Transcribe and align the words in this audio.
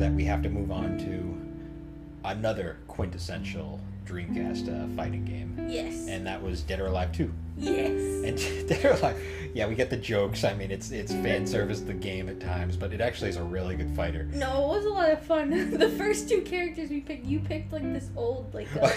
that 0.00 0.12
we 0.12 0.24
have 0.24 0.42
to 0.42 0.48
move 0.48 0.70
on 0.70 0.98
to 0.98 2.28
another 2.28 2.78
quintessential 2.88 3.80
Dreamcast 4.04 4.68
uh, 4.68 4.96
fighting 4.96 5.24
game, 5.24 5.66
Yes. 5.68 6.06
and 6.08 6.26
that 6.26 6.42
was 6.42 6.62
Dead 6.62 6.80
or 6.80 6.86
Alive 6.86 7.12
2. 7.12 7.32
Yes. 7.56 7.90
And 8.24 8.84
or 8.84 8.96
like, 8.98 9.16
yeah, 9.54 9.66
we 9.66 9.74
get 9.74 9.88
the 9.88 9.96
jokes. 9.96 10.44
I 10.44 10.52
mean, 10.54 10.70
it's 10.70 10.90
it's 10.90 11.12
fan 11.12 11.46
service 11.46 11.80
the 11.80 11.94
game 11.94 12.28
at 12.28 12.40
times, 12.40 12.76
but 12.76 12.92
it 12.92 13.00
actually 13.00 13.30
is 13.30 13.36
a 13.36 13.42
really 13.42 13.74
good 13.76 13.90
fighter. 13.96 14.24
No, 14.34 14.64
it 14.64 14.76
was 14.76 14.84
a 14.84 14.90
lot 14.90 15.10
of 15.10 15.22
fun. 15.22 15.70
the 15.78 15.88
first 15.90 16.28
two 16.28 16.42
characters 16.42 16.90
we 16.90 17.00
picked, 17.00 17.24
you 17.24 17.40
picked 17.40 17.72
like 17.72 17.90
this 17.92 18.10
old, 18.16 18.52
like, 18.52 18.68
uh, 18.82 18.90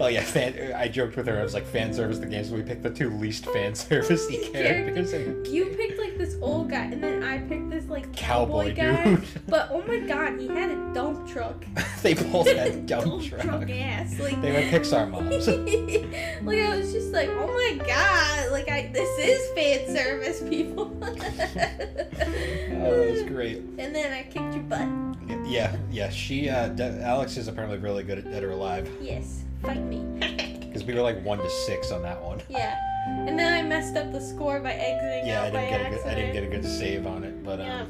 oh 0.00 0.08
yeah, 0.08 0.22
fan. 0.22 0.72
I 0.74 0.88
joked 0.88 1.16
with 1.16 1.26
her. 1.28 1.38
I 1.38 1.42
was 1.42 1.54
like, 1.54 1.66
fan 1.66 1.94
service 1.94 2.18
the 2.18 2.26
game, 2.26 2.44
so 2.44 2.54
we 2.54 2.62
picked 2.62 2.82
the 2.82 2.90
two 2.90 3.08
least 3.10 3.46
fan 3.46 3.72
servicey 3.72 4.52
characters. 4.52 5.12
And 5.14 5.46
you 5.46 5.66
picked 5.66 5.98
like 5.98 6.18
this 6.18 6.36
old 6.42 6.68
guy, 6.70 6.84
and 6.84 7.02
then 7.02 7.22
I 7.22 7.38
picked 7.38 7.70
this 7.70 7.86
like 7.88 8.12
Cowboy 8.14 8.74
cowboy, 8.74 8.74
guy. 8.74 9.04
dude. 9.04 9.24
But 9.48 9.68
oh 9.72 9.82
my 9.86 9.98
god, 10.00 10.38
he 10.38 10.48
had 10.48 10.70
a 10.70 10.92
dump 10.92 11.26
truck. 11.28 11.64
they 12.02 12.14
both 12.14 12.48
had 12.48 12.86
dump 12.86 13.22
truck. 13.22 13.70
ass. 13.70 14.18
Like 14.18 14.40
They 14.42 14.52
were 14.52 14.78
Pixar 14.78 15.08
moms. 15.10 15.46
like 15.48 16.58
I 16.58 16.76
was 16.76 16.92
just 16.92 17.12
like, 17.12 17.28
oh 17.30 17.46
my 17.46 17.78
god, 17.86 18.01
like 18.50 18.68
I 18.70 18.90
this 18.92 19.08
is 19.18 19.50
fan 19.54 19.94
service, 19.94 20.42
people. 20.48 20.96
Oh, 22.84 22.96
that 22.96 23.10
was 23.12 23.22
great. 23.22 23.58
And 23.78 23.94
then 23.94 24.12
I 24.12 24.22
kicked 24.24 24.54
your 24.54 24.64
butt. 24.64 24.88
Yeah, 25.46 25.76
yeah. 25.92 26.10
She, 26.10 26.48
uh, 26.48 26.68
De- 26.68 27.00
Alex 27.02 27.36
is 27.36 27.46
apparently 27.46 27.78
really 27.78 28.02
good 28.02 28.18
at 28.18 28.24
Dead 28.24 28.42
or 28.42 28.50
Alive 28.50 28.90
Yes, 29.00 29.44
fight 29.62 29.80
me. 29.82 29.98
because 30.60 30.82
we 30.82 30.92
were 30.94 31.00
like 31.02 31.22
one 31.24 31.38
to 31.38 31.48
six 31.66 31.92
on 31.92 32.02
that 32.02 32.20
one. 32.20 32.40
yeah. 32.48 32.76
And 33.28 33.38
then 33.38 33.52
I 33.52 33.62
messed 33.66 33.96
up 33.96 34.10
the 34.12 34.20
score 34.20 34.58
by 34.60 34.72
exiting 34.72 35.26
Yeah, 35.28 35.42
I 35.42 35.46
out 35.46 35.52
by 35.52 35.60
didn't 35.60 35.70
get 35.70 35.86
a 35.86 35.90
good. 35.94 36.06
I 36.06 36.14
didn't 36.14 36.32
get 36.32 36.44
a 36.44 36.46
good 36.48 36.64
save 36.64 37.06
on 37.06 37.22
it, 37.24 37.44
but 37.44 37.60
um, 37.60 37.66
Yeah. 37.66 37.84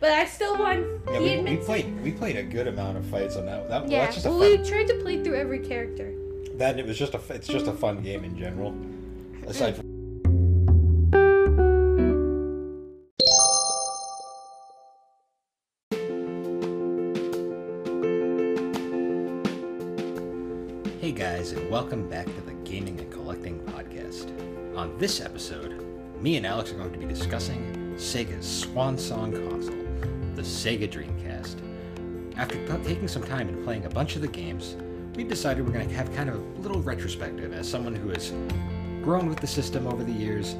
But 0.00 0.10
I 0.12 0.24
still 0.26 0.58
won. 0.58 1.00
yeah, 1.10 1.18
he 1.20 1.36
we, 1.38 1.42
we 1.42 1.50
it. 1.52 1.64
played 1.64 2.02
we 2.02 2.12
played 2.12 2.36
a 2.36 2.42
good 2.42 2.66
amount 2.68 2.96
of 2.96 3.04
fights 3.06 3.36
on 3.36 3.44
that. 3.46 3.68
that 3.68 3.88
Yeah, 3.88 4.04
that's 4.04 4.14
just 4.16 4.26
a 4.26 4.30
well, 4.30 4.40
fun, 4.40 4.62
we 4.62 4.66
tried 4.68 4.88
to 4.88 4.94
play 5.02 5.22
through 5.22 5.36
every 5.36 5.58
character. 5.58 6.12
that 6.54 6.78
it 6.78 6.86
was 6.86 6.98
just 6.98 7.12
a. 7.14 7.20
it's 7.30 7.48
just 7.48 7.66
a 7.66 7.72
fun 7.72 8.02
game 8.02 8.24
in 8.24 8.36
general. 8.38 8.74
Aside 9.46 9.76
from 9.76 9.82
Hey 21.00 21.10
guys, 21.10 21.50
and 21.52 21.68
welcome 21.68 22.08
back 22.08 22.26
to 22.26 22.40
the 22.42 22.52
Gaming 22.64 23.00
and 23.00 23.10
Collecting 23.10 23.58
Podcast. 23.60 24.30
On 24.76 24.96
this 24.98 25.20
episode, 25.20 25.84
me 26.20 26.36
and 26.36 26.46
Alex 26.46 26.70
are 26.70 26.76
going 26.76 26.92
to 26.92 26.98
be 26.98 27.06
discussing 27.06 27.94
Sega's 27.96 28.46
swan 28.46 28.96
song 28.96 29.32
console, 29.32 29.74
the 30.36 30.42
Sega 30.42 30.88
Dreamcast. 30.88 31.56
After 32.36 32.54
t- 32.66 32.84
taking 32.84 33.08
some 33.08 33.24
time 33.24 33.48
and 33.48 33.64
playing 33.64 33.84
a 33.84 33.90
bunch 33.90 34.14
of 34.14 34.22
the 34.22 34.28
games, 34.28 34.76
we 35.16 35.24
decided 35.24 35.66
we're 35.66 35.72
going 35.72 35.88
to 35.88 35.94
have 35.94 36.14
kind 36.14 36.28
of 36.28 36.36
a 36.36 36.60
little 36.60 36.80
retrospective 36.80 37.52
as 37.52 37.68
someone 37.68 37.96
who 37.96 38.10
has 38.10 38.32
grown 39.02 39.28
with 39.28 39.40
the 39.40 39.46
system 39.46 39.86
over 39.86 40.04
the 40.04 40.12
years, 40.12 40.54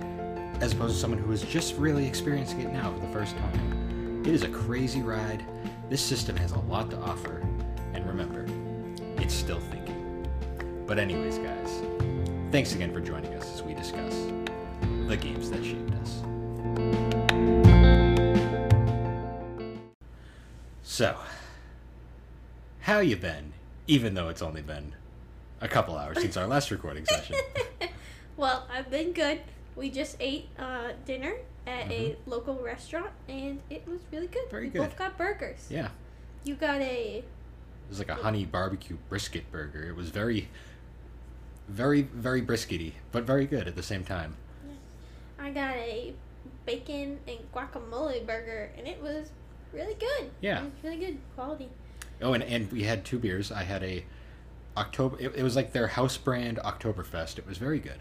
as 0.60 0.72
opposed 0.72 0.94
to 0.94 1.00
someone 1.00 1.20
who 1.20 1.32
is 1.32 1.42
just 1.42 1.76
really 1.76 2.06
experiencing 2.06 2.60
it 2.60 2.72
now 2.72 2.92
for 2.92 2.98
the 2.98 3.12
first 3.12 3.36
time. 3.36 4.22
It 4.26 4.34
is 4.34 4.42
a 4.42 4.48
crazy 4.48 5.00
ride. 5.00 5.44
This 5.88 6.02
system 6.02 6.36
has 6.36 6.52
a 6.52 6.58
lot 6.60 6.90
to 6.90 6.98
offer, 6.98 7.46
and 7.94 8.06
remember, 8.06 8.46
it's 9.22 9.34
still 9.34 9.60
thinking. 9.60 10.28
But, 10.86 10.98
anyways, 10.98 11.38
guys, 11.38 11.82
thanks 12.50 12.74
again 12.74 12.92
for 12.92 13.00
joining 13.00 13.32
us 13.34 13.54
as 13.54 13.62
we 13.62 13.74
discuss 13.74 14.14
the 15.06 15.16
games 15.16 15.50
that 15.50 15.64
shaped 15.64 15.92
us. 15.94 16.22
So, 20.82 21.16
how 22.80 22.98
you 22.98 23.16
been? 23.16 23.52
Even 23.86 24.14
though 24.14 24.28
it's 24.28 24.42
only 24.42 24.62
been 24.62 24.94
a 25.60 25.68
couple 25.68 25.96
hours 25.96 26.20
since 26.20 26.36
our 26.36 26.46
last 26.46 26.70
recording 26.70 27.06
session. 27.06 27.36
well, 28.36 28.66
I've 28.72 28.90
been 28.90 29.12
good. 29.12 29.40
We 29.76 29.90
just 29.90 30.16
ate 30.20 30.48
uh, 30.58 30.92
dinner 31.06 31.34
at 31.66 31.90
a 31.90 32.16
local 32.26 32.56
restaurant, 32.56 33.10
and 33.28 33.60
it 33.70 33.86
was 33.86 34.00
really 34.12 34.26
good. 34.26 34.42
Mm-hmm. 34.44 34.50
Very 34.50 34.64
we 34.64 34.70
good. 34.70 34.78
both 34.82 34.98
got 34.98 35.16
burgers. 35.16 35.66
Yeah, 35.70 35.88
You 36.44 36.54
got 36.54 36.80
a 36.80 37.18
it 37.18 37.24
was 37.88 37.98
like 37.98 38.10
a 38.10 38.14
honey 38.22 38.44
barbecue 38.44 38.96
brisket 39.08 39.50
burger. 39.52 39.84
It 39.86 39.94
was 39.94 40.08
very, 40.08 40.48
very, 41.68 42.02
very 42.02 42.40
briskety, 42.40 42.92
but 43.12 43.24
very 43.24 43.46
good 43.46 43.68
at 43.68 43.76
the 43.76 43.82
same 43.82 44.04
time. 44.04 44.36
I 45.38 45.50
got 45.50 45.74
a 45.76 46.14
bacon 46.64 47.18
and 47.26 47.38
guacamole 47.52 48.24
burger, 48.26 48.70
and 48.78 48.86
it 48.86 49.02
was 49.02 49.30
really 49.72 49.94
good. 49.94 50.30
Yeah. 50.40 50.60
It 50.60 50.64
was 50.64 50.72
really 50.84 50.96
good 50.96 51.18
quality. 51.34 51.68
Oh, 52.22 52.32
and, 52.32 52.42
and 52.44 52.70
we 52.72 52.84
had 52.84 53.04
two 53.04 53.18
beers. 53.18 53.50
I 53.52 53.64
had 53.64 53.82
a 53.82 54.04
October. 54.76 55.16
It, 55.18 55.34
it 55.36 55.42
was 55.42 55.56
like 55.56 55.72
their 55.72 55.88
house 55.88 56.16
brand 56.16 56.58
Oktoberfest. 56.64 57.38
It 57.38 57.46
was 57.46 57.58
very 57.58 57.78
good. 57.78 58.00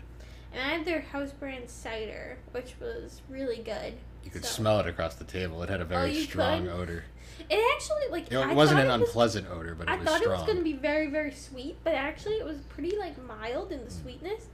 And 0.54 0.62
I 0.62 0.70
had 0.78 0.86
their 0.86 1.02
house 1.02 1.32
brand 1.32 1.70
cider, 1.70 2.38
which 2.52 2.76
was 2.80 3.22
really 3.30 3.58
good. 3.60 3.94
You 4.24 4.30
could 4.32 4.44
So- 4.46 4.52
smell 4.58 4.80
it 4.80 4.88
across 4.88 5.16
the 5.16 5.24
table. 5.24 5.64
It 5.64 5.70
had 5.70 5.82
a 5.82 5.86
very 5.86 6.12
you 6.14 6.24
strong 6.24 6.64
could? 6.66 6.72
odor. 6.74 7.06
It 7.50 7.76
actually 7.76 8.08
like 8.12 8.30
know, 8.32 8.42
I 8.44 8.52
it 8.52 8.56
wasn't 8.56 8.82
an 8.82 8.88
it 8.88 9.00
was- 9.00 9.08
unpleasant 9.10 9.48
odor, 9.50 9.74
but 9.76 9.88
it 9.88 9.92
I 9.92 9.96
was 9.98 10.06
thought 10.08 10.20
strong. 10.22 10.36
it 10.36 10.38
was 10.40 10.48
gonna 10.48 10.62
be 10.64 10.74
very 10.74 11.08
very 11.08 11.32
sweet, 11.32 11.78
but 11.84 11.94
actually 11.96 12.36
it 12.36 12.46
was 12.46 12.58
pretty 12.70 12.96
like 12.98 13.22
mild 13.24 13.72
in 13.72 13.80
the 13.80 13.90
Mm. 13.92 14.02
sweetness. 14.02 14.48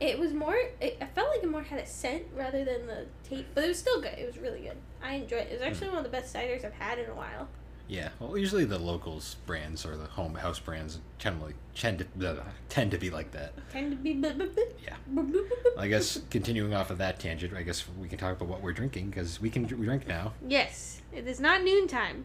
It 0.00 0.18
was 0.18 0.32
more. 0.32 0.56
It, 0.80 0.96
I 1.00 1.06
felt 1.06 1.28
like 1.30 1.42
it 1.44 1.48
more 1.48 1.62
had 1.62 1.78
a 1.78 1.86
scent 1.86 2.24
rather 2.34 2.64
than 2.64 2.86
the 2.88 3.06
taste, 3.22 3.44
but 3.54 3.62
it 3.64 3.68
was 3.68 3.78
still 3.78 4.00
good. 4.00 4.18
It 4.18 4.26
was 4.26 4.38
really 4.38 4.60
good. 4.62 4.76
I 5.02 5.14
enjoyed 5.14 5.42
it. 5.42 5.48
It 5.52 5.52
was 5.52 5.62
Mm. 5.62 5.66
actually 5.68 5.88
one 5.90 5.98
of 5.98 6.04
the 6.04 6.10
best 6.10 6.34
ciders 6.34 6.64
I've 6.64 6.72
had 6.72 6.98
in 6.98 7.08
a 7.08 7.14
while. 7.14 7.48
Yeah, 7.86 8.08
well, 8.18 8.36
usually 8.38 8.64
the 8.64 8.78
locals 8.78 9.36
brands 9.46 9.84
or 9.84 9.96
the 9.96 10.06
home 10.06 10.34
house 10.36 10.58
brands 10.58 11.00
generally 11.18 11.52
tend 11.74 11.98
to 11.98 12.06
blah, 12.16 12.32
blah, 12.32 12.44
tend 12.70 12.90
to 12.92 12.98
be 12.98 13.10
like 13.10 13.30
that. 13.32 13.52
Tend 13.70 13.90
to 13.90 13.96
be. 13.96 14.14
blah, 14.14 14.32
blah, 14.32 14.46
blah, 14.46 14.64
Yeah. 14.82 14.96
blah, 15.06 15.22
blah, 15.22 15.42
blah, 15.42 15.72
blah. 15.74 15.82
I 15.82 15.88
guess 15.88 16.20
continuing 16.30 16.72
off 16.72 16.90
of 16.90 16.96
that 16.98 17.20
tangent, 17.20 17.52
I 17.54 17.62
guess 17.62 17.84
we 18.00 18.08
can 18.08 18.18
talk 18.18 18.32
about 18.36 18.48
what 18.48 18.62
we're 18.62 18.72
drinking 18.72 19.10
because 19.10 19.38
we 19.40 19.50
can 19.50 19.64
we 19.64 19.84
drink 19.84 20.08
now. 20.08 20.32
Yes, 20.48 21.02
it 21.12 21.26
is 21.26 21.40
not 21.40 21.62
noontime. 21.62 22.24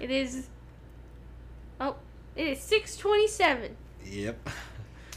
It 0.00 0.10
is. 0.10 0.48
Oh, 1.80 1.94
it 2.34 2.48
is 2.48 2.60
six 2.60 2.96
twenty-seven. 2.96 3.76
Yep. 4.04 4.48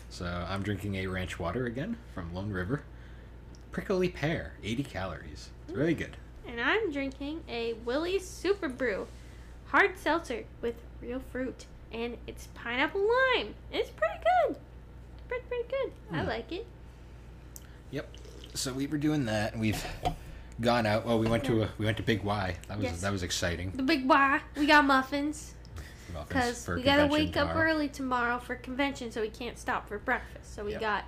So 0.09 0.25
I'm 0.25 0.61
drinking 0.61 0.95
a 0.95 1.07
ranch 1.07 1.39
water 1.39 1.65
again 1.65 1.97
from 2.13 2.33
Lone 2.35 2.51
River. 2.51 2.83
Prickly 3.71 4.09
pear, 4.09 4.53
80 4.63 4.83
calories. 4.83 5.49
It's 5.67 5.75
really 5.77 5.93
good. 5.93 6.17
And 6.45 6.59
I'm 6.59 6.91
drinking 6.91 7.41
a 7.47 7.73
Willie's 7.85 8.27
Super 8.27 8.67
Brew 8.67 9.07
hard 9.71 9.97
seltzer 9.97 10.43
with 10.61 10.75
real 11.01 11.19
fruit. 11.31 11.65
And 11.91 12.17
it's 12.27 12.47
pineapple 12.53 13.01
lime. 13.01 13.53
It's 13.71 13.89
pretty 13.89 14.13
good. 14.47 14.55
It's 14.55 15.23
pretty, 15.27 15.43
pretty 15.47 15.63
good. 15.69 15.91
I 16.11 16.21
Hmm. 16.21 16.27
like 16.27 16.51
it. 16.51 16.65
Yep. 17.91 18.09
So 18.53 18.73
we 18.73 18.87
were 18.87 18.97
doing 18.97 19.25
that, 19.25 19.53
and 19.53 19.61
we've 19.61 19.83
gone 20.61 20.85
out. 20.85 21.05
Well, 21.05 21.19
we 21.19 21.27
went 21.27 21.43
to 21.45 21.63
a, 21.63 21.69
we 21.77 21.85
went 21.85 21.97
to 21.97 22.03
Big 22.03 22.23
Y. 22.23 22.55
That 22.67 22.77
was 22.77 22.85
Yes. 22.85 23.01
that 23.01 23.11
was 23.11 23.23
exciting. 23.23 23.71
The 23.71 23.83
big 23.83 24.07
Y. 24.07 24.41
We 24.55 24.65
got 24.67 24.85
muffins. 24.85 25.53
Muffins 26.13 26.27
Because 26.27 26.67
we 26.67 26.83
gotta 26.83 27.07
wake 27.07 27.35
up 27.37 27.55
early 27.55 27.87
tomorrow 27.89 28.37
for 28.39 28.55
convention, 28.55 29.11
so 29.11 29.21
we 29.21 29.29
can't 29.29 29.57
stop 29.57 29.87
for 29.87 29.97
breakfast. 29.97 30.53
So 30.53 30.65
we 30.65 30.71
Yep. 30.71 30.81
got 30.81 31.05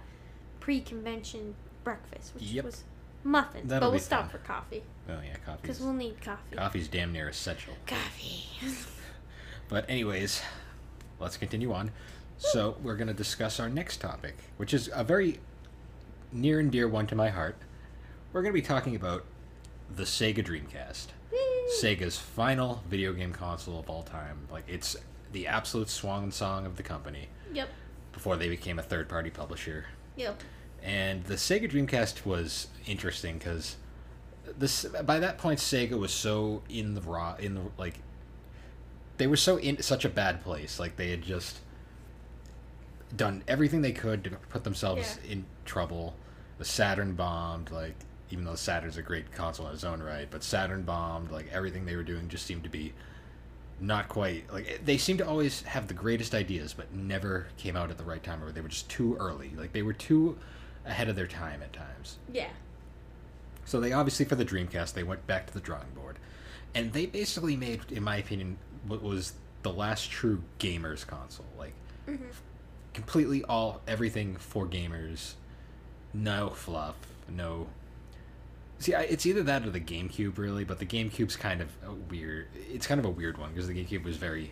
pre 0.62 0.80
convention 0.82 1.56
breakfast, 1.84 2.34
which 2.34 2.44
Yep. 2.44 2.66
was 2.66 2.84
muffins. 3.24 3.70
That'll 3.70 3.88
but 3.90 3.92
we'll 3.92 4.00
stop 4.02 4.22
fun. 4.22 4.30
for 4.30 4.38
coffee. 4.40 4.84
Oh 5.10 5.20
yeah, 5.26 5.36
coffee. 5.46 5.60
Because 5.62 5.80
we'll 5.80 5.94
need 5.94 6.22
coffee. 6.22 6.56
coffee's 6.56 6.88
damn 6.88 7.12
near 7.12 7.30
essential. 7.30 7.74
Coffee. 7.88 8.46
But 9.70 9.90
anyways, 9.90 10.42
let's 11.20 11.36
continue 11.36 11.74
on. 11.74 11.92
So 12.38 12.78
we're 12.84 12.96
gonna 12.96 13.14
discuss 13.14 13.60
our 13.60 13.70
next 13.70 13.98
topic, 13.98 14.36
which 14.58 14.72
is 14.72 14.88
a 14.94 15.04
very 15.04 15.40
near 16.32 16.60
and 16.60 16.72
dear 16.72 16.88
one 16.88 17.08
to 17.08 17.16
my 17.16 17.30
heart. 17.30 17.56
We're 18.32 18.44
gonna 18.44 18.54
be 18.54 18.62
talking 18.62 18.96
about 18.96 19.26
the 19.96 20.04
Sega 20.04 20.46
Dreamcast. 20.46 21.08
Sega's 21.82 22.18
final 22.18 22.84
video 22.88 23.14
game 23.14 23.34
console 23.34 23.80
of 23.80 23.90
all 23.90 24.04
time. 24.04 24.48
Like 24.52 24.66
it's 24.68 24.96
the 25.32 25.48
absolute 25.48 25.90
swan 25.90 26.32
song 26.32 26.66
of 26.66 26.76
the 26.76 26.84
company 26.84 27.30
yep. 27.52 27.70
before 28.12 28.38
they 28.38 28.50
became 28.50 28.78
a 28.78 28.84
third 28.84 29.10
party 29.10 29.30
publisher. 29.30 29.86
Yep. 30.18 30.42
And 30.84 31.24
the 31.24 31.36
Sega 31.36 31.72
Dreamcast 31.72 32.26
was 32.26 32.68
interesting 32.86 33.38
because 33.38 33.78
this 34.58 34.86
by 35.06 35.20
that 35.20 35.38
point 35.38 35.60
Sega 35.60 35.98
was 35.98 36.12
so 36.12 36.62
in 36.70 36.94
the 36.94 37.02
raw 37.02 37.36
in 37.40 37.56
the 37.56 37.62
like 37.78 38.00
they 39.18 39.28
were 39.28 39.38
so 39.38 39.58
in 39.58 39.82
such 39.82 40.04
a 40.04 40.10
bad 40.10 40.44
place. 40.44 40.80
Like 40.80 40.98
they 40.98 41.10
had 41.10 41.22
just 41.22 41.60
done 43.16 43.44
everything 43.48 43.82
they 43.82 43.92
could 43.92 44.24
to 44.26 44.32
put 44.50 44.64
themselves 44.64 45.20
in 45.28 45.46
trouble. 45.66 46.16
The 46.58 46.66
Saturn 46.66 47.14
bombed, 47.14 47.72
like 47.72 47.96
even 48.30 48.44
though 48.44 48.56
Saturn's 48.56 48.98
a 48.98 49.02
great 49.02 49.32
console 49.32 49.68
in 49.68 49.74
its 49.74 49.84
own 49.84 50.02
right, 50.02 50.28
but 50.30 50.44
Saturn 50.44 50.84
bombed, 50.84 51.32
like 51.32 51.48
everything 51.54 51.86
they 51.86 51.96
were 51.96 52.04
doing 52.04 52.28
just 52.28 52.46
seemed 52.46 52.64
to 52.64 52.70
be 52.70 52.94
not 53.80 54.08
quite 54.08 54.52
like 54.52 54.68
eh, 54.70 54.78
they 54.84 54.98
seemed 54.98 55.20
to 55.20 55.28
always 55.28 55.62
have 55.64 55.88
the 55.88 55.94
greatest 55.94 56.34
ideas 56.34 56.74
but 56.74 56.94
never 56.94 57.48
came 57.58 57.76
out 57.76 57.90
at 57.90 57.98
the 57.98 58.04
right 58.04 58.24
time 58.24 58.42
or 58.44 58.52
they 58.52 58.62
were 58.62 58.70
just 58.70 58.88
too 58.88 59.18
early 59.20 59.52
like 59.58 59.74
they 59.74 59.82
were 59.82 59.94
too 59.94 60.38
ahead 60.86 61.08
of 61.10 61.16
their 61.16 61.28
time 61.28 61.62
at 61.62 61.72
times 61.74 62.18
Yeah. 62.32 62.50
so 63.66 63.80
they 63.80 63.94
obviously 63.94 64.26
for 64.26 64.36
the 64.36 64.46
dreamcast 64.46 64.94
they 64.94 65.04
went 65.04 65.26
back 65.28 65.48
to 65.48 65.54
the 65.54 65.60
drawing 65.62 65.90
board 65.96 66.20
and 66.76 66.92
they 66.94 67.06
basically 67.06 67.56
made 67.56 67.80
in 67.92 68.04
my 68.04 68.18
opinion 68.18 68.58
what 68.88 69.02
was 69.02 69.34
the 69.62 69.72
last 69.72 70.12
true 70.12 70.44
gamers 70.60 71.08
console. 71.08 71.46
Like 71.58 71.74
Mhm. 72.08 72.34
completely 72.94 73.44
all 73.46 73.82
everything 73.88 74.36
for 74.36 74.68
gamers. 74.68 75.36
No 76.14 76.50
fluff. 76.50 76.96
No. 77.30 77.70
See, 78.80 78.94
I, 78.94 79.04
it's 79.04 79.26
either 79.26 79.42
that 79.44 79.66
or 79.66 79.70
the 79.70 79.80
GameCube, 79.80 80.38
really. 80.38 80.66
But 80.66 80.80
the 80.80 80.86
GameCube's 80.86 81.38
kind 81.38 81.62
of 81.62 81.70
a 81.86 81.94
weird. 81.94 82.48
It's 82.56 82.86
kind 82.86 83.00
of 83.00 83.06
a 83.06 83.10
weird 83.10 83.38
one 83.38 83.52
because 83.52 83.68
the 83.70 83.74
GameCube 83.74 84.04
was 84.04 84.18
very 84.18 84.52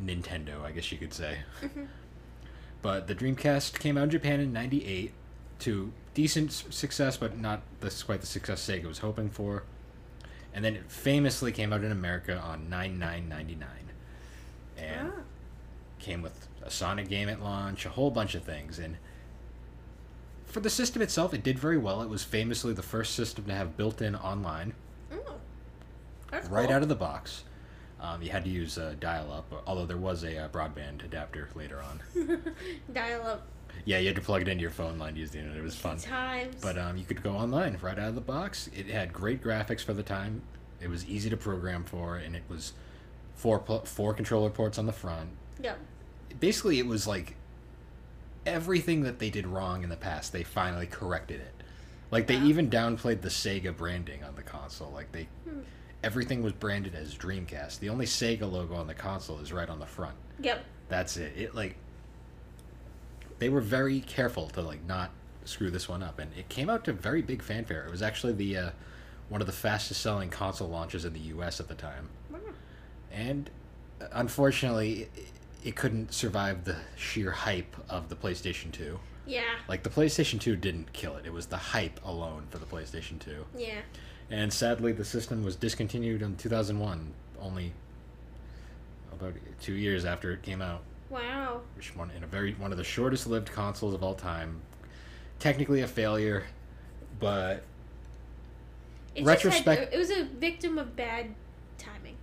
Nintendo, 0.00 0.62
I 0.62 0.70
guess 0.70 0.92
you 0.92 0.98
could 0.98 1.12
say. 1.12 1.38
Mhm. 1.62 1.88
But 2.80 3.08
the 3.08 3.14
Dreamcast 3.16 3.80
came 3.80 3.98
out 3.98 4.04
in 4.04 4.10
Japan 4.10 4.38
in 4.38 4.52
'98 4.52 5.12
to 5.60 5.92
decent 6.14 6.52
success, 6.52 7.16
but 7.16 7.38
not 7.38 7.62
the, 7.80 7.90
quite 8.04 8.20
the 8.20 8.26
success 8.26 8.66
Sega 8.66 8.84
was 8.86 8.98
hoping 8.98 9.28
for. 9.30 9.64
And 10.54 10.64
then 10.64 10.74
it 10.74 10.90
famously 10.90 11.52
came 11.52 11.72
out 11.72 11.84
in 11.84 11.92
America 11.92 12.36
on 12.38 12.68
9999 12.70 13.68
and 14.78 15.12
Ah. 15.16 15.20
came 15.98 16.22
with 16.22 16.48
a 16.62 16.70
Sonic 16.70 17.08
game 17.08 17.28
at 17.28 17.42
launch, 17.42 17.84
a 17.86 17.90
whole 17.90 18.10
bunch 18.10 18.34
of 18.34 18.42
things. 18.44 18.78
And 18.78 18.96
for 20.46 20.60
the 20.60 20.70
system 20.70 21.02
itself, 21.02 21.34
it 21.34 21.42
did 21.42 21.58
very 21.58 21.76
well. 21.78 22.02
It 22.02 22.08
was 22.08 22.24
famously 22.24 22.72
the 22.72 22.82
first 22.82 23.14
system 23.14 23.44
to 23.46 23.54
have 23.54 23.76
built 23.76 24.00
in 24.02 24.14
online 24.16 24.74
Mm. 25.12 26.50
Right 26.50 26.66
cool. 26.66 26.76
out 26.76 26.82
of 26.82 26.88
the 26.88 26.94
box. 26.94 27.44
Um, 28.00 28.22
you 28.22 28.30
had 28.30 28.44
to 28.44 28.50
use 28.50 28.76
uh, 28.78 28.94
dial 29.00 29.32
up, 29.32 29.62
although 29.66 29.86
there 29.86 29.96
was 29.96 30.22
a 30.24 30.36
uh, 30.44 30.48
broadband 30.50 31.04
adapter 31.04 31.48
later 31.54 31.80
on. 31.82 32.00
Dial 32.92 33.26
up 33.26 33.46
Yeah, 33.84 33.98
you 33.98 34.06
had 34.06 34.16
to 34.16 34.22
plug 34.22 34.42
it 34.42 34.48
into 34.48 34.62
your 34.62 34.70
phone 34.70 34.98
line 34.98 35.14
to 35.14 35.20
use 35.20 35.30
the 35.30 35.38
internet. 35.38 35.58
It 35.58 35.62
was 35.62 35.76
fun. 35.76 35.98
times. 35.98 36.56
But 36.62 36.76
um, 36.78 36.96
you 36.96 37.04
could 37.04 37.22
go 37.22 37.32
online 37.32 37.78
right 37.80 37.98
out 37.98 38.08
of 38.08 38.14
the 38.14 38.20
box. 38.20 38.68
It 38.76 38.86
had 38.86 39.12
great 39.12 39.42
graphics 39.42 39.82
for 39.82 39.94
the 39.94 40.02
time. 40.02 40.42
It 40.80 40.88
was 40.88 41.06
easy 41.06 41.28
to 41.30 41.36
program 41.36 41.84
for, 41.84 42.16
and 42.16 42.36
it 42.36 42.42
was 42.48 42.72
four 43.34 43.58
pl- 43.58 43.84
four 43.84 44.14
controller 44.14 44.50
ports 44.50 44.78
on 44.78 44.86
the 44.86 44.92
front. 44.92 45.30
yep. 45.62 45.78
Basically, 46.40 46.78
it 46.78 46.86
was 46.86 47.06
like 47.06 47.34
everything 48.46 49.02
that 49.02 49.18
they 49.18 49.30
did 49.30 49.46
wrong 49.46 49.82
in 49.82 49.88
the 49.90 49.96
past. 49.96 50.32
They 50.32 50.42
finally 50.42 50.86
corrected 50.86 51.40
it. 51.40 51.54
Like 52.10 52.26
they 52.26 52.36
even 52.38 52.70
downplayed 52.70 53.20
the 53.20 53.28
Sega 53.28 53.76
branding 53.76 54.24
on 54.24 54.34
the 54.34 54.42
console. 54.42 54.90
Like 54.92 55.12
they, 55.12 55.28
Hmm. 55.48 55.60
everything 56.02 56.42
was 56.42 56.52
branded 56.52 56.94
as 56.94 57.14
Dreamcast. 57.14 57.80
The 57.80 57.88
only 57.90 58.06
Sega 58.06 58.50
logo 58.50 58.74
on 58.74 58.86
the 58.86 58.94
console 58.94 59.38
is 59.40 59.52
right 59.52 59.68
on 59.68 59.78
the 59.78 59.86
front. 59.86 60.14
Yep. 60.40 60.64
That's 60.88 61.16
it. 61.16 61.32
It 61.36 61.54
like 61.54 61.76
they 63.38 63.48
were 63.48 63.60
very 63.60 64.00
careful 64.00 64.48
to 64.50 64.60
like 64.62 64.84
not 64.86 65.10
screw 65.44 65.70
this 65.70 65.88
one 65.88 66.02
up, 66.02 66.18
and 66.18 66.30
it 66.36 66.48
came 66.48 66.68
out 66.68 66.84
to 66.84 66.92
very 66.92 67.22
big 67.22 67.42
fanfare. 67.42 67.84
It 67.86 67.90
was 67.90 68.02
actually 68.02 68.32
the 68.34 68.56
uh, 68.56 68.70
one 69.28 69.40
of 69.40 69.46
the 69.46 69.52
fastest 69.52 70.00
selling 70.02 70.30
console 70.30 70.68
launches 70.68 71.04
in 71.04 71.12
the 71.12 71.20
U.S. 71.20 71.60
at 71.60 71.68
the 71.68 71.74
time, 71.74 72.08
Wow. 72.30 72.38
and 73.12 73.50
uh, 74.00 74.06
unfortunately, 74.12 75.08
it, 75.16 75.28
it 75.64 75.76
couldn't 75.76 76.12
survive 76.12 76.64
the 76.64 76.76
sheer 76.96 77.30
hype 77.30 77.76
of 77.88 78.08
the 78.08 78.16
PlayStation 78.16 78.72
Two. 78.72 78.98
Yeah. 79.26 79.42
Like 79.68 79.82
the 79.82 79.90
PlayStation 79.90 80.40
Two 80.40 80.56
didn't 80.56 80.92
kill 80.92 81.16
it; 81.16 81.26
it 81.26 81.32
was 81.32 81.46
the 81.46 81.56
hype 81.58 82.00
alone 82.04 82.46
for 82.50 82.58
the 82.58 82.66
PlayStation 82.66 83.18
Two. 83.18 83.44
Yeah. 83.56 83.80
And 84.30 84.52
sadly, 84.52 84.92
the 84.92 85.04
system 85.06 85.42
was 85.42 85.56
discontinued 85.56 86.20
in 86.20 86.36
2001, 86.36 87.12
only 87.40 87.72
about 89.12 89.32
two 89.60 89.72
years 89.72 90.04
after 90.04 90.32
it 90.32 90.42
came 90.42 90.60
out 90.60 90.82
Wow. 91.10 91.62
which 91.76 91.94
one 91.96 92.10
in 92.10 92.22
a 92.22 92.26
very 92.26 92.52
one 92.54 92.70
of 92.72 92.78
the 92.78 92.84
shortest 92.84 93.26
lived 93.26 93.50
consoles 93.52 93.94
of 93.94 94.02
all 94.02 94.14
time. 94.14 94.60
Technically 95.38 95.80
a 95.80 95.86
failure, 95.86 96.44
but 97.20 97.62
It 99.14 99.24
Retrospect- 99.24 99.80
had, 99.80 99.92
it 99.94 99.98
was 99.98 100.10
a 100.10 100.24
victim 100.24 100.78
of 100.78 100.94
bad 100.96 101.34
timing. 101.78 102.16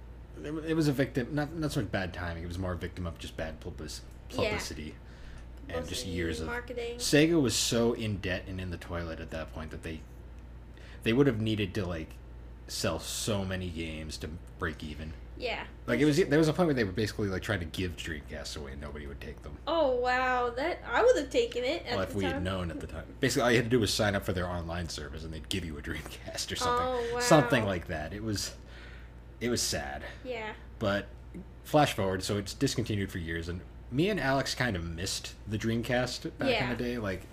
it, 0.44 0.52
it 0.72 0.74
was 0.76 0.88
a 0.88 0.92
victim 0.94 1.30
not 1.34 1.54
not 1.56 1.72
so 1.72 1.82
much 1.82 1.92
bad 1.92 2.14
timing. 2.14 2.44
It 2.44 2.48
was 2.48 2.60
more 2.60 2.74
a 2.74 2.78
victim 2.78 3.08
of 3.08 3.18
just 3.18 3.36
bad 3.38 3.60
publis, 3.60 4.02
Yeah. 4.32 4.36
publicity 4.50 4.96
and 5.68 5.78
just 5.78 6.04
Publicity, 6.04 6.12
years 6.12 6.40
of 6.42 6.48
marketing. 6.48 6.98
Sega 6.98 7.42
was 7.42 7.56
so 7.56 7.94
in 7.94 8.18
debt 8.18 8.44
and 8.48 8.62
in 8.62 8.70
the 8.70 8.78
toilet 8.78 9.20
at 9.20 9.32
that 9.32 9.52
point 9.54 9.72
that 9.72 9.82
they 9.84 10.02
they 11.04 11.12
would 11.14 11.28
have 11.28 11.42
needed 11.42 11.74
to 11.76 11.86
like 11.86 12.10
sell 12.68 13.00
so 13.00 13.44
many 13.46 13.70
games 13.70 14.18
to 14.18 14.28
break 14.60 14.84
even. 14.84 15.14
Yeah. 15.38 15.64
Like 15.88 16.00
it 16.00 16.06
was 16.06 16.18
there 16.18 16.40
was 16.40 16.48
a 16.48 16.54
point 16.54 16.68
where 16.68 16.74
they 16.74 16.84
were 16.84 16.92
basically 16.92 17.28
like 17.28 17.42
trying 17.42 17.60
to 17.60 17.66
give 17.66 17.96
Dreamcast 17.96 18.58
away 18.58 18.72
and 18.74 18.82
nobody 18.82 19.06
would 19.08 19.20
take 19.22 19.42
them. 19.44 19.58
Oh 19.68 19.96
wow, 19.96 20.50
that 20.52 20.82
I 20.90 21.04
would 21.04 21.16
have 21.18 21.30
taken 21.30 21.64
it 21.64 21.86
at 21.86 21.98
well, 21.98 22.06
the 22.06 22.10
if 22.10 22.16
we 22.16 22.24
time. 22.24 22.34
had 22.34 22.44
known 22.44 22.72
at 22.72 22.80
the 22.80 22.88
time. 22.88 23.04
Basically, 23.20 23.44
all 23.44 23.52
you 23.52 23.58
had 23.58 23.66
to 23.66 23.70
do 23.70 23.80
was 23.80 23.94
sign 23.94 24.16
up 24.16 24.24
for 24.26 24.34
their 24.34 24.48
online 24.48 24.88
service, 24.90 25.24
and 25.24 25.34
they'd 25.34 25.48
give 25.50 25.66
you 25.66 25.78
a 25.78 25.82
Dreamcast 25.82 26.52
or 26.52 26.56
something, 26.56 26.88
Oh, 26.88 27.10
wow. 27.14 27.20
something 27.20 27.66
like 27.66 27.88
that. 27.88 28.14
It 28.14 28.24
was, 28.24 28.54
it 29.42 29.50
was 29.50 29.62
sad. 29.62 30.04
Yeah. 30.24 30.54
But 30.80 31.08
flash 31.64 31.94
forward, 31.94 32.24
so 32.24 32.38
it's 32.38 32.54
discontinued 32.54 33.12
for 33.12 33.18
years, 33.18 33.50
and 33.50 33.62
me 33.92 34.10
and 34.10 34.20
Alex 34.20 34.56
kind 34.56 34.76
of 34.76 34.84
missed 34.84 35.34
the 35.48 35.58
Dreamcast 35.58 36.38
back 36.38 36.62
in 36.62 36.70
the 36.70 36.76
day, 36.76 36.98
like, 36.98 37.24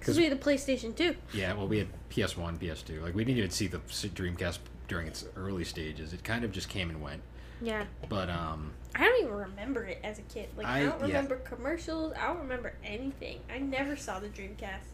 Because 0.00 0.16
we 0.16 0.24
had 0.24 0.32
the 0.38 0.44
PlayStation 0.44 0.94
2. 0.94 1.14
yeah, 1.32 1.52
well, 1.54 1.68
we 1.68 1.78
had 1.78 1.88
PS 2.10 2.36
One, 2.36 2.58
PS 2.58 2.82
Two, 2.82 3.00
like 3.00 3.14
we 3.14 3.24
didn't 3.24 3.38
even 3.38 3.50
see 3.50 3.66
the 3.68 3.78
Dreamcast 3.78 4.58
during 4.88 5.06
its 5.06 5.24
early 5.36 5.64
stages. 5.64 6.12
It 6.12 6.22
kind 6.24 6.44
of 6.44 6.52
just 6.52 6.68
came 6.68 6.90
and 6.90 7.00
went. 7.00 7.22
Yeah. 7.62 7.84
But 8.08 8.28
um, 8.30 8.72
I 8.94 9.04
don't 9.04 9.22
even 9.22 9.34
remember 9.34 9.84
it 9.84 10.00
as 10.02 10.18
a 10.18 10.22
kid. 10.22 10.48
Like 10.56 10.66
I, 10.66 10.80
I- 10.80 10.84
don't 10.84 11.00
yeah. 11.00 11.06
remember 11.06 11.36
commercials. 11.36 12.12
I 12.18 12.26
don't 12.28 12.40
remember 12.40 12.74
anything. 12.84 13.40
I 13.52 13.58
never 13.58 13.96
saw 13.96 14.18
the 14.18 14.28
Dreamcast. 14.28 14.86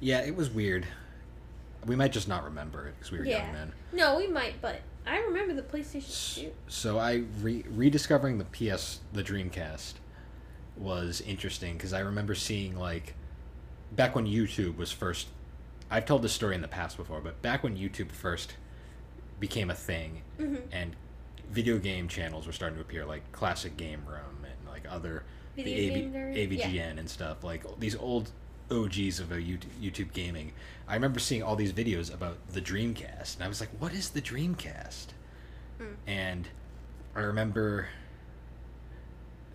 yeah, 0.00 0.20
it 0.20 0.36
was 0.36 0.50
weird. 0.50 0.86
We 1.86 1.94
might 1.96 2.12
just 2.12 2.26
not 2.28 2.44
remember 2.44 2.88
it 2.88 2.94
because 2.98 3.12
we 3.12 3.18
were 3.18 3.24
Yeah. 3.24 3.44
young 3.44 3.52
then. 3.54 3.72
No, 3.92 4.16
we 4.16 4.26
might, 4.26 4.60
but 4.60 4.80
I 5.06 5.18
remember 5.18 5.54
the 5.54 5.62
PlayStation 5.62 6.34
2. 6.42 6.52
So 6.68 6.98
I 6.98 7.22
re- 7.40 7.64
rediscovering 7.70 8.38
the 8.38 8.44
PS, 8.44 9.00
the 9.12 9.22
Dreamcast, 9.22 9.94
was 10.76 11.20
interesting 11.20 11.74
because 11.74 11.92
I 11.92 12.00
remember 12.00 12.34
seeing 12.34 12.76
like 12.76 13.14
back 13.92 14.14
when 14.16 14.26
YouTube 14.26 14.76
was 14.76 14.90
first. 14.92 15.28
I've 15.90 16.04
told 16.06 16.22
this 16.22 16.32
story 16.32 16.56
in 16.56 16.60
the 16.60 16.66
past 16.68 16.96
before, 16.96 17.20
but 17.20 17.40
back 17.40 17.62
when 17.62 17.76
YouTube 17.76 18.10
first 18.10 18.54
became 19.38 19.70
a 19.70 19.74
thing 19.74 20.22
hmm 20.38 20.56
and 20.72 20.96
video 21.50 21.78
game 21.78 22.08
channels 22.08 22.46
were 22.46 22.52
starting 22.52 22.76
to 22.76 22.82
appear, 22.82 23.04
like 23.04 23.30
Classic 23.32 23.76
Game 23.76 24.02
Room 24.06 24.44
and 24.44 24.68
like 24.68 24.84
other 24.88 25.24
Video 25.56 25.94
the? 25.94 26.06
AV, 26.06 26.50
AVGN 26.50 26.98
and 26.98 27.08
stuff, 27.08 27.42
like 27.42 27.64
these 27.78 27.96
old 27.96 28.30
OGs 28.70 29.20
of 29.20 29.32
a 29.32 29.36
YouTube, 29.36 29.70
YouTube 29.80 30.12
gaming. 30.12 30.52
I 30.88 30.94
remember 30.94 31.18
seeing 31.18 31.42
all 31.42 31.56
these 31.56 31.72
videos 31.72 32.12
about 32.12 32.38
the 32.52 32.60
Dreamcast, 32.60 33.36
and 33.36 33.44
I 33.44 33.48
was 33.48 33.60
like, 33.60 33.70
"What 33.78 33.92
is 33.92 34.10
the 34.10 34.20
Dreamcast?" 34.20 35.06
Mm. 35.80 35.94
And 36.06 36.48
I 37.14 37.20
remember 37.20 37.88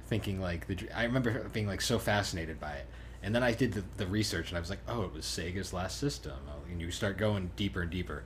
thinking 0.08 0.42
like 0.42 0.68
the. 0.68 0.78
I 0.96 1.04
remember 1.04 1.50
being 1.50 1.68
like 1.68 1.82
so 1.82 2.00
fascinated 2.00 2.60
by 2.60 2.74
it, 2.74 2.88
and 3.22 3.36
then 3.36 3.44
I 3.44 3.54
did 3.54 3.74
the, 3.74 3.84
the 3.98 4.08
research, 4.08 4.50
and 4.50 4.58
I 4.58 4.60
was 4.60 4.70
like, 4.70 4.82
"Oh, 4.88 5.04
it 5.04 5.14
was 5.14 5.26
Sega's 5.26 5.74
last 5.74 5.98
system." 6.00 6.38
Oh, 6.50 6.64
And 6.70 6.82
you 6.82 6.92
start 6.92 7.18
going 7.18 7.52
deeper 7.56 7.82
and 7.82 7.92
deeper, 7.92 8.24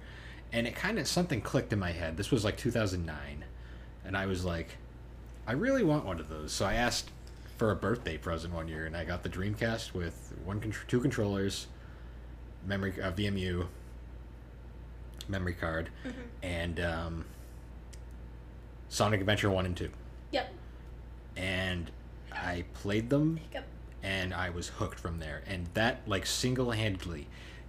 and 0.53 0.67
it 0.67 0.75
kind 0.75 0.99
of 0.99 1.07
something 1.07 1.41
clicked 1.41 1.73
in 1.73 1.79
my 1.79 1.91
head. 1.91 2.17
This 2.17 2.31
was 2.31 2.43
like 2.45 2.57
2009, 2.57 3.44
and 4.05 4.15
I 4.17 4.25
was 4.25 4.45
like, 4.45 4.77
"I 5.47 5.53
really 5.53 5.83
want 5.83 6.05
one 6.05 6.19
of 6.19 6.29
those." 6.29 6.51
So 6.51 6.65
I 6.65 6.73
asked 6.75 7.09
for 7.57 7.71
a 7.71 7.75
birthday 7.75 8.17
present 8.17 8.53
one 8.53 8.67
year, 8.67 8.85
and 8.85 8.95
I 8.97 9.05
got 9.05 9.23
the 9.23 9.29
Dreamcast 9.29 9.93
with 9.93 10.33
one, 10.43 10.61
two 10.87 10.99
controllers, 10.99 11.67
memory, 12.65 12.99
uh, 13.01 13.11
VMU, 13.11 13.67
memory 15.27 15.53
card, 15.53 15.89
Mhm. 16.05 16.13
and 16.43 16.79
um, 16.79 17.25
Sonic 18.89 19.19
Adventure 19.21 19.49
one 19.49 19.65
and 19.65 19.75
two, 19.75 19.89
Yep. 20.31 20.53
and 21.35 21.91
I 22.31 22.65
played 22.73 23.09
them, 23.09 23.37
Hiccup. 23.37 23.65
and 24.03 24.33
I 24.33 24.49
was 24.49 24.67
hooked 24.69 24.99
from 24.99 25.19
there, 25.19 25.41
and 25.47 25.67
that 25.73 26.07
like 26.07 26.25
single 26.25 26.71
handedly 26.71 27.27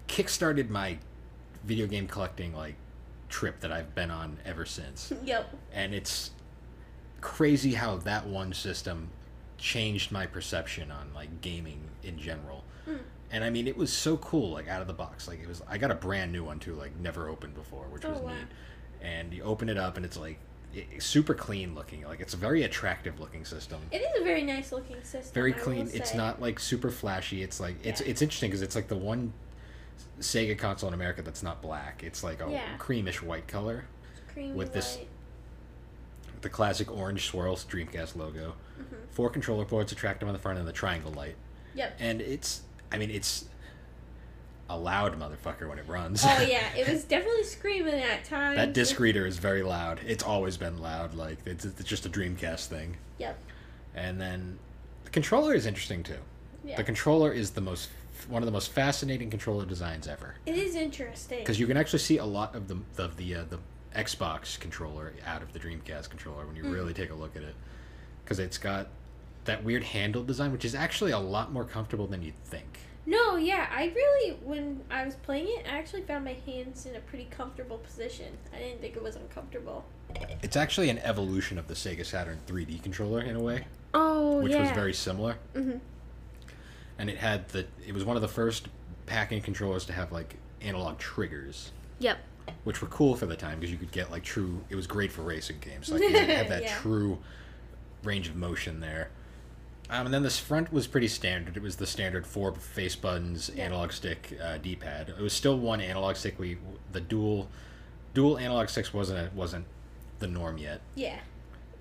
kickstarted 0.09 0.69
my 0.69 0.99
video 1.65 1.87
game 1.87 2.07
collecting 2.07 2.55
like 2.55 2.75
trip 3.37 3.61
that 3.61 3.71
I've 3.71 3.95
been 3.95 4.11
on 4.11 4.39
ever 4.47 4.65
since 4.65 5.13
Yep. 5.25 5.55
and 5.75 5.93
it's 5.95 6.31
crazy 7.21 7.75
how 7.75 7.99
that 7.99 8.27
one 8.27 8.55
system 8.55 9.11
changed 9.59 10.11
my 10.11 10.25
perception 10.25 10.91
on 10.91 11.13
like 11.15 11.43
gaming 11.43 11.81
in 12.03 12.19
general 12.19 12.65
Mm. 12.89 12.99
and 13.33 13.43
i 13.43 13.51
mean 13.51 13.67
it 13.67 13.77
was 13.77 13.93
so 13.93 14.17
cool 14.19 14.51
like 14.53 14.69
out 14.69 14.81
of 14.81 14.87
the 14.87 14.93
box 14.95 15.27
like 15.27 15.41
it 15.43 15.49
was 15.49 15.61
i 15.69 15.77
got 15.77 15.91
a 15.91 15.95
brand 15.97 16.31
new 16.31 16.45
one 16.45 16.61
too 16.61 16.75
like 16.75 16.93
never 17.01 17.29
opened 17.29 17.57
before 17.57 17.83
which 17.91 18.05
Oh, 18.05 18.11
was 18.13 18.21
wow. 18.21 18.29
neat 18.29 18.47
and 19.03 19.35
you 19.35 19.43
open 19.43 19.69
it 19.69 19.77
up 19.77 19.97
and 19.97 20.07
it's 20.07 20.17
like 20.17 20.39
it, 20.73 20.87
it's 20.93 21.05
super 21.05 21.35
clean 21.35 21.75
looking 21.75 22.05
like 22.05 22.21
it's 22.21 22.35
a 22.35 22.37
very 22.37 22.63
attractive 22.63 23.19
looking 23.19 23.45
system 23.45 23.81
It 23.91 24.03
is 24.03 24.21
a 24.21 24.25
very 24.25 24.45
nice 24.45 24.71
looking 24.71 25.03
system. 25.03 25.35
very 25.35 25.53
clean 25.53 25.91
it's 25.93 26.15
not 26.15 26.41
like 26.41 26.61
super 26.61 26.91
flashy 26.93 27.43
it's 27.43 27.59
like 27.59 27.75
it's 27.85 28.01
Yeah. 28.01 28.07
it's 28.11 28.23
interesting 28.23 28.51
because 28.51 28.63
it's 28.63 28.77
like 28.77 28.87
the 28.87 28.97
one 29.13 29.33
sega 30.21 30.57
console 30.59 30.89
in 30.89 30.95
america 30.95 31.21
that's 31.23 31.43
not 31.43 31.61
black 31.61 32.03
it's 32.03 32.25
like 32.25 32.41
a 32.41 32.51
Yeah. 32.51 32.77
creamish 32.79 33.21
white 33.23 33.47
color 33.49 33.85
creamy 34.33 34.53
with 34.53 34.73
this 34.73 34.97
white. 34.97 35.09
the 36.43 36.49
classic 36.49 36.91
orange 36.91 37.27
swirl 37.27 37.57
Dreamcast 37.57 38.15
logo. 38.17 38.55
Mhm. 38.79 39.09
Four 39.11 39.31
controller 39.31 39.65
ports, 39.65 39.91
attractive 39.93 40.29
on 40.29 40.35
the 40.35 40.39
front, 40.39 40.59
and 40.59 40.69
the 40.69 40.73
triangle 40.73 41.11
light. 41.13 41.35
Yep. 41.75 41.97
And 41.99 42.21
it's, 42.21 42.61
I 42.93 42.99
mean, 42.99 43.11
it's 43.11 43.47
a 44.69 44.77
loud 44.79 45.19
motherfucker 45.19 45.69
when 45.69 45.79
it 45.79 45.89
runs. 45.89 46.23
Oh 46.25 46.41
yeah, 46.49 46.75
it 46.75 46.89
was 46.89 47.05
definitely 47.05 47.45
screaming 47.45 47.95
at 47.95 48.25
times. 48.25 48.57
that 48.57 48.73
disc 48.75 48.99
reader 49.01 49.27
is 49.27 49.39
very 49.39 49.63
loud. 49.63 50.01
It's 50.07 50.23
always 50.23 50.57
been 50.57 50.79
loud. 50.79 51.15
Like 51.15 51.39
it's, 51.47 51.65
it's 51.65 51.83
just 51.85 52.05
a 52.05 52.11
Dreamcast 52.11 52.67
thing. 52.67 52.97
Yep. 53.19 53.39
And 53.95 54.21
then 54.21 54.59
the 55.05 55.11
controller 55.11 55.55
is 55.55 55.65
interesting 55.67 56.03
too. 56.03 56.19
Yeah. 56.65 56.77
The 56.77 56.85
controller 56.85 57.33
is 57.33 57.53
the 57.53 57.61
most 57.63 57.89
one 58.29 58.43
of 58.43 58.47
the 58.47 58.53
most 58.53 58.71
fascinating 58.73 59.31
controller 59.31 59.65
designs 59.65 60.07
ever 60.09 60.35
it 60.47 60.57
is 60.57 60.75
interesting. 60.75 61.39
because 61.39 61.59
you 61.61 61.67
can 61.67 61.77
actually 61.77 61.99
see 62.01 62.19
a 62.19 62.25
lot 62.25 62.55
of 62.55 62.69
the 62.69 62.77
of 62.99 63.17
the 63.17 63.35
uh, 63.37 63.45
the 63.49 63.59
Xbox 63.95 64.59
controller 64.61 65.13
out 65.27 65.43
of 65.43 65.53
the 65.53 65.59
Dreamcast 65.59 66.11
controller 66.11 66.47
when 66.47 66.55
you 66.57 66.65
Mm. 66.65 66.73
really 66.75 66.93
take 66.95 67.11
a 67.11 67.15
look 67.15 67.35
at 67.37 67.43
it 67.43 67.55
because 68.25 68.39
it's 68.39 68.59
got 68.59 68.89
that 69.47 69.63
weird 69.65 69.85
handle 69.85 70.23
design 70.25 70.53
which 70.53 70.65
is 70.65 70.75
actually 70.75 71.13
a 71.13 71.19
lot 71.19 71.53
more 71.53 71.65
comfortable 71.65 72.07
than 72.07 72.23
you'd 72.23 72.43
think. 72.45 72.79
No, 73.09 73.37
yeah, 73.37 73.69
I 73.71 73.87
really 73.95 74.33
when 74.43 74.83
I 74.91 75.05
was 75.05 75.15
playing 75.15 75.47
it, 75.49 75.65
I 75.71 75.79
actually 75.79 76.03
found 76.03 76.25
my 76.25 76.37
hands 76.45 76.87
in 76.87 76.97
a 76.97 77.01
pretty 77.01 77.27
comfortable 77.31 77.79
position. 77.79 78.37
I 78.53 78.59
didn't 78.59 78.81
think 78.81 78.97
it 78.97 79.03
was 79.03 79.15
uncomfortable. 79.17 79.85
It's 80.43 80.57
actually 80.57 80.89
an 80.91 80.99
evolution 80.99 81.57
of 81.59 81.69
the 81.69 81.75
Sega 81.75 82.05
Saturn 82.05 82.39
3D 82.47 82.83
controller 82.83 83.21
in 83.23 83.37
a 83.37 83.41
way, 83.41 83.67
Oh 83.95 84.43
which 84.43 84.55
was 84.57 84.71
very 84.73 84.93
similar. 84.93 85.37
hmm 85.55 85.77
And 86.99 87.11
it 87.11 87.19
had 87.19 87.49
the 87.51 87.67
it 87.87 87.93
was 87.93 88.05
one 88.05 88.17
of 88.17 88.23
the 88.23 88.29
first 88.29 88.69
pack-in 89.07 89.41
controllers 89.43 89.85
to 89.87 89.93
have 89.93 90.13
like 90.13 90.37
analog 90.63 90.99
triggers. 90.99 91.73
Yep. 91.99 92.19
which 92.65 92.81
were 92.83 92.89
cool 92.89 93.17
for 93.17 93.27
the 93.27 93.35
time 93.37 93.59
because 93.59 93.73
you 93.73 93.79
could 93.79 93.91
get 93.93 94.11
like 94.11 94.23
true. 94.23 94.63
It 94.71 94.77
was 94.77 94.87
great 94.87 95.11
for 95.13 95.23
racing 95.23 95.59
games. 95.61 95.89
Like 95.91 96.01
you 96.03 96.11
had 96.11 96.49
that 96.49 96.63
Yeah. 96.65 96.75
true 96.77 97.19
range 98.05 98.29
of 98.29 98.37
motion 98.37 98.81
there. 98.81 99.11
Um, 99.89 100.07
and 100.07 100.15
then 100.15 100.23
this 100.23 100.39
front 100.39 100.73
was 100.73 100.87
pretty 100.87 101.09
standard. 101.09 101.57
It 101.57 101.63
was 101.63 101.77
the 101.77 101.87
standard 101.87 102.27
four 102.27 102.53
face 102.55 102.95
buttons, 102.97 103.51
Yeah. 103.55 103.65
analog 103.65 103.93
stick, 103.93 104.37
uh, 104.43 104.59
D-pad. 104.59 105.11
It 105.11 105.21
was 105.23 105.33
still 105.33 105.57
one 105.59 105.81
analog 105.81 106.17
stick. 106.17 106.39
We 106.39 106.59
the 106.93 107.01
dual 107.01 107.49
dual 108.15 108.39
analog 108.39 108.69
sticks 108.69 108.93
wasn't 108.93 109.19
a, 109.19 109.35
wasn't 109.35 109.65
the 110.19 110.27
norm 110.27 110.59
yet. 110.59 110.81
Yeah. 110.95 111.19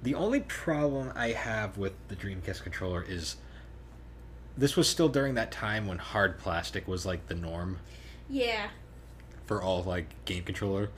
The 0.04 0.14
only 0.16 0.42
problem 0.42 1.12
I 1.16 1.30
have 1.30 1.78
with 1.78 1.94
the 2.10 2.16
Dreamcast 2.16 2.62
controller 2.64 3.04
is 3.08 3.38
this 4.58 4.76
was 4.76 4.88
still 4.90 5.10
during 5.10 5.36
that 5.36 5.52
time 5.52 5.88
when 5.88 5.98
hard 5.98 6.38
plastic 6.40 6.88
was 6.88 7.06
like 7.06 7.28
the 7.28 7.36
norm 7.36 7.80
Yeah. 8.30 8.70
for 9.46 9.62
all 9.62 9.84
like 9.84 10.08
game 10.26 10.44
controller, 10.44 10.90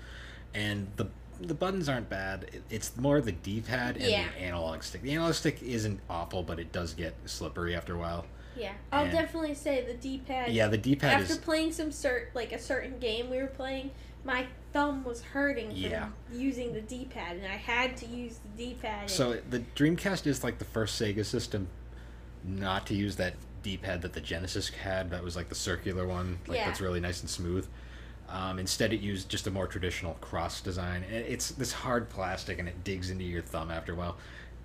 and 0.53 0.87
the 0.95 1.07
the 1.39 1.53
buttons 1.53 1.87
aren't 1.87 2.09
bad. 2.09 2.49
It's 2.71 2.97
more 2.97 3.21
the 3.21 3.31
D 3.31 3.61
pad 3.61 3.97
and 3.97 4.07
Yeah. 4.07 4.27
the 4.35 4.41
analog 4.41 4.81
stick. 4.81 5.03
The 5.03 5.11
analog 5.13 5.35
stick 5.35 5.61
isn't 5.61 5.99
awful, 6.09 6.41
but 6.41 6.59
it 6.59 6.71
does 6.71 6.95
get 6.95 7.13
slippery 7.25 7.75
after 7.75 7.93
a 7.93 7.97
while. 7.99 8.25
Yeah. 8.55 8.73
I'll 8.91 9.03
And- 9.03 9.11
definitely 9.13 9.53
say 9.53 9.85
the 9.85 9.93
D 9.93 10.17
pad. 10.25 10.51
Yeah, 10.51 10.67
the 10.67 10.79
D 10.79 10.95
pad 10.95 11.21
After 11.21 11.33
is 11.33 11.37
playing 11.37 11.73
some 11.73 11.91
cert 11.91 12.33
like 12.33 12.51
a 12.53 12.57
certain 12.57 12.97
game 12.97 13.29
we 13.29 13.37
were 13.37 13.45
playing, 13.45 13.91
my 14.23 14.47
thumb 14.73 15.03
was 15.03 15.21
hurting 15.21 15.67
from 15.69 15.77
Yeah. 15.77 16.09
using 16.33 16.73
the 16.73 16.81
D 16.81 17.05
pad, 17.05 17.37
and 17.37 17.45
I 17.45 17.57
had 17.57 17.95
to 17.97 18.07
use 18.07 18.39
the 18.39 18.49
D 18.57 18.73
pad. 18.81 19.07
so 19.07 19.39
the 19.47 19.59
Dreamcast 19.75 20.25
is 20.25 20.43
like 20.43 20.57
the 20.57 20.65
first 20.65 20.99
Sega 20.99 21.23
system 21.23 21.67
not 22.43 22.85
to 22.87 22.93
use 22.95 23.15
that 23.17 23.33
D 23.63 23.77
pad 23.77 24.01
that 24.03 24.13
the 24.13 24.21
Genesis 24.21 24.69
had. 24.69 25.11
That 25.11 25.23
was 25.23 25.35
like 25.35 25.49
the 25.49 25.55
circular 25.55 26.07
one, 26.07 26.39
like 26.47 26.57
Yeah. 26.59 26.65
that's 26.67 26.81
really 26.81 26.99
nice 26.99 27.21
and 27.21 27.29
smooth. 27.29 27.67
Um, 28.29 28.59
instead, 28.59 28.91
it 28.93 28.99
used 28.99 29.29
just 29.29 29.47
a 29.47 29.51
more 29.51 29.67
traditional 29.67 30.15
cross 30.15 30.59
design. 30.61 31.03
And 31.03 31.15
it's 31.25 31.51
this 31.51 31.71
hard 31.71 32.09
plastic, 32.09 32.59
and 32.59 32.67
it 32.67 32.83
digs 32.83 33.09
into 33.09 33.23
your 33.23 33.41
thumb 33.41 33.71
after 33.71 33.93
a 33.93 33.95
while. 33.95 34.17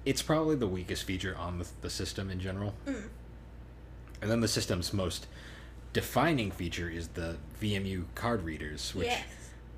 It's 0.05 0.21
probably 0.23 0.57
the 0.57 0.67
weakest 0.67 1.05
feature 1.05 1.37
on 1.39 1.59
the, 1.59 1.69
the 1.81 1.91
system 1.91 2.29
in 2.29 2.41
general. 2.41 2.75
Mm. 2.87 3.09
And 4.21 4.31
then 4.31 4.41
the 4.41 4.49
system's 4.49 4.93
most 4.93 5.27
defining 5.93 6.51
feature 6.51 6.89
is 6.91 7.09
the 7.09 7.37
VMU 7.61 8.05
card 8.15 8.43
readers, 8.45 8.95
which 8.95 9.07
yes. 9.09 9.25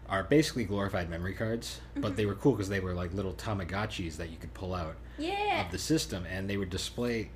are 0.09 0.23
basically 0.23 0.65
glorified 0.65 1.11
memory 1.11 1.35
cards, 1.35 1.81
but 1.97 2.13
Mhm. 2.13 2.17
they 2.17 2.27
were 2.27 2.35
cool 2.37 2.53
because 2.53 2.69
they 2.69 2.81
were 2.81 2.95
like 2.95 3.13
little 3.13 3.35
Tamagotchis 3.35 4.17
that 4.17 4.31
you 4.31 4.37
could 4.39 4.55
pull 4.55 4.75
out 4.75 4.97
Yeah. 5.19 5.65
of 5.67 5.73
the 5.73 5.79
system, 5.79 6.25
and 6.27 6.49
they 6.49 6.57
would 6.57 6.71
display. 6.71 7.31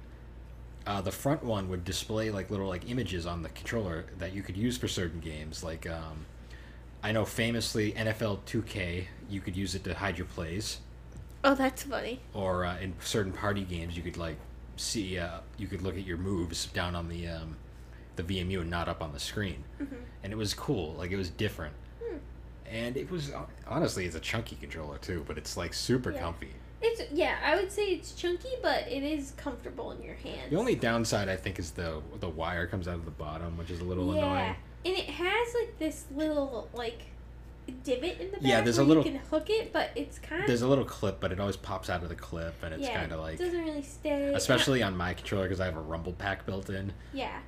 Uh, 0.89 1.03
the 1.03 1.13
front 1.13 1.45
one 1.45 1.69
would 1.69 1.85
display 1.85 2.31
like 2.31 2.51
little 2.51 2.67
like 2.67 2.89
images 2.91 3.27
on 3.27 3.43
the 3.43 3.51
controller 3.51 4.07
that 4.19 4.33
you 4.33 4.41
could 4.43 4.57
use 4.57 4.79
for 4.79 4.89
certain 4.89 5.21
games. 5.21 5.63
Like 5.63 5.87
um, 5.87 6.25
I 7.03 7.13
know 7.13 7.27
famously 7.27 7.93
NFL 7.93 8.39
2K, 8.47 9.05
you 9.29 9.41
could 9.43 9.55
use 9.55 9.75
it 9.75 9.85
to 9.85 9.93
hide 9.95 10.17
your 10.17 10.27
plays, 10.29 10.79
oh, 11.45 11.55
that's 11.55 11.83
funny. 11.83 12.21
or 12.33 12.65
uh, 12.65 12.79
in 12.79 12.95
certain 13.01 13.33
party 13.33 13.65
games, 13.65 13.97
you 13.99 14.03
could 14.03 14.17
like 14.17 14.39
see 14.77 15.19
uh, 15.19 15.41
you 15.59 15.67
could 15.67 15.83
look 15.83 15.95
at 15.97 16.07
your 16.07 16.17
moves 16.17 16.67
down 16.67 16.95
on 16.97 17.09
the 17.11 17.29
um, 17.29 17.57
the 18.17 18.23
VMU 18.23 18.63
and 18.63 18.71
not 18.71 18.89
up 18.89 19.03
on 19.03 19.13
the 19.13 19.21
screen, 19.21 19.65
hmm 19.79 19.85
and 20.25 20.33
it 20.33 20.37
was 20.37 20.55
cool. 20.55 20.95
Like 20.95 21.11
it 21.13 21.17
was 21.17 21.29
different, 21.31 21.75
Hmm. 22.03 22.17
and 22.67 22.97
it 22.97 23.11
was 23.11 23.31
honestly 23.67 24.07
it's 24.07 24.17
a 24.17 24.21
chunky 24.21 24.57
controller 24.57 24.97
too, 24.99 25.23
but 25.29 25.37
it's 25.37 25.55
like 25.57 25.75
super 25.75 26.13
Yeah. 26.13 26.21
comfy. 26.21 26.53
It's 26.81 27.03
yeah, 27.13 27.37
I 27.45 27.57
would 27.57 27.73
say 27.73 27.87
it's 27.87 28.13
chunky, 28.13 28.51
but 28.63 28.87
it 28.89 29.03
is 29.03 29.33
comfortable 29.37 29.91
in 29.93 30.03
your 30.03 30.15
hand. 30.15 30.51
The 30.51 30.57
only 30.57 30.75
downside 30.77 31.29
I 31.29 31.37
think 31.37 31.59
is 31.59 31.73
the 31.73 32.01
the 32.21 32.29
wire 32.29 32.67
comes 32.67 32.87
out 32.87 32.95
of 32.97 33.05
the 33.05 33.11
bottom, 33.11 33.59
which 33.59 33.71
is 33.71 33.81
a 33.81 33.85
little 33.85 34.11
annoying. 34.13 34.25
yeah, 34.25 34.41
annoying. 34.43 34.57
and 34.85 34.97
it 34.97 35.11
has 35.11 35.55
like 35.55 35.79
this 35.79 36.05
little 36.15 36.69
like 36.73 37.03
divot 37.85 38.21
in 38.21 38.27
the 38.31 38.37
back. 38.39 38.43
Yeah, 38.43 38.61
there's 38.63 38.79
a 38.79 38.85
little- 38.85 39.05
You 39.05 39.11
can 39.13 39.21
hook 39.21 39.51
it, 39.51 39.73
but 39.73 39.91
it's 39.95 40.19
kind 40.19 40.41
of 40.41 40.47
There's 40.47 40.63
a 40.63 40.69
little 40.69 40.85
clip, 40.87 41.21
but 41.21 41.33
it 41.33 41.41
always 41.41 41.57
pops 41.57 41.91
out 41.91 42.03
of 42.03 42.09
the 42.09 42.15
clip, 42.15 42.55
and 42.63 42.73
it's 42.73 42.85
yeah, 42.85 42.99
kind 42.99 43.13
of 43.13 43.21
like, 43.21 43.35
it 43.35 43.45
doesn't 43.45 43.63
really 43.65 43.83
stay. 43.83 44.33
especially 44.35 44.83
on 44.83 44.97
my 44.97 45.13
controller 45.13 45.45
because 45.45 45.61
I 45.61 45.67
have 45.67 45.77
a 45.77 45.81
rumble 45.81 46.13
pack 46.15 46.47
built 46.47 46.71
in. 46.71 46.93
Yeah. 47.13 47.41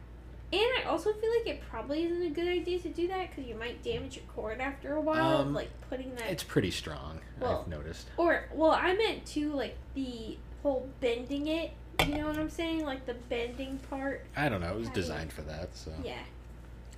And 0.52 0.62
I 0.80 0.88
also 0.88 1.12
feel 1.12 1.30
like 1.38 1.46
it 1.46 1.62
probably 1.70 2.04
isn't 2.04 2.22
a 2.22 2.30
good 2.30 2.48
idea 2.48 2.80
to 2.80 2.88
do 2.88 3.06
that 3.08 3.30
because 3.30 3.48
you 3.48 3.54
might 3.54 3.82
damage 3.84 4.16
your 4.16 4.24
cord 4.34 4.60
after 4.60 4.94
a 4.94 5.00
while, 5.00 5.38
Um, 5.38 5.54
like 5.54 5.70
putting 5.88 6.14
that. 6.16 6.28
It's 6.30 6.42
pretty 6.42 6.72
strong. 6.72 7.20
Well, 7.38 7.60
I've 7.62 7.68
noticed. 7.68 8.08
Or 8.16 8.46
well, 8.52 8.72
I 8.72 8.94
meant 8.94 9.26
to 9.26 9.52
like 9.52 9.76
the 9.94 10.36
whole 10.62 10.88
bending 11.00 11.46
it. 11.46 11.70
You 12.04 12.16
know 12.16 12.26
what 12.26 12.36
I'm 12.38 12.50
saying? 12.50 12.84
Like 12.84 13.06
the 13.06 13.14
bending 13.14 13.78
part. 13.90 14.26
I 14.36 14.48
don't 14.48 14.60
know. 14.60 14.72
It 14.72 14.78
was 14.78 14.88
you- 14.88 14.94
designed 14.94 15.32
for 15.32 15.42
that, 15.42 15.76
so. 15.76 15.92
Yeah. 16.04 16.18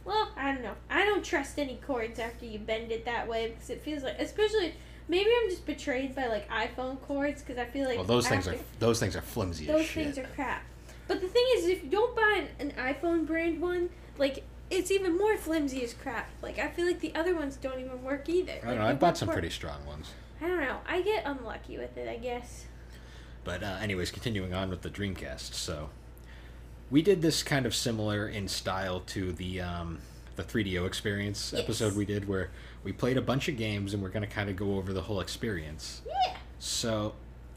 Well, 0.04 0.30
I 0.36 0.52
don't 0.52 0.62
know. 0.62 0.74
I 0.90 1.04
don't 1.04 1.24
trust 1.24 1.58
any 1.58 1.76
cords 1.76 2.18
after 2.18 2.44
you 2.46 2.58
bend 2.58 2.90
it 2.90 3.04
that 3.04 3.28
way 3.28 3.50
because 3.50 3.70
it 3.70 3.82
feels 3.82 4.02
like, 4.02 4.18
especially 4.18 4.74
maybe 5.08 5.30
I'm 5.42 5.50
just 5.50 5.66
betrayed 5.66 6.14
by 6.14 6.26
like 6.28 6.48
iPhone 6.48 7.00
cords 7.02 7.42
because 7.42 7.58
I 7.58 7.66
feel 7.66 7.86
like 7.86 7.98
well, 7.98 8.06
those 8.06 8.26
things 8.26 8.48
are 8.48 8.56
those 8.78 8.98
things 8.98 9.14
are 9.14 9.20
flimsy 9.22 9.66
those 9.66 9.80
as 9.82 9.86
shit. 9.86 10.04
things 10.14 10.18
are 10.18 10.28
crap. 10.34 10.62
But 11.08 11.20
the 11.20 11.28
thing 11.28 11.44
is, 11.56 11.66
if 11.66 11.82
you 11.84 11.90
don't 11.90 12.14
buy 12.16 12.46
an, 12.58 12.70
an 12.70 12.94
iPhone 12.94 13.26
brand 13.26 13.60
one, 13.60 13.90
like 14.18 14.44
it's 14.70 14.90
even 14.90 15.18
more 15.18 15.36
flimsy 15.36 15.82
as 15.84 15.92
crap. 15.94 16.30
Like 16.40 16.58
I 16.58 16.68
feel 16.68 16.86
like 16.86 17.00
the 17.00 17.14
other 17.14 17.34
ones 17.34 17.56
don't 17.56 17.80
even 17.80 18.02
work 18.02 18.28
either. 18.28 18.54
I 18.62 18.66
don't 18.66 18.78
know. 18.78 18.86
I 18.86 18.94
bought 18.94 19.18
some 19.18 19.28
work. 19.28 19.34
pretty 19.36 19.50
strong 19.50 19.84
ones. 19.86 20.12
I 20.40 20.46
don't 20.48 20.60
know. 20.60 20.78
I 20.86 21.02
get 21.02 21.24
unlucky 21.26 21.78
with 21.78 21.96
it, 21.96 22.08
I 22.08 22.16
guess. 22.16 22.66
But 23.44 23.62
uh, 23.62 23.78
anyways, 23.80 24.10
continuing 24.10 24.54
on 24.54 24.70
with 24.70 24.82
the 24.82 24.90
Dreamcast. 24.90 25.54
So 25.54 25.90
we 26.90 27.02
did 27.02 27.22
this 27.22 27.42
kind 27.42 27.66
of 27.66 27.74
similar 27.74 28.28
in 28.28 28.48
style 28.48 29.00
to 29.00 29.32
the 29.32 29.60
um, 29.60 29.98
the 30.36 30.42
3DO 30.44 30.86
experience 30.86 31.52
Yes. 31.54 31.62
episode 31.62 31.94
we 31.96 32.04
did, 32.04 32.26
where 32.28 32.50
we 32.84 32.92
played 32.92 33.16
a 33.18 33.22
bunch 33.22 33.48
of 33.48 33.56
games 33.56 33.92
and 33.94 34.02
we're 34.02 34.08
going 34.08 34.26
to 34.26 34.32
kind 34.34 34.48
of 34.48 34.56
go 34.56 34.76
over 34.76 34.92
the 34.92 35.02
whole 35.02 35.20
experience. 35.20 36.00
Yeah. 36.06 36.36
So 36.58 37.14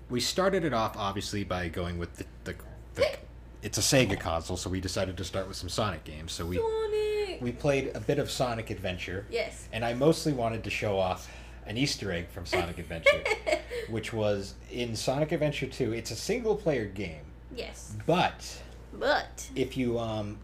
we 0.10 0.20
started 0.20 0.64
it 0.66 0.74
off 0.74 0.98
obviously 0.98 1.44
by 1.44 1.70
going 1.70 1.98
with 1.98 2.16
the, 2.18 2.26
the, 2.44 2.56
the 2.96 3.18
it's 3.62 3.78
a 3.78 3.82
Sega 3.82 4.20
console, 4.20 4.58
so 4.58 4.70
we 4.70 4.80
decided 4.80 5.18
to 5.18 5.24
start 5.24 5.48
with 5.48 5.58
some 5.58 5.70
Sonic 5.70 6.04
games. 6.04 6.32
So 6.34 6.46
we 6.46 6.58
Sonic. 6.58 7.42
we 7.42 7.52
played 7.52 7.92
a 7.96 8.00
bit 8.00 8.20
of 8.20 8.30
Sonic 8.32 8.70
Adventure, 8.70 9.26
Yes. 9.30 9.68
and 9.74 9.84
I 9.84 9.94
mostly 9.94 10.34
wanted 10.34 10.64
to 10.66 10.70
show 10.70 10.98
off 11.00 11.30
an 11.66 11.78
Easter 11.78 12.12
egg 12.12 12.30
from 12.30 12.46
Sonic 12.46 12.78
Adventure, 12.78 13.24
which 13.90 14.14
was 14.14 14.54
in 14.72 14.96
Sonic 14.96 15.32
Adventure 15.32 15.66
2. 15.68 15.94
It's 15.94 16.12
a 16.12 16.16
single 16.16 16.56
player 16.56 16.86
game, 16.86 17.24
yes. 17.56 17.96
but 18.06 18.62
But 18.94 19.50
if 19.56 19.76
you 19.76 19.98
um 20.00 20.38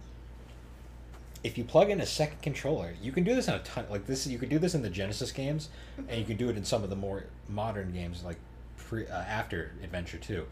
if 1.44 1.58
you 1.58 1.64
plug 1.64 1.90
in 1.90 2.02
a 2.02 2.06
second 2.06 2.40
controller, 2.44 2.94
you 3.02 3.12
can 3.12 3.24
do 3.24 3.34
this 3.34 3.48
in 3.48 3.54
a 3.56 3.60
ton 3.60 3.86
like 3.90 4.06
this 4.06 4.26
you 4.28 4.38
could 4.38 4.50
do 4.50 4.60
this 4.60 4.74
in 4.76 4.82
the 4.82 4.90
Genesis 4.90 5.32
games 5.32 5.70
and 6.08 6.20
you 6.20 6.26
can 6.26 6.38
do 6.38 6.50
it 6.50 6.58
in 6.58 6.64
some 6.66 6.84
of 6.84 6.90
the 6.90 6.96
more 6.96 7.26
modern 7.50 7.92
games 7.94 8.24
like 8.24 8.38
pre, 8.78 9.06
uh, 9.08 9.14
after 9.22 9.72
Adventure 9.84 10.18
2. 10.18 10.46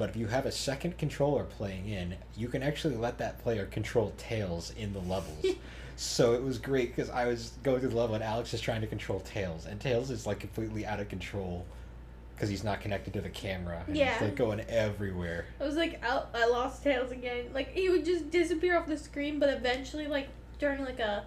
But 0.00 0.08
if 0.08 0.16
you 0.16 0.28
have 0.28 0.46
a 0.46 0.50
second 0.50 0.96
controller 0.96 1.44
playing 1.44 1.86
in, 1.86 2.14
you 2.34 2.48
can 2.48 2.62
actually 2.62 2.96
let 2.96 3.18
that 3.18 3.38
player 3.42 3.66
control 3.66 4.14
Tails 4.16 4.72
in 4.78 4.94
the 4.94 5.00
levels. 5.00 5.44
so 5.96 6.32
it 6.32 6.42
was 6.42 6.56
great 6.56 6.96
because 6.96 7.10
I 7.10 7.26
was 7.26 7.52
going 7.62 7.80
through 7.80 7.90
the 7.90 7.98
level 7.98 8.14
and 8.14 8.24
Alex 8.24 8.54
is 8.54 8.62
trying 8.62 8.80
to 8.80 8.86
control 8.86 9.20
Tails, 9.20 9.66
and 9.66 9.78
Tails 9.78 10.10
is 10.10 10.26
like 10.26 10.40
completely 10.40 10.86
out 10.86 11.00
of 11.00 11.10
control 11.10 11.66
because 12.34 12.48
he's 12.48 12.64
not 12.64 12.80
connected 12.80 13.12
to 13.12 13.20
the 13.20 13.28
camera. 13.28 13.84
And 13.86 13.94
Yeah. 13.94 14.14
He's 14.14 14.22
like 14.22 14.36
going 14.36 14.60
everywhere. 14.70 15.44
I 15.60 15.64
was 15.64 15.76
like, 15.76 16.02
out. 16.02 16.30
I 16.32 16.46
lost 16.46 16.82
Tails 16.82 17.12
again. 17.12 17.50
Like 17.52 17.70
he 17.74 17.90
would 17.90 18.06
just 18.06 18.30
disappear 18.30 18.78
off 18.78 18.86
the 18.86 18.96
screen, 18.96 19.38
but 19.38 19.50
eventually, 19.50 20.06
like 20.06 20.28
during 20.58 20.82
like 20.82 21.00
a, 21.00 21.26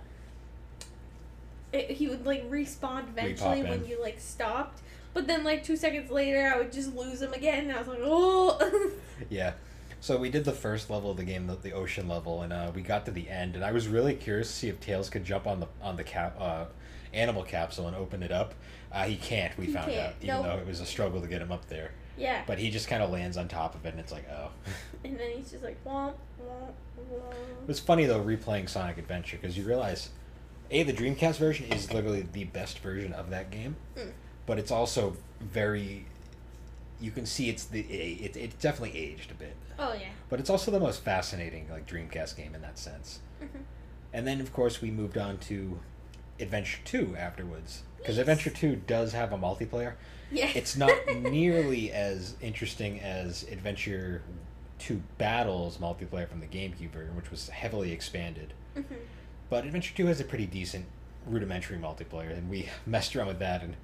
it, 1.71 1.91
he 1.91 2.07
would 2.07 2.25
like 2.25 2.49
respawn 2.49 3.07
eventually 3.07 3.61
when 3.61 3.85
you 3.85 4.01
like 4.01 4.19
stopped. 4.19 4.81
But 5.13 5.27
then 5.27 5.43
like 5.43 5.63
two 5.63 5.75
seconds 5.77 6.09
later, 6.11 6.51
I 6.53 6.57
would 6.57 6.71
just 6.71 6.95
lose 6.95 7.21
him 7.21 7.33
again, 7.33 7.65
and 7.65 7.73
I 7.73 7.79
was 7.79 7.87
like, 7.87 7.99
oh. 8.01 8.91
Yeah. 9.29 9.53
So 10.01 10.17
we 10.17 10.29
did 10.29 10.43
the 10.43 10.51
first 10.51 10.89
level 10.89 11.11
of 11.11 11.17
the 11.17 11.23
game, 11.23 11.47
the, 11.47 11.55
the 11.55 11.71
ocean 11.71 12.07
level, 12.09 12.41
and 12.41 12.51
uh, 12.51 12.71
we 12.75 12.81
got 12.81 13.05
to 13.05 13.11
the 13.11 13.29
end, 13.29 13.55
and 13.55 13.63
I 13.63 13.71
was 13.71 13.87
really 13.87 14.15
curious 14.15 14.47
to 14.49 14.53
see 14.53 14.67
if 14.67 14.79
Tails 14.81 15.09
could 15.09 15.23
jump 15.23 15.47
on 15.47 15.59
the 15.61 15.67
on 15.81 15.95
the 15.95 16.03
cap 16.03 16.35
uh, 16.39 16.65
animal 17.13 17.43
capsule 17.43 17.87
and 17.87 17.95
open 17.95 18.21
it 18.23 18.31
up. 18.31 18.53
Uh, 18.91 19.03
he 19.05 19.15
can't. 19.15 19.57
We 19.57 19.67
He 19.67 19.71
found 19.71 19.91
can't, 19.91 20.07
out, 20.07 20.13
even 20.21 20.27
nope. 20.35 20.45
though 20.45 20.57
it 20.57 20.67
was 20.67 20.79
a 20.81 20.85
struggle 20.85 21.21
to 21.21 21.27
get 21.27 21.41
him 21.41 21.51
up 21.51 21.67
there. 21.69 21.91
Yeah. 22.17 22.43
But 22.45 22.59
he 22.59 22.69
just 22.69 22.87
kind 22.87 23.01
of 23.01 23.09
lands 23.11 23.37
on 23.37 23.47
top 23.47 23.75
of 23.75 23.85
it, 23.85 23.89
and 23.89 23.99
it's 23.99 24.11
like, 24.11 24.27
oh. 24.29 24.49
And 25.05 25.17
then 25.17 25.31
he's 25.37 25.51
just 25.51 25.63
like 25.63 25.81
womp 25.85 26.13
womp 26.41 26.69
It 26.97 27.11
womp. 27.13 27.67
was 27.67 27.79
funny 27.79 28.05
though 28.05 28.21
replaying 28.21 28.67
Sonic 28.69 28.97
Adventure 28.97 29.37
because 29.41 29.57
you 29.57 29.63
realize, 29.63 30.09
a 30.69 30.83
the 30.83 30.93
Dreamcast 30.93 31.37
version 31.37 31.71
is 31.71 31.93
literally 31.93 32.27
the 32.33 32.43
best 32.45 32.79
version 32.79 33.13
of 33.13 33.29
that 33.29 33.51
game, 33.51 33.75
Mm. 33.97 34.11
But 34.45 34.59
it's 34.59 34.71
also 34.71 35.15
very. 35.39 36.05
You 37.01 37.11
can 37.11 37.25
see 37.25 37.49
it's 37.49 37.65
the 37.65 37.81
it, 37.81 38.35
it 38.37 38.59
definitely 38.59 38.97
aged 38.97 39.31
a 39.31 39.33
bit, 39.33 39.55
Oh 39.77 39.93
yeah. 39.93 40.07
but 40.29 40.39
it's 40.39 40.49
also 40.49 40.71
the 40.71 40.79
most 40.79 41.03
fascinating 41.03 41.67
like 41.69 41.85
Dreamcast 41.87 42.37
game 42.37 42.55
in 42.55 42.61
that 42.61 42.77
sense. 42.79 43.19
Mhm. 43.41 43.63
And 44.13 44.25
then 44.27 44.39
of 44.39 44.53
course 44.53 44.81
we 44.81 44.89
moved 44.91 45.17
on 45.17 45.37
to 45.39 45.79
Adventure 46.39 46.79
Two 46.85 47.15
afterwards 47.17 47.83
because 47.97 48.15
Yes. 48.17 48.21
Adventure 48.21 48.51
Two 48.51 48.75
does 48.77 49.11
have 49.13 49.33
a 49.33 49.37
multiplayer. 49.37 49.93
Yeah. 50.31 50.49
It's 50.55 50.77
not 50.77 50.93
nearly 51.21 51.91
as 51.91 52.35
interesting 52.41 53.01
as 53.01 53.43
Adventure 53.51 54.21
Two 54.79 55.01
Battles 55.17 55.77
multiplayer 55.79 56.27
from 56.29 56.39
the 56.39 56.47
GameCube 56.47 56.91
version, 56.91 57.15
which 57.17 57.31
was 57.31 57.49
heavily 57.49 57.91
expanded. 57.91 58.53
Mhm. 58.77 58.85
But 59.49 59.65
Adventure 59.65 59.93
2 59.93 60.05
has 60.07 60.19
a 60.21 60.23
pretty 60.23 60.45
decent 60.45 60.85
rudimentary 61.27 61.77
multiplayer, 61.77 62.35
and 62.35 62.49
we 62.49 62.69
messed 62.85 63.13
around 63.15 63.27
with 63.27 63.39
that, 63.39 63.61
and 63.61 63.75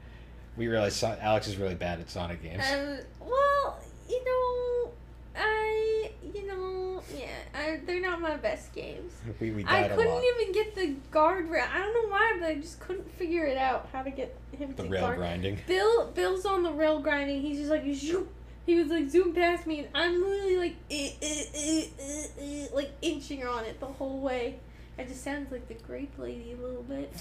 we 0.57 0.67
realized 0.67 0.97
so- 0.97 1.17
Alex 1.21 1.47
is 1.47 1.57
really 1.57 1.75
bad 1.75 1.99
at 1.99 2.09
Sonic 2.09 2.41
games. 2.43 2.63
Um. 2.71 2.99
Well, 3.21 3.79
you 4.09 4.23
know, 4.25 4.91
I, 5.35 6.11
you 6.33 6.47
know, 6.47 7.01
yeah, 7.15 7.27
I, 7.53 7.79
they're 7.85 8.01
not 8.01 8.19
my 8.21 8.35
best 8.37 8.73
games. 8.73 9.13
we 9.39 9.51
we 9.51 9.63
I 9.65 9.81
died 9.83 9.91
a 9.91 9.95
couldn't 9.95 10.23
even 10.23 10.51
get 10.53 10.75
the 10.75 10.95
guardrail. 11.11 11.67
I 11.71 11.77
don't 11.79 11.93
know 11.93 12.09
why, 12.09 12.37
but 12.39 12.49
I 12.49 12.55
just 12.55 12.79
couldn't 12.79 13.09
figure 13.17 13.45
it 13.45 13.57
out 13.57 13.89
how 13.93 14.01
to 14.01 14.09
get 14.11 14.35
him 14.51 14.73
The 14.75 14.83
to 14.83 14.89
rail 14.89 15.01
guard. 15.01 15.17
grinding. 15.17 15.59
Bill, 15.67 16.07
Bill's 16.11 16.45
on 16.45 16.63
the 16.63 16.71
rail 16.71 16.99
grinding. 16.99 17.41
He's 17.41 17.59
just 17.59 17.69
like 17.69 17.83
zoom. 17.93 18.27
He 18.65 18.75
was 18.75 18.89
like 18.89 19.09
zoom 19.09 19.33
past 19.33 19.65
me, 19.65 19.79
and 19.79 19.87
I'm 19.95 20.21
literally 20.21 20.57
like 20.57 20.75
eh, 20.91 21.11
eh, 21.21 21.43
eh, 21.55 21.83
eh, 21.99 22.23
eh, 22.39 22.67
like 22.73 22.91
inching 23.01 23.45
on 23.45 23.65
it 23.65 23.79
the 23.79 23.85
whole 23.87 24.19
way. 24.19 24.59
I 24.97 25.03
just 25.05 25.23
sounds 25.23 25.51
like 25.51 25.67
the 25.67 25.73
grape 25.75 26.11
lady 26.19 26.51
a 26.51 26.61
little 26.61 26.83
bit. 26.83 27.11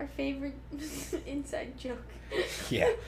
Our 0.00 0.06
favorite 0.08 0.54
inside 1.26 1.78
joke. 1.78 2.02
Yeah. 2.70 2.90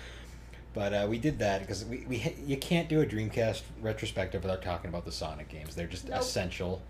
But 0.74 0.94
uh, 0.94 1.06
we 1.06 1.18
did 1.18 1.38
that 1.40 1.60
because 1.60 1.84
we, 1.84 2.06
we 2.08 2.34
you 2.46 2.56
can't 2.56 2.88
do 2.88 3.02
a 3.02 3.04
Dreamcast 3.06 3.60
retrospective 3.82 4.42
without 4.42 4.62
talking 4.62 4.88
about 4.88 5.04
the 5.04 5.12
Sonic 5.12 5.50
games. 5.50 5.74
They're 5.74 5.86
just 5.86 6.08
Nope. 6.08 6.20
essential. 6.22 6.80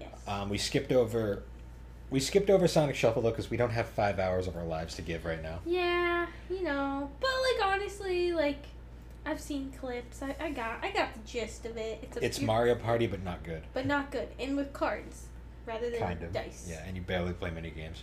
Yes. 0.00 0.10
Um, 0.26 0.48
we 0.48 0.58
skipped 0.58 0.90
over 0.90 1.44
we 2.10 2.18
skipped 2.18 2.50
over 2.50 2.66
Sonic 2.66 2.96
Shuffle 2.96 3.22
though 3.22 3.30
because 3.30 3.48
we 3.48 3.56
don't 3.56 3.70
have 3.70 3.86
five 3.86 4.18
hours 4.18 4.48
of 4.48 4.56
our 4.56 4.64
lives 4.64 4.96
to 4.96 5.02
give 5.02 5.24
right 5.24 5.40
now. 5.40 5.60
Yeah, 5.64 6.26
you 6.50 6.64
know, 6.64 7.10
but 7.20 7.30
like 7.30 7.72
honestly, 7.72 8.32
like 8.32 8.64
I've 9.24 9.40
seen 9.40 9.72
clips. 9.78 10.20
I, 10.20 10.34
I 10.40 10.50
got 10.50 10.82
I 10.82 10.90
got 10.90 11.14
the 11.14 11.20
gist 11.24 11.64
of 11.64 11.76
it. 11.76 12.00
It's 12.02 12.16
a 12.16 12.24
It's 12.24 12.40
you- 12.40 12.46
Mario 12.48 12.74
Party, 12.74 13.06
but 13.06 13.22
not 13.22 13.44
good. 13.44 13.62
but 13.72 13.86
not 13.86 14.10
good, 14.10 14.26
and 14.40 14.56
with 14.56 14.72
cards 14.72 15.26
rather 15.64 15.88
than 15.90 16.00
Kind 16.00 16.22
of. 16.24 16.32
dice. 16.32 16.66
Yeah, 16.68 16.82
and 16.88 16.96
you 16.96 17.02
barely 17.02 17.34
play 17.34 17.50
mini 17.52 17.70
games. 17.70 18.02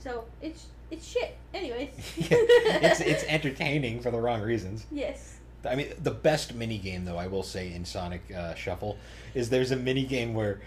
So 0.00 0.24
it's 0.42 0.66
it's 0.90 1.06
shit. 1.06 1.36
Anyways. 1.54 1.90
yeah, 2.16 2.28
it's 2.30 3.00
it's 3.00 3.24
entertaining 3.24 4.00
for 4.00 4.10
the 4.10 4.18
wrong 4.20 4.40
reasons. 4.42 4.86
yes. 4.90 5.36
I 5.62 5.74
mean, 5.74 5.92
the 6.02 6.10
best 6.10 6.54
mini 6.54 6.78
game 6.78 7.04
though 7.04 7.18
I 7.18 7.26
will 7.26 7.42
say 7.42 7.72
in 7.74 7.84
Sonic 7.84 8.22
uh, 8.34 8.54
Shuffle 8.54 8.96
is 9.34 9.50
there's 9.50 9.70
a 9.70 9.76
mini 9.76 10.04
game 10.04 10.32
where 10.32 10.62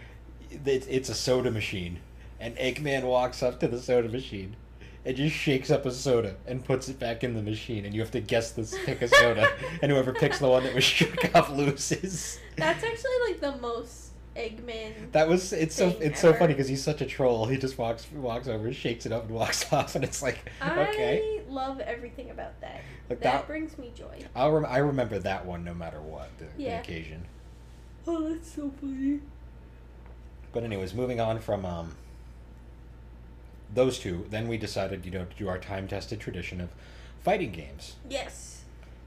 it's, 0.52 0.86
it's 0.86 1.10
a 1.10 1.16
soda 1.16 1.50
machine, 1.50 2.00
and 2.40 2.56
Eggman 2.58 3.04
walks 3.04 3.42
up 3.42 3.60
to 3.62 3.68
the 3.68 3.82
soda 3.82 4.08
machine 4.08 4.56
and 5.06 5.18
just 5.18 5.36
shakes 5.36 5.70
up 5.70 5.86
a 5.86 5.92
soda 5.92 6.36
and 6.48 6.64
puts 6.64 6.88
it 6.90 7.00
back 7.00 7.24
in 7.24 7.34
the 7.34 7.42
machine, 7.42 7.86
and 7.86 7.94
you 7.94 8.02
have 8.02 8.12
to 8.12 8.22
guess 8.22 8.52
this 8.52 8.76
pick 8.86 9.02
a 9.02 9.08
soda, 9.08 9.50
and 9.82 9.92
whoever 9.92 10.14
picks 10.14 10.40
the 10.40 10.48
one 10.48 10.64
that 10.64 10.74
was 10.74 10.84
shook 10.84 11.34
up 11.36 11.50
loses. 11.50 12.40
That's 12.56 12.84
actually 12.84 13.12
like 13.28 13.42
the 13.42 13.58
most 13.58 14.12
Eggman. 14.36 15.12
That 15.12 15.28
was 15.28 15.54
it's 15.54 15.76
so 15.76 15.90
it's 16.00 16.20
so 16.20 16.34
funny 16.34 16.54
because 16.54 16.68
he's 16.68 16.84
such 16.84 17.02
a 17.02 17.06
troll. 17.06 17.46
He 17.46 17.58
just 17.58 17.78
walks 17.78 18.08
walks 18.12 18.48
over, 18.48 18.74
shakes 18.74 19.06
it 19.06 19.12
up, 19.12 19.26
and 19.26 19.32
walks 19.36 19.72
off, 19.74 19.96
and 19.96 20.04
it's 20.04 20.22
like 20.22 20.40
okay. 20.62 21.42
I 21.48 21.52
love 21.52 21.80
everything 21.80 22.32
about 22.32 22.60
that. 22.62 22.82
Like 23.10 23.20
that, 23.20 23.34
that, 23.34 23.48
brings 23.48 23.78
me 23.78 23.92
joy. 23.96 24.26
I'll 24.36 24.52
rem- 24.52 24.66
I 24.66 24.78
remember 24.78 25.20
that 25.20 25.46
one 25.46 25.64
no 25.64 25.74
matter 25.74 26.02
what 26.02 26.30
the, 26.40 26.46
Yeah. 26.58 26.78
the 26.78 26.82
occasion. 26.82 27.26
Oh, 28.08 28.30
that's 28.30 28.52
so 28.54 28.72
funny. 28.82 29.20
But 30.52 30.64
anyways, 30.64 30.94
moving 30.94 31.20
on 31.20 31.40
from 31.40 31.66
um, 31.66 31.96
those 33.74 34.00
two, 34.00 34.26
then 34.30 34.48
we 34.48 34.58
decided, 34.58 35.06
you 35.06 35.12
know, 35.12 35.26
to 35.26 35.36
do 35.36 35.48
our 35.48 35.58
time-tested 35.58 36.20
tradition 36.20 36.62
of 36.62 36.70
fighting 37.24 37.52
games. 37.52 37.96
Yes. 38.10 38.63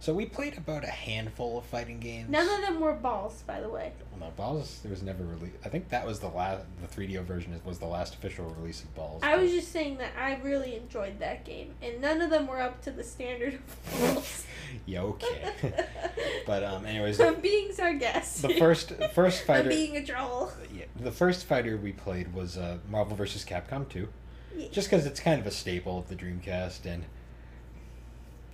So 0.07 0.15
we 0.15 0.25
played 0.25 0.57
about 0.57 0.85
a 0.85 0.87
handful 0.87 1.59
of 1.59 1.65
fighting 1.65 1.99
games. 1.99 2.31
None 2.31 2.49
of 2.49 2.61
them 2.61 2.79
were 2.79 2.93
balls, 2.93 3.43
by 3.45 3.61
the 3.61 3.69
way. 3.69 3.91
Well, 4.13 4.21
no, 4.21 4.37
Balls. 4.37 4.79
There 4.85 4.91
was 4.91 5.03
never 5.03 5.25
released. 5.25 5.57
I 5.65 5.69
think 5.69 5.89
that 5.89 6.07
was 6.07 6.21
the 6.21 6.29
last. 6.29 6.65
The 6.81 6.87
3DO 6.87 7.25
version 7.25 7.61
was 7.65 7.81
the 7.81 7.87
last 7.87 8.15
official 8.15 8.45
release 8.57 8.85
of 8.85 8.95
Balls. 8.95 9.25
I 9.25 9.35
was 9.35 9.51
just 9.51 9.73
saying 9.73 9.97
that 9.97 10.13
I 10.17 10.37
really 10.45 10.77
enjoyed 10.77 11.19
that 11.19 11.45
game, 11.45 11.75
and 11.83 12.01
none 12.01 12.21
of 12.21 12.31
them 12.31 12.47
were 12.47 12.61
up 12.61 12.83
to 12.83 12.93
the 12.93 13.03
standard 13.03 13.55
of 13.55 14.01
balls. 14.01 14.47
yeah, 14.87 15.01
okay. 15.03 15.53
but 16.47 16.63
um, 16.63 16.87
anyways, 16.87 17.21
I'm 17.21 17.41
being 17.41 17.73
sarcastic. 17.73 18.53
the 18.53 18.59
first 18.61 18.93
first 19.13 19.41
I'm 19.41 19.47
fighter. 19.49 19.71
being 19.71 19.97
a 19.97 20.07
troll. 20.07 20.53
Yeah, 20.73 20.85
the 20.95 21.11
first 21.11 21.47
fighter 21.47 21.77
we 21.77 21.91
played 21.91 22.33
was 22.33 22.57
uh, 22.57 22.79
Marvel 22.89 23.17
vs. 23.17 23.45
Capcom 23.45 23.89
2. 23.89 24.09
Yeah. 24.57 24.69
just 24.71 24.89
because 24.89 25.05
it's 25.05 25.19
kind 25.19 25.41
of 25.41 25.49
a 25.49 25.51
staple 25.51 25.99
of 25.99 26.07
the 26.07 26.15
Dreamcast, 26.15 26.87
and 26.87 27.07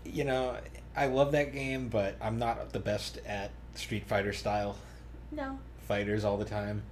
you 0.07 0.25
know, 0.25 0.57
I 0.97 1.07
love 1.07 1.33
that 1.33 1.53
game, 1.53 1.89
but 1.89 2.17
I'm 2.21 2.39
not 2.39 2.73
the 2.73 2.79
best 2.81 3.19
at 3.27 3.51
Street 3.75 4.07
Fighter 4.07 4.33
style 4.33 4.77
No. 5.31 5.59
fighters 5.89 6.25
all 6.25 6.37
the 6.37 6.45
time. 6.45 6.83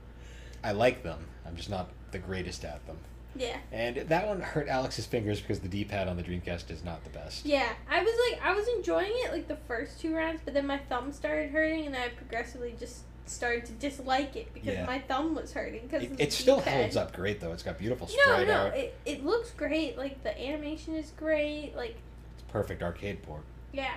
I 0.65 0.73
like 0.73 1.03
them, 1.03 1.27
I'm 1.47 1.57
just 1.57 1.71
not 1.71 1.89
the 2.11 2.19
greatest 2.19 2.65
at 2.65 2.85
them. 2.87 2.99
Yeah. 3.37 3.59
And 3.71 3.97
that 3.97 4.27
one 4.27 4.41
hurt 4.41 4.69
Alex's 4.69 5.07
fingers 5.07 5.41
because 5.41 5.61
the 5.61 5.69
D-pad 5.69 6.09
on 6.09 6.17
the 6.17 6.23
Dreamcast 6.23 6.71
is 6.71 6.83
not 6.85 7.05
the 7.05 7.11
best. 7.11 7.47
Yeah. 7.47 7.69
I 7.89 8.03
was 8.03 8.13
like, 8.31 8.43
I 8.45 8.53
was 8.55 8.67
enjoying 8.77 9.13
it 9.15 9.33
like 9.33 9.47
the 9.47 9.57
first 9.69 10.01
two 10.01 10.15
rounds, 10.15 10.41
but 10.45 10.53
then 10.55 10.67
my 10.67 10.79
thumb 10.79 11.13
started 11.13 11.51
hurting, 11.51 11.87
and 11.87 11.95
I 11.95 12.09
progressively 12.09 12.75
just 12.79 13.03
started 13.27 13.65
to 13.67 13.73
dislike 13.75 14.35
it 14.35 14.53
because 14.53 14.75
Yeah. 14.75 14.85
my 14.87 14.99
thumb 14.99 15.37
was 15.37 15.53
hurting. 15.53 15.83
Because 15.83 16.03
It, 16.03 16.17
it 16.19 16.33
still 16.33 16.59
holds 16.61 16.97
up 16.97 17.13
great 17.15 17.39
though. 17.41 17.53
It's 17.53 17.63
got 17.63 17.79
beautiful 17.79 18.09
No, 18.09 18.23
sprite 18.33 18.49
no, 18.49 18.55
art. 18.55 18.75
it, 18.75 18.95
it 19.07 19.25
looks 19.25 19.53
great. 19.53 19.97
Like 19.97 20.25
the 20.25 20.37
animation 20.41 20.97
is 20.97 21.13
great. 21.17 21.75
Like 21.77 21.95
It's 22.35 22.43
perfect 22.51 22.83
arcade 22.83 23.23
port. 23.23 23.43
Yeah, 23.73 23.95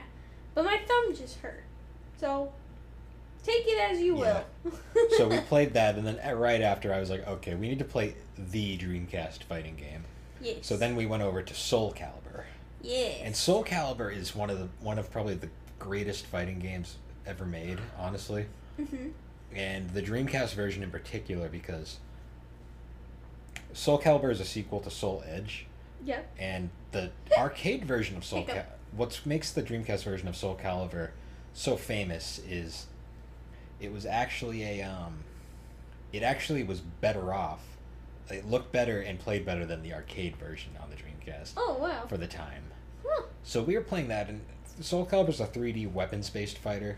but 0.55 0.65
my 0.65 0.77
thumb 0.87 1.15
just 1.15 1.39
hurt. 1.39 1.63
So 2.17 2.51
take 3.43 3.63
it 3.67 3.79
as 3.91 3.99
you 3.99 4.17
Yeah. 4.19 4.43
will. 4.63 4.71
So 5.17 5.27
we 5.27 5.37
played 5.49 5.73
that, 5.73 5.95
and 5.95 6.05
then 6.07 6.37
right 6.37 6.61
after 6.61 6.93
I 6.93 6.99
was 6.99 7.09
like, 7.09 7.27
okay, 7.27 7.55
we 7.55 7.67
need 7.67 7.79
to 7.79 7.85
play 7.85 8.15
the 8.37 8.77
Dreamcast 8.77 9.43
fighting 9.43 9.75
game. 9.75 10.03
yes. 10.41 10.57
So 10.61 10.77
then 10.77 10.95
we 10.95 11.05
went 11.05 11.23
over 11.23 11.41
to 11.41 11.53
Soul 11.53 11.93
Calibur. 11.93 12.43
Yeah. 12.81 13.07
And 13.23 13.35
Soul 13.35 13.63
Calibur 13.63 14.15
is 14.15 14.35
one 14.35 14.49
of 14.49 14.59
the 14.59 14.67
one 14.81 14.99
of 14.99 15.09
probably 15.11 15.35
the 15.35 15.49
greatest 15.79 16.25
fighting 16.25 16.59
games 16.59 16.97
ever 17.25 17.45
made, 17.45 17.79
honestly. 17.97 18.45
hmm 18.77 19.09
And 19.55 19.89
the 19.91 20.01
Dreamcast 20.01 20.53
version 20.53 20.83
in 20.83 20.91
particular 20.91 21.47
because 21.49 21.97
Soul 23.73 23.99
Calibur 23.99 24.31
is 24.31 24.39
a 24.39 24.45
sequel 24.45 24.79
to 24.81 24.89
Soul 24.91 25.23
Edge, 25.27 25.65
Yep. 26.05 26.29
and 26.37 26.69
the 26.91 27.11
arcade 27.37 27.85
version 27.85 28.17
of 28.17 28.23
Soul 28.25 28.43
Cal- 28.43 28.55
Hiccup. 28.55 28.79
What 28.95 29.19
makes 29.25 29.51
the 29.51 29.63
Dreamcast 29.63 30.03
version 30.03 30.27
of 30.27 30.35
Soul 30.35 30.57
Calibur 30.61 31.09
so 31.53 31.75
famous 31.77 32.39
is 32.47 32.87
it 33.79 33.91
was 33.91 34.05
actually 34.05 34.63
a 34.63 34.83
um 34.83 35.23
it 36.11 36.21
actually 36.23 36.63
was 36.63 36.79
better 36.79 37.33
off. 37.33 37.59
It 38.29 38.45
looked 38.49 38.71
better 38.71 39.01
and 39.01 39.19
played 39.19 39.45
better 39.45 39.65
than 39.65 39.81
the 39.83 39.93
arcade 39.93 40.35
version 40.37 40.71
on 40.81 40.89
the 40.89 40.95
Dreamcast 40.95 41.53
Oh 41.57 41.77
wow. 41.79 42.05
for 42.07 42.17
the 42.17 42.27
time. 42.27 42.63
Huh. 43.05 43.23
So 43.43 43.61
we 43.63 43.75
were 43.75 43.81
playing 43.83 44.07
that, 44.09 44.29
and 44.29 44.41
Soul 44.79 45.05
Calibur 45.05 45.29
is 45.29 45.39
a 45.41 45.45
3D 45.47 45.91
weapons-based 45.91 46.57
fighter, 46.57 46.97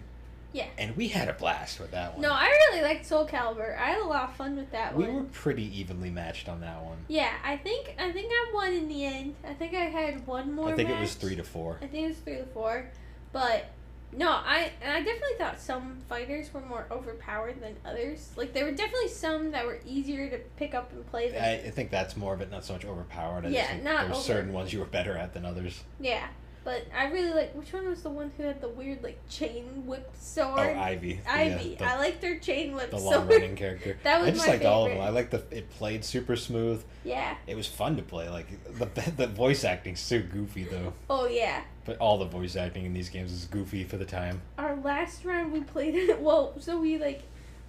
Yeah. 0.55 0.67
and 0.77 0.95
we 0.95 1.09
had 1.09 1.27
a 1.27 1.33
blast 1.33 1.79
with 1.81 1.91
that 1.91 2.13
one. 2.13 2.21
No, 2.21 2.31
I 2.31 2.45
really 2.69 2.81
liked 2.81 3.05
Soul 3.05 3.27
Calibur. 3.27 3.77
I 3.77 3.87
had 3.91 4.01
a 4.01 4.05
lot 4.07 4.29
of 4.29 4.35
fun 4.35 4.55
with 4.55 4.71
that 4.71 4.95
we 4.95 5.03
one. 5.03 5.13
We 5.13 5.19
were 5.21 5.25
pretty 5.27 5.79
evenly 5.79 6.09
matched 6.09 6.47
on 6.47 6.61
that 6.61 6.81
one. 6.81 6.97
Yeah, 7.09 7.33
I 7.43 7.57
think 7.57 7.93
I 7.99 8.11
think 8.11 8.27
I 8.31 8.51
won 8.53 8.73
in 8.73 8.87
the 8.87 9.03
end. 9.05 9.35
I 9.45 9.53
think 9.53 9.73
I 9.73 9.85
had 9.85 10.25
one 10.25 10.53
more. 10.53 10.69
I 10.69 10.75
think 10.75 10.89
it 10.89 10.99
was 10.99 11.13
three 11.15 11.35
to 11.35 11.43
four. 11.43 11.77
I 11.81 11.87
think 11.87 12.05
it 12.05 12.07
was 12.09 12.17
three 12.19 12.37
to 12.37 12.45
four, 12.45 12.89
but 13.33 13.65
no, 14.13 14.29
I 14.29 14.71
and 14.81 14.93
I 14.93 14.99
definitely 15.01 15.37
thought 15.37 15.59
some 15.59 15.97
fighters 16.07 16.53
were 16.53 16.61
more 16.61 16.87
overpowered 16.89 17.59
than 17.61 17.75
others. 17.83 18.29
Like 18.37 18.53
there 18.53 18.63
were 18.63 18.71
definitely 18.71 19.09
some 19.09 19.51
that 19.51 19.65
were 19.65 19.79
easier 19.85 20.29
to 20.29 20.37
pick 20.55 20.73
up 20.73 20.93
and 20.93 21.05
play 21.07 21.31
than 21.31 21.43
I, 21.43 21.55
I 21.67 21.69
think 21.71 21.91
that's 21.91 22.15
more 22.15 22.33
of 22.33 22.39
it, 22.39 22.49
not 22.49 22.63
so 22.63 22.71
much 22.73 22.85
overpowered. 22.85 23.45
I 23.45 23.49
Yeah, 23.49 23.75
not 23.83 24.03
there's 24.05 24.11
over- 24.19 24.23
certain 24.23 24.53
ones 24.53 24.71
you 24.71 24.79
were 24.79 24.85
better 24.85 25.17
at 25.17 25.33
than 25.33 25.43
others. 25.45 25.83
yeah. 25.99 26.27
But 26.65 26.87
I 26.97 27.09
really 27.11 27.31
like 27.31 27.53
which 27.53 27.71
one 27.71 27.87
was 27.87 28.01
the 28.01 28.09
one 28.09 28.31
who 28.35 28.43
had 28.43 28.59
the 28.59 28.67
weird 28.67 29.03
like 29.03 29.19
chain 29.29 29.85
whip 29.85 30.09
sword? 30.19 30.57
Oh? 30.57 30.79
Ivy. 30.79 31.21
Ivy. 31.29 31.75
the, 31.75 31.85
I 31.85 31.97
liked 31.99 32.23
her 32.23 32.39
chain 32.39 32.73
whip 32.73 32.89
sword. 32.89 32.91
the 32.91 32.99
sword. 32.99 33.15
long 33.17 33.27
running 33.27 33.55
character. 33.55 33.99
That 34.03 34.19
was 34.19 34.29
I 34.29 34.31
just 34.31 34.47
my 34.47 34.53
liked 34.53 34.65
all 34.65 34.85
of 34.87 34.91
them. 34.91 34.99
I 34.99 35.09
like 35.09 35.29
the 35.29 35.43
it 35.51 35.69
played 35.69 36.03
super 36.03 36.35
smooth. 36.35 36.83
Yeah. 37.03 37.37
It 37.45 37.55
was 37.55 37.67
fun 37.67 37.97
to 37.97 38.01
play. 38.01 38.29
Like 38.29 38.47
the 38.79 39.11
the 39.15 39.27
voice 39.27 39.63
acting's 39.63 39.99
so 39.99 40.19
goofy 40.19 40.63
though. 40.63 40.93
Oh 41.07 41.27
yeah. 41.27 41.61
But 41.85 41.99
all 41.99 42.17
the 42.17 42.25
voice 42.25 42.55
acting 42.55 42.85
in 42.85 42.93
these 42.93 43.09
games 43.09 43.31
is 43.31 43.45
goofy 43.45 43.83
for 43.83 43.97
the 43.97 44.05
time. 44.05 44.41
Our 44.57 44.75
last 44.77 45.23
round 45.23 45.53
we 45.53 45.61
played 45.61 45.93
it. 45.93 46.19
Well, 46.19 46.55
so 46.59 46.79
we 46.79 46.97
like, 46.97 47.21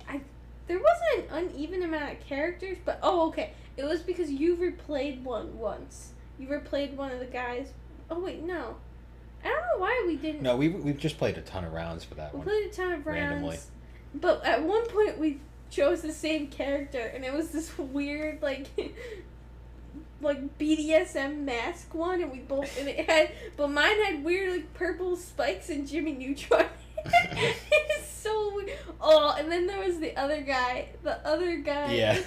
I 0.08 0.22
there 0.68 0.80
wasn't 0.80 1.30
an 1.30 1.50
uneven 1.54 1.82
amount 1.82 2.12
of 2.12 2.20
characters, 2.20 2.78
but 2.82 2.98
oh 3.02 3.28
okay, 3.28 3.52
it 3.76 3.84
was 3.84 4.00
because 4.00 4.30
you 4.30 4.56
replayed 4.56 5.22
one 5.22 5.58
once. 5.58 6.12
You 6.38 6.48
replayed 6.48 6.94
one 6.94 7.12
of 7.12 7.18
the 7.18 7.26
guys. 7.26 7.74
Oh 8.10 8.20
wait, 8.20 8.42
no. 8.42 8.76
I 9.46 9.48
don't 9.50 9.60
know 9.78 9.78
why 9.78 10.04
we 10.06 10.16
didn't. 10.16 10.42
No, 10.42 10.56
we 10.56 10.68
we've 10.68 10.98
just 10.98 11.18
played 11.18 11.38
a 11.38 11.42
ton 11.42 11.64
of 11.64 11.72
rounds 11.72 12.04
for 12.04 12.14
that 12.16 12.32
We 12.34 12.38
one. 12.38 12.48
played 12.48 12.66
a 12.66 12.70
ton 12.72 12.92
of 12.92 13.06
rounds. 13.06 13.20
Randomly. 13.30 13.58
But 14.14 14.44
at 14.44 14.62
one 14.62 14.86
point 14.86 15.18
we 15.18 15.40
chose 15.70 16.00
the 16.02 16.12
same 16.12 16.46
character 16.48 17.00
and 17.00 17.24
it 17.24 17.32
was 17.32 17.50
this 17.50 17.76
weird 17.78 18.40
like 18.42 18.66
like 20.20 20.58
BDSM 20.58 21.40
mask 21.44 21.94
one 21.94 22.22
and 22.22 22.32
we 22.32 22.38
both 22.38 22.78
and 22.78 22.88
it 22.88 23.08
had 23.08 23.32
but 23.56 23.68
mine 23.70 24.02
had 24.04 24.24
weird 24.24 24.50
like 24.52 24.74
purple 24.74 25.16
spikes 25.16 25.68
and 25.70 25.86
Jimmy 25.86 26.12
Neutron. 26.12 26.66
it's 27.06 28.08
so 28.10 28.54
weird. 28.54 28.72
Oh, 29.00 29.36
and 29.38 29.50
then 29.52 29.66
there 29.66 29.78
was 29.86 29.98
the 30.00 30.16
other 30.16 30.40
guy. 30.40 30.88
The 31.04 31.24
other 31.26 31.58
guy. 31.58 31.92
Yeah. 31.94 32.18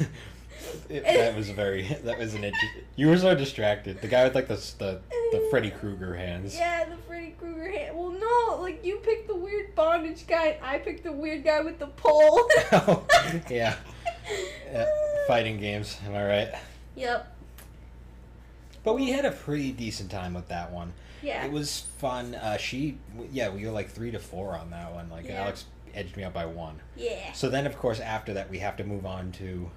It- 0.89 1.03
that 1.03 1.35
was 1.35 1.49
very. 1.49 1.83
That 2.03 2.17
was 2.19 2.33
an 2.33 2.43
interesting. 2.43 2.83
You 2.95 3.07
were 3.07 3.17
so 3.17 3.33
distracted. 3.35 4.01
The 4.01 4.07
guy 4.07 4.23
with 4.25 4.35
like 4.35 4.47
the 4.47 4.55
the, 4.77 5.01
the 5.31 5.47
Freddy 5.49 5.69
Krueger 5.71 6.15
hands. 6.15 6.55
Yeah, 6.55 6.85
the 6.85 6.97
Freddy 7.07 7.35
Krueger 7.39 7.69
hand. 7.71 7.97
Well, 7.97 8.11
no, 8.11 8.61
like 8.79 8.85
you 8.85 8.97
picked 8.97 9.27
the 9.27 9.35
weird 9.35 9.75
bondage 9.75 10.25
guy, 10.27 10.47
and 10.47 10.65
I 10.65 10.79
picked 10.79 11.03
the 11.03 11.11
weird 11.11 11.43
guy 11.43 11.61
with 11.61 11.79
the 11.79 11.87
pole. 11.87 12.41
Oh, 12.71 13.03
yeah. 13.49 13.75
Yeah, 14.71 14.85
Fighting 15.27 15.57
games. 15.59 15.97
Am 16.05 16.13
I 16.13 16.23
right? 16.23 16.49
Yep. 16.95 17.35
But 18.83 18.93
we 18.95 19.09
had 19.09 19.25
a 19.25 19.31
pretty 19.31 19.71
decent 19.71 20.11
time 20.11 20.35
with 20.35 20.47
that 20.49 20.71
one. 20.71 20.93
Yeah. 21.23 21.43
It 21.43 21.51
was 21.51 21.85
fun. 21.97 22.35
Uh, 22.35 22.57
she, 22.57 22.99
yeah, 23.31 23.49
we 23.49 23.65
were 23.65 23.71
like 23.71 23.89
three 23.89 24.11
to 24.11 24.19
four 24.19 24.55
on 24.55 24.69
that 24.69 24.93
one. 24.93 25.09
Like 25.09 25.25
Yeah. 25.25 25.41
Alex 25.41 25.65
edged 25.95 26.15
me 26.15 26.23
out 26.23 26.33
by 26.33 26.45
one. 26.45 26.79
yeah. 26.95 27.31
So 27.33 27.49
then, 27.49 27.65
of 27.65 27.75
course, 27.79 27.99
after 27.99 28.35
that, 28.35 28.51
we 28.51 28.59
have 28.59 28.77
to 28.77 28.83
move 28.83 29.07
on 29.07 29.31
to 29.33 29.71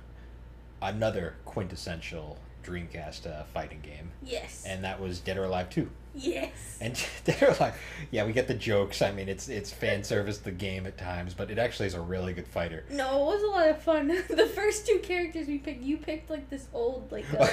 another 0.83 1.37
quintessential 1.47 2.37
Dreamcast 2.62 3.27
uh, 3.27 3.45
fighting 3.55 3.81
game, 3.81 4.11
Yes. 4.23 4.65
and 4.69 4.85
that 4.85 5.01
was 5.01 5.19
Dead 5.21 5.38
or 5.38 5.45
Alive 5.45 5.71
Two. 5.71 5.88
Yes. 6.14 6.79
And 6.81 7.01
or 7.42 7.55
like, 7.61 7.75
yeah, 8.11 8.25
we 8.25 8.33
get 8.33 8.48
the 8.48 8.55
jokes. 8.55 9.03
I 9.03 9.12
mean, 9.12 9.29
it's 9.29 9.48
it's 9.48 9.70
fan 9.70 10.03
service 10.05 10.38
the 10.38 10.51
game 10.51 10.87
at 10.87 10.98
times, 10.98 11.35
but 11.35 11.51
it 11.51 11.59
actually 11.59 11.87
is 11.87 11.94
a 11.94 12.01
really 12.01 12.33
good 12.33 12.46
fighter. 12.48 12.85
no, 12.90 13.22
it 13.22 13.25
was 13.35 13.42
a 13.42 13.46
lot 13.46 13.68
of 13.68 13.83
fun. 13.83 14.09
the 14.29 14.46
first 14.55 14.87
two 14.87 14.98
characters 14.98 15.46
we 15.46 15.59
picked, 15.59 15.83
you 15.83 15.96
picked 15.96 16.31
like 16.31 16.48
this 16.51 16.66
old 16.72 17.11
like. 17.11 17.25
Uh, 17.42 17.48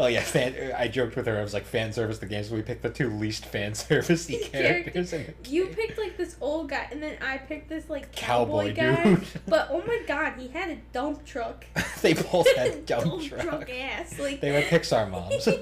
oh 0.00 0.06
yeah, 0.06 0.20
fan. 0.20 0.72
I 0.76 0.88
joked 0.88 1.16
with 1.16 1.26
her. 1.26 1.38
I 1.38 1.42
was 1.42 1.54
like, 1.54 1.64
fan 1.64 1.92
service 1.92 2.18
the 2.18 2.26
game. 2.26 2.42
So 2.44 2.54
we 2.54 2.62
picked 2.62 2.82
the 2.82 2.90
two 2.90 3.08
least 3.10 3.46
fan 3.46 3.72
servicey 3.72 4.50
characters. 4.50 5.14
you 5.48 5.66
picked 5.66 5.98
like 5.98 6.16
this 6.16 6.36
old 6.40 6.68
guy, 6.70 6.88
and 6.90 7.02
then 7.02 7.16
I 7.22 7.38
picked 7.38 7.68
this 7.68 7.88
like 7.88 8.12
Cowboy 8.12 8.74
cowboy, 8.74 9.16
guy. 9.20 9.26
But 9.46 9.68
oh 9.70 9.82
my 9.86 10.02
god, 10.06 10.34
he 10.38 10.48
had 10.48 10.70
a 10.70 10.76
dump 10.92 11.24
truck. 11.24 11.64
they 12.02 12.14
both 12.14 12.46
had 12.56 12.86
dump 12.86 13.22
truck. 13.22 13.40
truck 13.40 13.70
ass. 13.70 14.18
Like 14.18 14.40
They 14.40 14.52
were 14.52 14.62
Pixar 14.62 15.10
moms. 15.10 15.46
like 15.46 15.58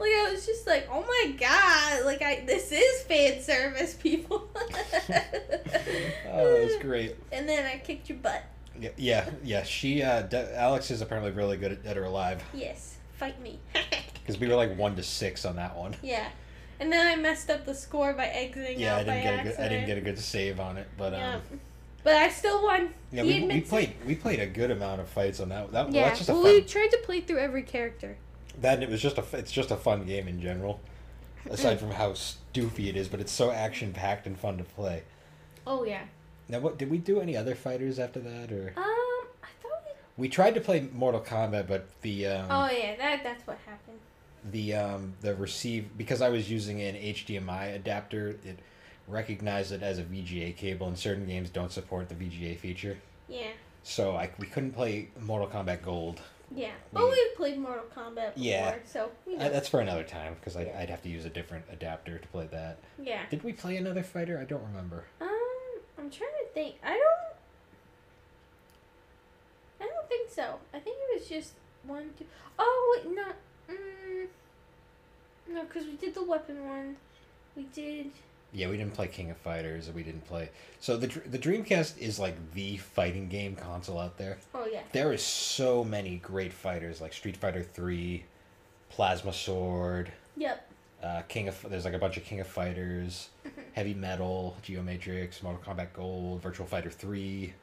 I 0.00 0.30
was 0.32 0.46
just 0.46 0.66
like, 0.66 0.88
oh 0.90 1.00
my 1.02 1.32
god, 1.38 1.53
like 2.04 2.22
I 2.22 2.42
this 2.46 2.70
is 2.72 3.02
fan 3.02 3.40
service, 3.42 3.94
people. 3.94 4.48
oh, 6.30 6.62
was 6.64 6.76
great. 6.82 7.16
And 7.32 7.48
then 7.48 7.64
I 7.66 7.78
kicked 7.78 8.08
your 8.08 8.18
butt. 8.18 8.42
Yeah, 8.78 8.90
yeah, 8.96 9.30
yeah. 9.44 9.62
She, 9.62 10.02
uh, 10.02 10.22
De- 10.22 10.58
Alex 10.58 10.90
is 10.90 11.00
apparently 11.00 11.30
really 11.30 11.56
good 11.56 11.70
at 11.72 11.84
Dead 11.84 11.96
or 11.96 12.04
Alive 12.04 12.42
Yes, 12.52 12.96
fight 13.18 13.40
me. 13.40 13.60
because 14.14 14.38
we 14.40 14.48
were 14.48 14.56
like 14.56 14.76
one 14.76 14.96
to 14.96 15.02
six 15.02 15.44
on 15.44 15.56
that 15.56 15.76
one. 15.76 15.94
yeah, 16.02 16.28
and 16.80 16.92
then 16.92 17.06
I 17.06 17.14
messed 17.20 17.50
up 17.50 17.64
the 17.64 17.74
score 17.74 18.12
by 18.14 18.26
exiting 18.26 18.80
Yeah, 18.80 18.94
out 18.96 19.00
I 19.00 19.04
didn't 19.04 19.16
by 19.16 19.22
get 19.22 19.40
a 19.40 19.42
good, 19.44 19.60
I 19.64 19.68
didn't 19.68 19.86
get 19.86 19.98
a 19.98 20.00
good 20.00 20.18
save 20.18 20.58
on 20.58 20.76
it, 20.76 20.88
but 20.98 21.12
yeah. 21.12 21.34
um, 21.36 21.42
But 22.02 22.14
I 22.14 22.28
still 22.30 22.64
won. 22.64 22.90
yeah, 23.12 23.22
He 23.22 23.28
we, 23.28 23.34
we 23.34 23.42
admits 23.42 23.66
it. 23.66 23.70
played 23.70 23.94
we 24.06 24.14
played 24.16 24.40
a 24.40 24.46
good 24.46 24.72
amount 24.72 25.00
of 25.00 25.08
fights 25.08 25.38
on 25.38 25.50
that. 25.50 25.70
That 25.70 25.86
well, 25.86 25.94
Yeah, 25.94 26.08
that's 26.08 26.18
just 26.18 26.30
a 26.30 26.32
well, 26.32 26.42
fun. 26.42 26.52
we 26.54 26.62
tried 26.62 26.88
to 26.90 26.98
play 27.04 27.20
through 27.20 27.38
every 27.38 27.62
character. 27.62 28.16
That 28.60 28.82
it 28.82 28.88
was 28.88 29.00
just 29.00 29.18
a. 29.18 29.24
it's 29.34 29.52
just 29.52 29.70
a 29.70 29.76
fun 29.76 30.04
game 30.04 30.26
in 30.26 30.40
general. 30.40 30.80
Aside 31.50 31.78
from 31.80 31.90
how 31.90 32.10
stoofy 32.12 32.88
it 32.88 32.96
is, 32.96 33.08
but 33.08 33.20
it's 33.20 33.32
so 33.32 33.50
action 33.50 33.92
packed 33.92 34.26
and 34.26 34.38
fun 34.38 34.58
to 34.58 34.64
play. 34.64 35.02
Oh 35.66 35.84
yeah. 35.84 36.02
Now, 36.48 36.60
what 36.60 36.76
did 36.78 36.90
we 36.90 36.98
do? 36.98 37.20
Any 37.20 37.36
other 37.36 37.54
fighters 37.54 37.98
after 37.98 38.20
that, 38.20 38.52
or 38.52 38.74
Um, 38.76 38.82
I 39.42 39.48
thought. 39.62 39.82
We... 40.16 40.24
we 40.24 40.28
tried 40.28 40.54
to 40.54 40.60
play 40.60 40.88
Mortal 40.92 41.20
Kombat, 41.20 41.66
but 41.66 41.86
the 42.02 42.26
um, 42.26 42.46
Oh 42.50 42.70
yeah, 42.70 42.96
that 42.96 43.22
that's 43.22 43.46
what 43.46 43.58
happened. 43.66 43.98
the 44.50 44.74
um, 44.74 45.14
the 45.22 45.34
receive 45.34 45.96
because 45.96 46.20
I 46.20 46.28
was 46.28 46.50
using 46.50 46.82
an 46.82 46.94
HDMI 46.96 47.74
adapter, 47.74 48.36
it 48.44 48.58
recognized 49.08 49.72
it 49.72 49.82
as 49.82 49.98
a 49.98 50.02
VGA 50.02 50.56
cable, 50.56 50.86
and 50.86 50.98
certain 50.98 51.26
games 51.26 51.50
don't 51.50 51.72
support 51.72 52.08
the 52.08 52.14
VGA 52.14 52.58
feature. 52.58 52.98
Yeah, 53.28 53.52
So 53.82 54.16
I 54.16 54.30
we 54.38 54.46
couldn't 54.46 54.72
play 54.72 55.08
Mortal 55.20 55.48
Kombat 55.48 55.82
Gold. 55.82 56.20
Yeah. 56.54 56.70
But 56.92 57.08
we've 57.10 57.36
played 57.36 57.58
Mortal 57.58 57.84
Kombat 57.94 58.34
before, 58.34 58.42
Yeah. 58.42 58.76
so 58.86 59.10
we 59.26 59.36
know. 59.36 59.48
That's 59.50 59.68
for 59.68 59.80
another 59.80 60.04
time 60.04 60.34
because 60.34 60.56
I'd 60.56 60.88
have 60.90 61.02
to 61.02 61.08
use 61.08 61.24
a 61.24 61.30
different 61.30 61.64
adapter 61.72 62.18
to 62.18 62.28
play 62.28 62.46
that. 62.52 62.78
yeah. 63.02 63.22
Did 63.30 63.42
we 63.42 63.52
play 63.52 63.76
another 63.76 64.02
fighter? 64.02 64.38
I 64.38 64.44
don't 64.44 64.62
remember. 64.62 65.04
Um, 65.20 65.28
I'm 65.98 66.10
trying 66.10 66.30
to 66.46 66.48
think. 66.54 66.76
I 66.84 66.90
don't. 66.94 67.00
I 69.80 69.92
don't 69.92 70.08
think 70.08 70.30
so. 70.30 70.58
I 70.72 70.78
think 70.78 70.96
it 70.98 71.20
was 71.20 71.28
just 71.28 71.52
one, 71.86 72.10
two. 72.18 72.26
Oh 72.58 72.96
wait, 73.04 73.14
no. 73.14 73.24
Mm, 73.70 74.26
no, 75.50 75.62
because 75.64 75.84
we 75.86 75.96
did 75.96 76.14
the 76.14 76.22
weapon 76.24 76.66
one. 76.66 76.96
We 77.56 77.64
did. 77.64 78.10
Yeah, 78.54 78.68
we 78.70 78.76
didn't 78.76 78.94
play 78.94 79.08
King 79.08 79.30
of 79.30 79.36
Fighters. 79.36 79.90
We 79.90 80.04
didn't 80.04 80.24
play. 80.26 80.48
So 80.80 80.96
the 80.96 81.08
the 81.28 81.38
Dreamcast 81.38 81.98
is 81.98 82.18
like 82.20 82.36
the 82.54 82.76
fighting 82.76 83.28
game 83.28 83.56
console 83.56 83.98
out 83.98 84.16
there. 84.16 84.38
Oh 84.54 84.66
yeah. 84.72 84.80
There 84.92 85.12
is 85.12 85.22
so 85.22 85.82
many 85.82 86.16
great 86.18 86.52
fighters 86.52 87.00
like 87.00 87.12
Street 87.12 87.36
Fighter 87.36 87.62
Three, 87.64 88.24
Plasma 88.90 89.32
Sword, 89.32 90.12
Yep. 90.36 90.70
uh, 91.02 91.22
King 91.28 91.48
of. 91.48 91.66
There's 91.68 91.84
like 91.84 91.94
a 91.94 91.98
bunch 91.98 92.16
of 92.16 92.24
King 92.24 92.38
of 92.40 92.46
Fighters, 92.46 93.30
Heavy 93.72 93.94
Metal, 93.94 94.56
Geomatrix, 94.62 95.42
Mortal 95.42 95.60
Kombat 95.74 95.92
Gold, 95.92 96.40
Virtual 96.40 96.66
Fighter 96.66 96.90
Three, 96.90 97.54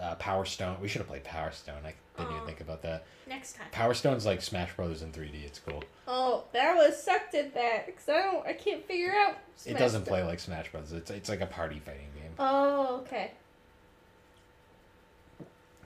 uh, 0.00 0.14
Power 0.16 0.44
Stone. 0.44 0.78
We 0.80 0.88
should 0.88 1.00
have 1.00 1.08
played 1.08 1.24
Power 1.24 1.52
Stone. 1.52 1.82
I 1.84 1.94
didn't 2.16 2.32
Aw. 2.32 2.34
even 2.36 2.46
think 2.46 2.60
about 2.60 2.82
that. 2.82 3.04
Next 3.28 3.54
time. 3.56 3.66
Power 3.72 3.94
Stone's 3.94 4.26
like 4.26 4.42
Smash 4.42 4.74
Brothers 4.74 5.02
in 5.02 5.12
3D. 5.12 5.44
It's 5.44 5.58
cool. 5.58 5.84
Oh, 6.08 6.44
that 6.52 6.74
was 6.76 7.00
sucked 7.02 7.34
at 7.34 7.54
that 7.54 7.86
because 7.86 8.08
I 8.08 8.22
don't. 8.22 8.46
I 8.46 8.52
can't 8.54 8.84
figure 8.86 9.12
out. 9.14 9.36
it 9.66 9.78
doesn't 9.78 10.00
Bros. 10.04 10.08
play 10.08 10.22
like 10.24 10.40
Smash 10.40 10.70
Brothers. 10.72 10.92
It's 10.92 11.10
it's 11.10 11.28
like 11.28 11.40
a 11.40 11.46
party 11.46 11.80
fighting 11.84 12.08
game. 12.16 12.32
Oh 12.38 13.02
okay. 13.02 13.32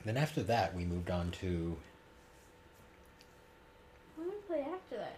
Then 0.05 0.17
after 0.17 0.43
that, 0.43 0.75
we 0.75 0.85
moved 0.85 1.09
on 1.09 1.31
to 1.41 1.75
What 4.15 4.25
did 4.25 4.33
we 4.33 4.39
play 4.47 4.61
after 4.61 4.97
that? 4.97 5.17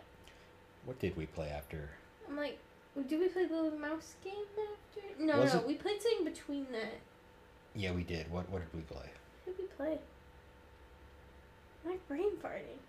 what 0.85 0.99
did 0.99 1.17
we 1.17 1.25
play 1.25 1.49
after? 1.49 1.89
I'm 2.29 2.37
like, 2.37 2.57
did 3.09 3.19
we 3.19 3.27
play 3.27 3.45
the 3.45 3.71
mouse 3.77 4.15
game 4.23 4.33
after? 4.53 5.21
No, 5.23 5.39
Was 5.41 5.53
no, 5.53 5.59
it- 5.59 5.67
we 5.67 5.73
played 5.75 6.01
something 6.01 6.23
between 6.25 6.67
that. 6.71 6.99
Yeah, 7.77 7.91
we 7.91 8.03
did. 8.03 8.29
What 8.31 8.49
what 8.49 8.59
did 8.59 8.73
we 8.73 8.81
play? 8.81 9.05
What 9.45 9.55
did 9.55 9.63
we 9.63 9.67
play? 9.77 9.99
My 11.85 11.95
brain 12.07 12.31
farting. 12.43 12.79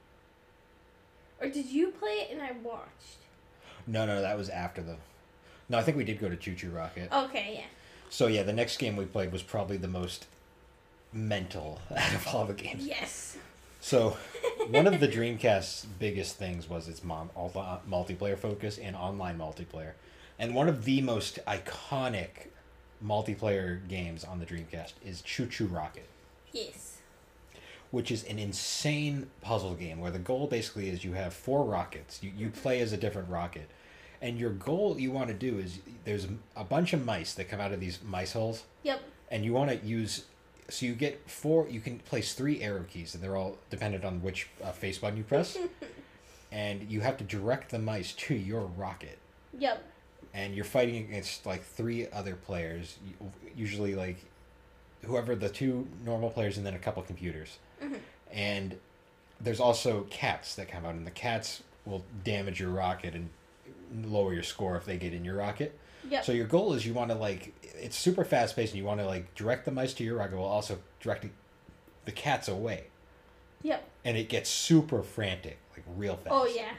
Or 1.41 1.49
did 1.49 1.67
you 1.67 1.89
play 1.91 2.27
it 2.27 2.31
and 2.33 2.43
I 2.43 2.53
watched? 2.63 3.19
No, 3.87 4.07
no, 4.07 4.21
that 4.23 4.37
was 4.37 4.49
after 4.49 4.83
the. 4.83 4.97
No, 5.69 5.79
I 5.79 5.83
think 5.83 5.99
we 5.99 6.05
did 6.05 6.19
go 6.19 6.31
to 6.31 6.37
ChuChu 6.37 6.75
Rocket. 6.75 7.13
Okay, 7.13 7.57
yeah. 7.59 7.67
So 8.09 8.27
yeah, 8.27 8.43
the 8.43 8.55
next 8.55 8.79
game 8.79 8.97
we 8.97 9.05
played 9.05 9.31
was 9.31 9.43
probably 9.43 9.77
the 9.77 9.89
most 9.89 10.27
mental 11.13 11.81
out 11.97 12.15
of 12.15 12.27
all 12.29 12.47
the 12.47 12.55
games. 12.55 12.87
Yes. 12.87 13.37
So 13.81 14.17
one 14.71 14.87
of 14.87 15.01
the 15.01 15.09
Dreamcast's 15.09 15.85
biggest 15.99 16.37
things 16.37 16.69
was 16.69 16.89
its 16.89 17.05
mom, 17.05 17.29
all 17.35 17.51
the 17.51 17.91
multiplayer 17.91 18.39
focus 18.39 18.79
and 18.79 18.97
online 18.97 19.39
multiplayer, 19.39 19.93
and 20.39 20.55
one 20.55 20.69
of 20.69 20.87
the 20.87 21.03
most 21.03 21.39
iconic 21.47 22.49
multiplayer 23.05 23.87
games 23.89 24.25
on 24.25 24.39
the 24.39 24.47
Dreamcast 24.47 24.93
is 25.05 25.23
ChuChu 25.23 25.73
Rocket. 25.73 26.07
Yes. 26.53 26.99
which 27.91 28.11
is 28.11 28.25
an 28.25 28.39
insane 28.39 29.29
puzzle 29.41 29.75
game 29.75 29.99
where 30.01 30.11
the 30.11 30.19
goal 30.19 30.47
basically 30.47 30.89
is 30.91 31.05
you 31.05 31.13
have 31.15 31.33
four 31.33 31.65
rockets. 31.65 32.23
You, 32.23 32.33
you 32.37 32.51
play 32.51 32.81
as 32.81 32.93
a 32.93 32.97
different 32.97 33.29
rocket. 33.31 33.69
And 34.21 34.39
your 34.39 34.51
goal 34.51 34.99
you 34.99 35.11
want 35.13 35.29
to 35.29 35.35
do 35.35 35.59
is 35.59 35.79
there's 36.05 36.27
a 36.57 36.65
bunch 36.65 36.93
of 36.93 37.05
mice 37.05 37.35
that 37.35 37.49
come 37.49 37.61
out 37.61 37.73
of 37.73 37.81
these 37.81 37.99
mice 38.05 38.33
holes, 38.33 38.65
Yep. 38.83 39.01
and 39.31 39.45
you 39.45 39.53
want 39.53 39.71
to 39.71 39.87
use. 39.87 40.25
So 40.69 40.85
you 40.87 40.95
get 40.95 41.31
four. 41.31 41.69
You 41.69 41.81
can 41.81 41.99
place 42.01 42.35
three 42.35 42.61
arrow 42.63 42.85
keys, 42.91 43.15
and 43.15 43.23
they're 43.23 43.37
all 43.37 43.57
dependent 43.71 44.05
on 44.05 44.23
which 44.23 44.49
uh, 44.63 44.73
face 44.73 44.99
button 44.99 45.17
you 45.17 45.23
press. 45.25 45.57
and 46.53 46.91
you 46.91 47.01
have 47.01 47.17
to 47.19 47.25
direct 47.25 47.71
the 47.71 47.79
mice 47.79 48.13
to 48.15 48.35
your 48.35 48.63
rocket. 48.63 49.19
Yep. 49.59 49.83
And 50.39 50.55
you're 50.55 50.65
fighting 50.65 50.97
against 51.09 51.45
like 51.47 51.65
three 51.65 52.09
other 52.13 52.35
players, 52.37 52.99
usually 53.57 53.95
like 53.97 54.19
whoever 55.05 55.35
the 55.35 55.49
two 55.49 55.87
normal 56.05 56.31
players 56.31 56.57
and 56.57 56.65
then 56.65 56.75
a 56.75 56.79
couple 56.79 57.03
computers. 57.03 57.59
Mhm. 57.83 57.99
And 58.33 58.79
there's 59.41 59.59
also 59.61 60.03
cats 60.11 60.55
that 60.55 60.69
come 60.69 60.85
out, 60.87 60.95
and 60.95 61.05
the 61.07 61.11
cats 61.11 61.63
will 61.85 62.05
damage 62.23 62.61
your 62.61 62.71
rocket 62.71 63.15
and 63.15 63.31
lower 64.05 64.33
your 64.33 64.43
score 64.45 64.77
if 64.77 64.85
they 64.85 64.97
get 64.97 65.13
in 65.13 65.25
your 65.25 65.37
rocket. 65.37 65.77
Yep. 66.09 66.25
So 66.25 66.33
your 66.33 66.47
goal 66.47 66.73
is 66.75 66.87
you 66.87 66.95
want 66.95 67.11
to 67.11 67.17
like 67.17 67.53
it's 67.63 67.97
super 67.97 68.25
fast 68.25 68.55
paced, 68.55 68.73
and 68.75 68.79
you 68.79 68.85
want 68.85 69.01
to 69.01 69.07
like 69.07 69.35
direct 69.35 69.65
the 69.65 69.73
mice 69.73 69.93
to 69.95 70.05
your 70.05 70.17
rocket 70.19 70.37
while 70.37 70.47
also 70.49 70.79
directing 71.01 71.33
the 72.05 72.13
cats 72.13 72.47
away, 72.49 72.85
Yep. 73.63 73.83
and 74.05 74.17
it 74.17 74.29
gets 74.29 74.49
super 74.51 75.03
frantic, 75.03 75.59
like 75.77 75.85
real 75.97 76.15
fast. 76.17 76.29
Oh 76.31 76.47
yeah. 76.47 76.75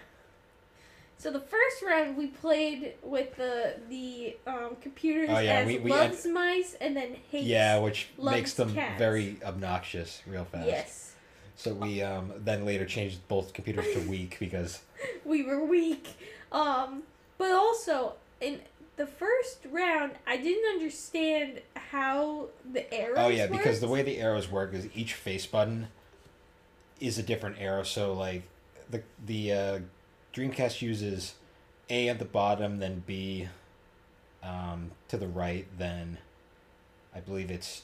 So 1.19 1.31
the 1.31 1.41
first 1.41 1.83
round 1.85 2.15
we 2.15 2.27
played 2.27 2.93
with 3.03 3.35
the 3.35 3.75
the 3.89 4.37
um, 4.47 4.77
computers 4.81 5.29
Oh, 5.29 5.39
yeah, 5.39 5.59
as 5.59 5.67
we- 5.67 5.77
we 5.79 5.91
loves 5.91 6.25
mice 6.25 6.75
and 6.79 6.95
then 6.95 7.17
hates. 7.29 7.45
Yeah, 7.45 7.77
which 7.79 8.07
makes 8.17 8.53
them 8.53 8.73
cats. 8.73 8.97
very 8.97 9.37
obnoxious 9.43 10.21
real 10.25 10.45
fast. 10.45 10.65
Yes. 10.67 11.13
So 11.57 11.73
we 11.73 12.01
um, 12.01 12.31
then 12.37 12.63
later 12.65 12.85
changed 12.85 13.19
both 13.27 13.51
computers 13.51 13.85
to 13.93 13.99
weak 14.09 14.37
because 14.39 14.79
we 15.25 15.43
were 15.43 15.63
weak. 15.65 16.07
Um, 16.53 17.03
but 17.37 17.51
also 17.51 18.13
in 18.39 18.61
the 18.95 19.05
first 19.05 19.59
round, 19.69 20.13
I 20.25 20.37
didn't 20.37 20.69
understand 20.71 21.59
how 21.75 22.47
the 22.71 22.91
arrows. 22.93 23.17
oh 23.19 23.27
yeah 23.27 23.47
because 23.47 23.81
the 23.81 23.89
way 23.89 24.03
the 24.03 24.19
arrows 24.19 24.49
work 24.49 24.73
is 24.73 24.87
each 24.95 25.15
face 25.15 25.45
button 25.45 25.87
is 27.01 27.17
a 27.17 27.23
different 27.23 27.57
arrow. 27.59 27.83
So 27.83 28.13
like 28.13 28.43
the 28.89 29.03
the 29.25 29.51
uh, 29.51 29.79
Dreamcast 30.33 30.81
uses 30.81 31.35
A 31.89 32.09
at 32.09 32.19
the 32.19 32.25
bottom, 32.25 32.79
then 32.79 33.03
B 33.05 33.47
um, 34.43 34.91
to 35.07 35.17
the 35.17 35.27
right, 35.27 35.67
then 35.77 36.17
I 37.13 37.19
believe 37.19 37.51
it's 37.51 37.83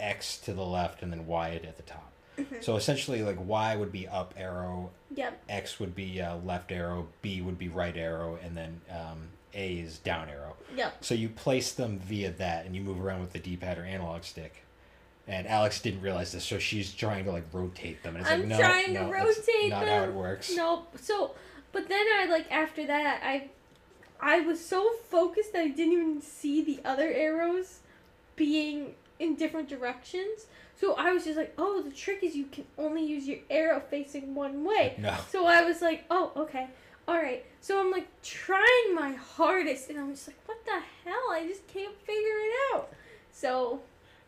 X 0.00 0.38
to 0.38 0.52
the 0.52 0.64
left, 0.64 1.02
and 1.02 1.12
then 1.12 1.26
Y 1.26 1.60
at 1.64 1.76
the 1.76 1.82
top. 1.82 2.12
Mhm. 2.36 2.62
So 2.62 2.76
essentially, 2.76 3.22
like 3.22 3.38
Y 3.40 3.74
would 3.76 3.90
be 3.92 4.06
up 4.06 4.34
arrow, 4.36 4.90
Yep. 5.14 5.40
X 5.48 5.80
would 5.80 5.94
be 5.94 6.20
uh, 6.20 6.36
left 6.36 6.70
arrow, 6.70 7.08
B 7.22 7.40
would 7.40 7.58
be 7.58 7.68
right 7.68 7.96
arrow, 7.96 8.38
and 8.42 8.56
then 8.56 8.80
um, 8.90 9.28
A 9.54 9.74
is 9.78 9.98
down 9.98 10.28
arrow. 10.28 10.56
Yep. 10.76 11.04
So 11.04 11.14
you 11.14 11.28
place 11.30 11.72
them 11.72 11.98
via 11.98 12.30
that, 12.32 12.66
and 12.66 12.76
you 12.76 12.82
move 12.82 13.00
around 13.00 13.20
with 13.20 13.32
the 13.32 13.38
D-pad 13.38 13.78
or 13.78 13.84
analog 13.84 14.22
stick. 14.24 14.62
And 15.26 15.46
Alex 15.46 15.80
didn't 15.80 16.00
realize 16.00 16.32
this, 16.32 16.44
so 16.44 16.58
she's 16.58 16.94
trying 16.94 17.24
to 17.24 17.32
like 17.32 17.44
rotate 17.52 18.02
them. 18.02 18.14
And 18.16 18.22
it's 18.22 18.30
I'm 18.30 18.40
like, 18.40 18.48
no, 18.48 18.58
trying 18.58 18.86
to 18.86 18.92
no, 18.92 19.10
that's 19.10 19.38
rotate 19.38 19.70
not 19.70 19.88
how 19.88 20.04
it 20.04 20.12
works. 20.12 20.54
Nope. 20.54 20.96
So, 21.00 21.34
but 21.78 21.88
then 21.88 22.06
I 22.16 22.26
like 22.28 22.50
after 22.50 22.84
that 22.86 23.22
I, 23.24 23.48
I 24.20 24.40
was 24.40 24.64
so 24.64 24.90
focused 25.08 25.52
that 25.52 25.60
I 25.60 25.68
didn't 25.68 25.92
even 25.92 26.20
see 26.20 26.62
the 26.62 26.80
other 26.84 27.08
arrows, 27.08 27.78
being 28.34 28.94
in 29.20 29.36
different 29.36 29.68
directions. 29.68 30.46
So 30.80 30.94
I 30.94 31.12
was 31.12 31.24
just 31.24 31.36
like, 31.36 31.54
oh, 31.56 31.82
the 31.82 31.90
trick 31.90 32.22
is 32.22 32.34
you 32.34 32.46
can 32.46 32.64
only 32.76 33.04
use 33.04 33.26
your 33.28 33.38
arrow 33.48 33.80
facing 33.90 34.34
one 34.34 34.64
way. 34.64 34.96
No. 34.98 35.16
So 35.30 35.46
I 35.46 35.62
was 35.62 35.80
like, 35.82 36.04
oh, 36.10 36.32
okay. 36.36 36.66
All 37.06 37.16
right. 37.16 37.44
So 37.60 37.80
I'm 37.80 37.92
like 37.92 38.08
trying 38.22 38.94
my 38.94 39.12
hardest, 39.12 39.88
and 39.88 39.98
I'm 39.98 40.14
just 40.14 40.28
like, 40.28 40.38
what 40.46 40.64
the 40.64 40.80
hell? 41.04 41.30
I 41.30 41.46
just 41.46 41.66
can't 41.68 41.96
figure 42.00 42.14
it 42.16 42.74
out. 42.74 42.90
So, 43.32 43.80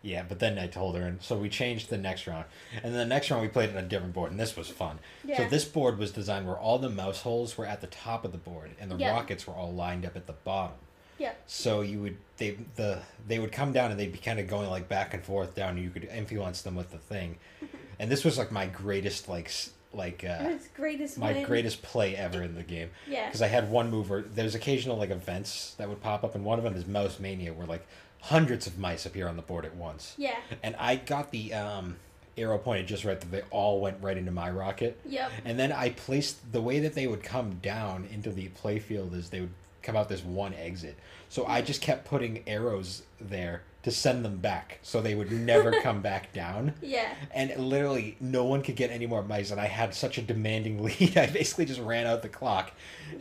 Yeah, 0.03 0.23
but 0.27 0.39
then 0.39 0.59
I 0.59 0.67
told 0.67 0.97
her, 0.97 1.03
and 1.03 1.21
so 1.23 1.37
we 1.37 1.49
changed 1.51 1.91
the 1.91 1.99
next 1.99 2.27
round. 2.27 2.47
And 2.77 2.85
then 2.95 2.95
the 2.95 3.05
next 3.15 3.31
round 3.31 3.43
we 3.43 3.49
played 3.49 3.69
on 3.71 3.77
a 3.77 3.83
different 3.83 4.15
board, 4.15 4.31
and 4.31 4.41
this 4.41 4.57
was 4.57 4.69
fun. 4.69 4.99
yeah. 5.25 5.37
So 5.37 5.49
this 5.49 5.65
board 5.67 5.99
was 5.99 6.11
designed 6.11 6.47
where 6.47 6.57
all 6.59 6.79
the 6.79 6.89
mouse 6.89 7.21
holes 7.21 7.59
were 7.59 7.67
at 7.67 7.81
the 7.83 7.87
top 7.87 8.25
of 8.25 8.33
the 8.33 8.39
board, 8.39 8.71
and 8.81 8.91
the 8.91 8.97
Yeah. 8.97 9.11
rockets 9.13 9.47
were 9.47 9.53
all 9.55 9.73
lined 9.73 10.07
up 10.07 10.17
at 10.17 10.27
the 10.27 10.33
bottom. 10.33 10.77
Yeah. 11.19 11.33
So 11.47 11.83
you 11.83 12.01
would 12.01 12.17
they 12.39 12.53
the 12.77 13.01
they 13.29 13.39
would 13.39 13.53
come 13.53 13.73
down 13.75 13.91
and 13.91 14.01
they'd 14.01 14.11
be 14.11 14.17
kind 14.19 14.41
of 14.41 14.49
going 14.49 14.71
like 14.71 14.89
back 14.89 15.13
and 15.13 15.23
forth 15.23 15.55
down. 15.55 15.75
And 15.77 15.83
you 15.85 15.91
could 15.91 16.05
influence 16.05 16.63
them 16.63 16.75
with 16.77 16.91
the 16.93 16.99
thing, 16.99 17.37
and 17.99 18.11
this 18.11 18.25
was 18.25 18.39
like 18.39 18.51
my 18.51 18.65
greatest 18.65 19.29
like 19.29 19.51
like 19.93 20.25
uh, 20.25 20.53
greatest 20.75 21.19
my 21.19 21.33
win. 21.33 21.45
greatest 21.45 21.83
play 21.83 22.17
ever 22.17 22.43
in 22.43 22.55
the 22.55 22.63
game 22.63 22.89
Yeah. 23.07 23.27
because 23.27 23.43
I 23.43 23.49
had 23.49 23.71
one 23.71 23.91
mover. 23.91 24.23
There's 24.23 24.55
occasional 24.55 24.97
like 24.97 25.11
events 25.11 25.75
that 25.77 25.91
would 25.91 26.01
pop 26.01 26.25
up, 26.25 26.35
and 26.35 26.43
one 26.43 26.57
of 26.59 26.65
them 26.65 26.75
is 26.75 26.87
Mouse 26.87 27.19
Mania, 27.21 27.53
where 27.53 27.67
like 27.67 27.87
hundreds 28.23 28.67
of 28.67 28.79
mice 28.79 29.07
appear 29.07 29.29
on 29.29 29.37
the 29.37 29.43
board 29.43 29.65
at 29.65 29.75
once, 29.75 30.15
Yeah. 30.19 30.37
and 30.63 30.77
I 30.79 30.97
got 30.97 31.31
the 31.31 31.55
um, 31.55 31.97
arrow 32.37 32.59
pointed 32.59 32.87
just 32.87 33.05
right 33.05 33.21
that 33.21 33.31
they 33.31 33.43
all 33.51 33.81
went 33.81 33.99
right 34.03 34.17
into 34.17 34.31
my 34.33 34.51
rocket. 34.51 34.99
Yep. 35.07 35.31
And 35.45 35.59
then 35.59 35.73
I 35.73 35.91
placed 35.91 36.53
the 36.53 36.61
way 36.61 36.81
that 36.81 36.95
they 36.95 37.07
would 37.07 37.23
come 37.23 37.57
down 37.63 38.09
into 38.13 38.31
the 38.31 38.49
playfield 38.63 39.15
is 39.15 39.31
they 39.31 39.41
would 39.41 39.53
come 39.83 39.97
out 39.97 40.09
this 40.09 40.23
one 40.23 40.53
exit. 40.55 40.97
So 41.31 41.47
I 41.47 41.63
just 41.63 41.81
kept 41.81 42.05
putting 42.05 42.43
arrows 42.47 43.03
there 43.21 43.63
to 43.83 43.91
send 43.91 44.23
them 44.27 44.37
back, 44.37 44.79
so 44.83 45.01
they 45.01 45.15
would 45.15 45.33
never 45.33 45.73
come 45.83 46.03
back 46.03 46.35
down. 46.35 46.75
Yeah. 46.83 47.15
And 47.33 47.57
literally, 47.57 48.17
no 48.21 48.45
one 48.45 48.61
could 48.63 48.77
get 48.77 48.91
any 48.91 49.07
more 49.07 49.23
mice, 49.23 49.51
and 49.51 49.59
I 49.59 49.67
had 49.69 49.95
such 49.95 50.19
a 50.19 50.23
demanding 50.23 50.83
lead. 50.85 51.17
I 51.17 51.27
basically 51.29 51.65
just 51.65 51.81
ran 51.81 52.07
out 52.07 52.21
the 52.21 52.29
clock. 52.29 52.73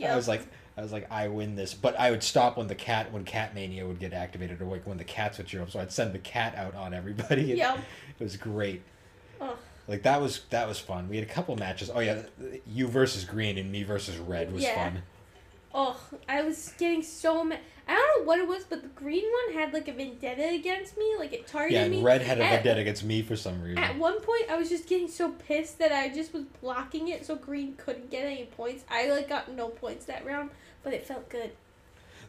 I 0.04 0.14
was 0.14 0.28
like, 0.28 0.42
I 0.80 0.82
was 0.82 0.92
like, 0.92 1.06
I 1.12 1.28
win 1.28 1.54
this, 1.56 1.74
but 1.74 1.98
I 2.00 2.10
would 2.10 2.22
stop 2.22 2.56
when 2.56 2.66
the 2.66 2.74
cat, 2.74 3.12
when 3.12 3.24
Cat 3.24 3.54
Mania 3.54 3.86
would 3.86 3.98
get 4.00 4.12
activated, 4.14 4.60
or 4.62 4.64
like 4.64 4.86
when 4.86 4.96
the 4.96 5.04
cats 5.04 5.36
would 5.38 5.48
show 5.48 5.62
up. 5.62 5.70
So 5.70 5.78
I'd 5.78 5.92
send 5.92 6.14
the 6.14 6.18
cat 6.18 6.54
out 6.56 6.74
on 6.74 6.94
everybody. 6.94 7.42
Yep. 7.56 7.78
It 8.18 8.24
was 8.24 8.36
great. 8.36 8.82
Ugh. 9.40 9.56
Like 9.86 10.02
that 10.04 10.20
was 10.20 10.40
that 10.50 10.66
was 10.68 10.78
fun. 10.78 11.08
We 11.08 11.16
had 11.18 11.28
a 11.28 11.30
couple 11.30 11.54
matches. 11.56 11.90
Oh 11.94 12.00
yeah, 12.00 12.22
you 12.66 12.86
versus 12.88 13.24
green 13.24 13.58
and 13.58 13.70
me 13.70 13.82
versus 13.82 14.16
red 14.18 14.52
was 14.52 14.62
Yeah. 14.62 14.74
fun. 14.90 15.02
Oh, 15.72 16.00
I 16.28 16.42
was 16.42 16.72
getting 16.78 17.02
so 17.02 17.44
mad. 17.44 17.60
I 17.86 17.94
don't 17.94 18.20
know 18.22 18.26
what 18.28 18.38
it 18.40 18.46
was, 18.48 18.64
but 18.64 18.82
the 18.82 18.88
green 18.88 19.24
one 19.46 19.56
had 19.56 19.72
like 19.72 19.86
a 19.88 19.92
vendetta 19.92 20.48
against 20.54 20.96
me. 20.98 21.14
Like 21.18 21.32
it 21.32 21.46
targeted 21.46 21.74
Yeah, 21.82 21.88
me. 21.88 21.96
and 21.96 22.04
red 22.04 22.22
had 22.22 22.38
a 22.38 22.44
At- 22.44 22.50
vendetta 22.62 22.80
against 22.80 23.04
me 23.04 23.22
for 23.22 23.36
some 23.36 23.60
reason. 23.62 23.78
At 23.78 23.96
one 23.98 24.20
point, 24.20 24.50
I 24.50 24.56
was 24.56 24.68
just 24.68 24.88
getting 24.88 25.08
so 25.08 25.30
pissed 25.30 25.78
that 25.78 25.90
I 25.92 26.08
just 26.08 26.32
was 26.32 26.44
blocking 26.60 27.08
it, 27.08 27.24
so 27.26 27.34
green 27.36 27.74
couldn't 27.76 28.10
get 28.10 28.24
any 28.24 28.44
points. 28.44 28.84
I 28.88 29.10
like 29.10 29.28
got 29.28 29.50
no 29.52 29.68
points 29.68 30.04
that 30.06 30.24
round, 30.24 30.50
but 30.82 30.92
it 30.94 31.06
felt 31.06 31.28
good. 31.28 31.50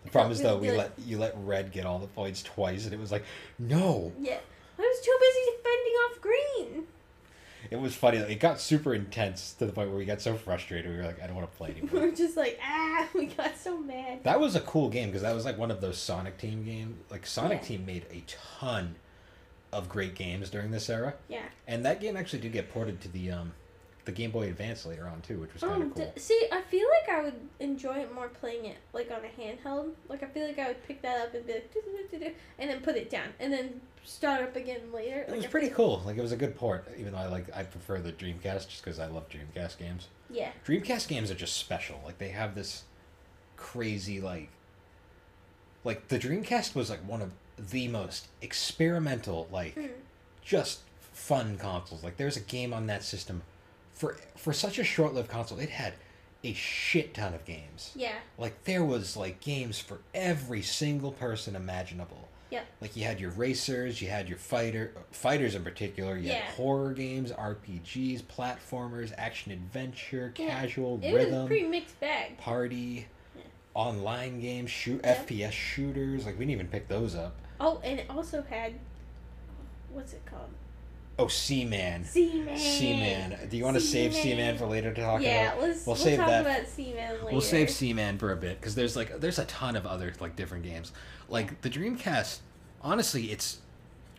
The 0.04 0.10
problem 0.10 0.32
is 0.32 0.42
though 0.42 0.58
we 0.58 0.72
let 0.72 0.94
you 1.06 1.18
let 1.20 1.36
red 1.44 1.72
get 1.72 1.86
all 1.86 2.00
the 2.00 2.08
points 2.08 2.42
twice, 2.42 2.86
and 2.86 2.94
it 2.94 3.00
was 3.00 3.12
like, 3.12 3.24
no. 3.60 4.12
Yeah, 4.20 4.40
I 4.78 4.82
was 4.82 5.00
too 5.06 5.18
busy 5.20 5.58
fending 5.64 5.94
off 5.94 6.22
green. 6.22 6.88
It 7.70 7.80
was 7.80 7.96
funny. 7.96 8.18
It 8.18 8.40
got 8.40 8.60
super 8.60 8.96
intense 8.96 9.54
to 9.60 9.68
the 9.68 9.72
point 9.72 9.90
where 9.90 9.98
we 9.98 10.04
got 10.06 10.20
so 10.20 10.36
frustrated. 10.36 10.90
We 10.92 10.98
were 10.98 11.04
like, 11.04 11.22
I 11.22 11.28
don't 11.28 11.36
want 11.36 11.50
to 11.52 11.58
play 11.58 11.70
anymore. 11.78 12.02
We 12.02 12.10
were 12.10 12.16
just 12.16 12.36
like, 12.36 12.60
ah, 12.64 13.08
we 13.14 13.28
got 13.28 13.56
so 13.56 13.78
mad. 13.78 14.24
that 14.24 14.40
was 14.40 14.56
a 14.56 14.62
cool 14.62 14.90
game 14.90 15.10
because 15.10 15.22
that 15.22 15.36
was 15.36 15.46
like 15.46 15.58
one 15.60 15.70
of 15.70 15.80
those 15.82 15.98
Sonic 16.00 16.38
Team 16.40 16.64
games. 16.66 16.98
Like 17.12 17.28
Sonic 17.28 17.60
Yeah. 17.62 17.68
Team 17.68 17.86
made 17.86 18.06
a 18.12 18.24
ton 18.28 18.96
of 19.72 19.88
great 19.88 20.16
games 20.16 20.50
during 20.50 20.72
this 20.72 20.90
era, 20.90 21.14
Yeah. 21.30 21.44
and 21.68 21.86
that 21.86 22.02
game 22.02 22.18
actually 22.18 22.40
did 22.40 22.52
get 22.52 22.70
ported 22.74 23.00
to 23.02 23.08
the 23.08 23.32
um 23.32 23.54
the 24.06 24.12
Game 24.12 24.32
Boy 24.32 24.48
Advance 24.48 24.86
later 24.86 25.08
on 25.08 25.22
too, 25.22 25.38
which 25.40 25.54
was 25.54 25.62
kind 25.62 25.76
Um, 25.76 25.82
of 25.92 25.96
cool. 25.96 26.12
d- 26.16 26.20
see, 26.20 26.48
I 26.52 26.62
feel 26.62 26.88
like 27.02 27.10
I 27.18 27.22
would 27.24 27.40
enjoy 27.60 27.98
it 28.00 28.14
more 28.14 28.30
playing 28.30 28.66
it 28.66 28.78
like 28.94 29.12
on 29.12 29.22
a 29.24 29.42
handheld. 29.42 29.92
Like 30.10 30.24
I 30.24 30.28
feel 30.28 30.48
like 30.48 30.58
I 30.60 30.68
would 30.70 30.84
pick 30.88 31.02
that 31.04 31.20
up 31.28 31.34
and 31.36 31.46
be 31.46 31.54
like, 31.54 32.36
and 32.60 32.70
then 32.70 32.82
put 32.82 32.96
it 32.96 33.10
down, 33.10 33.28
and 33.40 33.54
then 33.54 33.80
start 34.04 34.42
up 34.42 34.56
again 34.56 34.92
later. 34.92 35.20
It 35.22 35.28
Like, 35.30 35.38
was 35.38 35.46
I 35.46 35.50
pretty 35.50 35.70
cool. 35.70 36.02
Like 36.06 36.18
it 36.18 36.22
was 36.22 36.32
a 36.32 36.38
good 36.38 36.56
port, 36.56 36.88
even 36.98 37.14
though 37.14 37.20
I 37.20 37.28
like 37.28 37.46
I 37.56 37.64
prefer 37.64 38.00
the 38.00 38.12
Dreamcast 38.12 38.68
just 38.70 38.84
because 38.84 39.00
I 39.00 39.06
love 39.08 39.26
Dreamcast 39.30 39.78
games. 39.78 40.08
Yeah. 40.30 40.52
Dreamcast 40.66 41.08
games 41.08 41.30
are 41.30 41.36
just 41.36 41.58
special. 41.58 42.02
Like 42.04 42.18
they 42.18 42.30
have 42.30 42.56
this 42.56 42.84
crazy 43.58 44.20
like 44.20 44.50
like 45.84 46.08
the 46.08 46.18
Dreamcast 46.20 46.74
was 46.76 46.90
like 46.90 47.08
one 47.08 47.22
of 47.22 47.32
the 47.70 47.88
most 47.88 48.28
experimental 48.42 49.48
like 49.52 49.76
Mm. 49.76 49.90
just 50.44 50.80
fun 51.14 51.58
consoles. 51.58 52.04
Like 52.04 52.18
there's 52.18 52.38
a 52.38 52.42
game 52.42 52.74
on 52.74 52.88
that 52.88 53.04
system 53.04 53.44
for 54.02 54.18
for 54.36 54.52
such 54.52 54.80
a 54.80 54.84
short-lived 54.84 55.30
console. 55.30 55.60
It 55.60 55.70
had 55.70 55.94
a 56.44 56.54
shit 56.54 57.14
ton 57.14 57.36
of 57.36 57.46
games. 57.46 57.92
Yeah. 57.96 58.16
Like 58.40 58.64
there 58.64 58.84
was 58.84 59.16
like 59.16 59.40
games 59.42 59.80
for 59.80 60.00
every 60.16 60.64
single 60.64 61.12
person 61.12 61.56
imaginable. 61.56 62.28
Yeah. 62.50 62.64
Like 62.82 62.96
you 62.98 63.04
had 63.04 63.20
your 63.20 63.30
racers, 63.30 64.02
you 64.02 64.10
had 64.10 64.28
your 64.28 64.40
fighter 64.40 64.92
fighters 65.12 65.54
in 65.54 65.64
particular. 65.64 66.18
You 66.18 66.30
Yeah. 66.30 66.34
had 66.40 66.56
horror 66.56 66.94
games, 66.94 67.32
RPGs, 67.32 68.24
platformers, 68.24 69.14
action 69.20 69.52
adventure, 69.52 70.34
Yeah. 70.36 70.48
casual, 70.50 70.96
It 71.04 71.14
was 71.14 71.22
a 71.24 71.26
rhythm, 71.28 71.48
pretty 71.48 71.68
mixed 71.68 72.00
bag. 72.00 72.40
party, 72.40 73.08
Yeah. 73.36 73.44
online 73.76 74.42
games, 74.42 74.72
shoot. 74.72 75.00
FPS 75.04 75.54
shooters. 75.54 76.26
Like 76.26 76.34
we 76.40 76.46
didn't 76.46 76.52
even 76.60 76.68
pick 76.70 76.88
those 76.88 77.14
up. 77.14 77.36
Oh, 77.60 77.80
and 77.84 78.00
it 78.00 78.10
also 78.10 78.42
had 78.42 78.74
what's 79.94 80.14
it 80.14 80.26
called? 80.26 80.50
Oh, 81.22 81.28
Seaman. 81.28 82.04
Seaman. 82.06 82.58
Seaman. 82.58 83.50
Do 83.50 83.58
you 83.58 83.64
want 83.64 83.76
to 83.76 83.82
save 83.82 84.14
Seaman. 84.14 84.24
Seaman 84.24 84.58
for 84.58 84.66
later 84.66 84.94
to 84.94 85.02
talk 85.02 85.22
Yeah, 85.22 85.50
about? 85.54 85.62
let's 85.62 85.86
We'll 85.86 85.96
we'll, 85.96 86.04
save 86.04 86.18
talk 86.18 86.28
that- 86.30 86.42
about 86.42 86.68
Seaman 86.68 87.12
later. 87.14 87.26
We'll 87.32 87.42
save 87.42 87.70
Seaman 87.70 88.18
for 88.18 88.32
a 88.32 88.36
bit 88.36 88.60
because 88.60 88.76
there's 88.76 88.96
like 88.96 89.20
there's 89.20 89.40
a 89.40 89.46
ton 89.46 89.76
of 89.76 89.86
other 89.86 90.14
like 90.20 90.36
different 90.36 90.64
games. 90.64 90.92
Like 91.30 91.62
the 91.62 91.70
Dreamcast, 91.70 92.40
honestly, 92.82 93.32
it's 93.32 93.60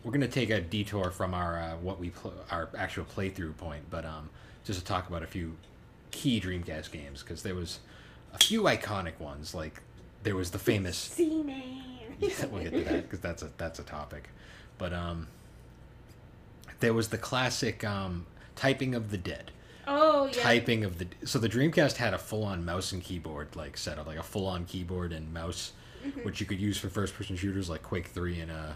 we're 0.03 0.11
gonna 0.11 0.27
take 0.27 0.49
a 0.49 0.61
detour 0.61 1.11
from 1.11 1.33
our 1.33 1.59
uh, 1.59 1.75
what 1.77 1.99
we 1.99 2.09
pl- 2.11 2.33
our 2.51 2.69
actual 2.77 3.05
playthrough 3.05 3.57
point, 3.57 3.83
but 3.89 4.05
um 4.05 4.29
just 4.63 4.79
to 4.79 4.85
talk 4.85 5.09
about 5.09 5.23
a 5.23 5.27
few 5.27 5.55
key 6.11 6.39
Dreamcast 6.39 6.91
games 6.91 7.21
because 7.21 7.43
there 7.43 7.55
was 7.55 7.79
a 8.33 8.37
few 8.37 8.63
iconic 8.63 9.19
ones 9.19 9.53
like 9.53 9.81
there 10.23 10.35
was 10.35 10.51
the 10.51 10.59
famous. 10.59 10.97
Seaman. 10.97 11.81
Yeah, 12.19 12.45
we'll 12.51 12.63
get 12.63 12.71
to 12.73 12.81
that 12.85 13.03
because 13.03 13.19
that's 13.19 13.41
a 13.41 13.49
that's 13.57 13.79
a 13.79 13.83
topic, 13.83 14.29
but 14.77 14.93
um, 14.93 15.27
there 16.83 16.93
was 16.93 17.07
the 17.07 17.17
classic 17.17 17.83
um, 17.85 18.25
typing 18.57 18.93
of 18.93 19.09
the 19.09 19.17
dead. 19.17 19.51
Oh 19.87 20.25
yeah. 20.27 20.41
Typing 20.43 20.83
of 20.83 20.99
the 20.99 21.07
so 21.25 21.39
the 21.39 21.47
Dreamcast 21.49 21.95
had 21.95 22.13
a 22.13 22.17
full 22.17 22.43
on 22.43 22.65
mouse 22.65 22.91
and 22.91 23.01
keyboard 23.01 23.55
like 23.55 23.77
setup, 23.77 24.05
like 24.05 24.17
a 24.19 24.23
full 24.23 24.45
on 24.45 24.65
keyboard 24.65 25.11
and 25.13 25.33
mouse, 25.33 25.71
Mm-hmm. 26.05 26.25
which 26.25 26.41
you 26.41 26.45
could 26.45 26.59
use 26.59 26.77
for 26.77 26.89
first 26.89 27.13
person 27.15 27.37
shooters 27.37 27.69
like 27.69 27.81
Quake 27.81 28.07
Three 28.07 28.41
and 28.41 28.51
uh, 28.51 28.73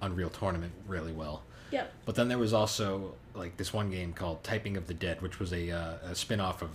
Unreal 0.00 0.30
Tournament 0.30 0.72
really 0.86 1.10
well. 1.10 1.42
Yep. 1.72 1.92
But 2.06 2.14
then 2.14 2.28
there 2.28 2.38
was 2.38 2.52
also 2.52 3.14
like 3.34 3.56
this 3.56 3.72
one 3.72 3.90
game 3.90 4.12
called 4.12 4.44
Typing 4.44 4.76
of 4.76 4.86
the 4.86 4.94
Dead, 4.94 5.20
which 5.20 5.40
was 5.40 5.52
a, 5.52 5.72
uh, 5.72 5.94
a 6.04 6.14
spin 6.14 6.38
off 6.38 6.62
of 6.62 6.70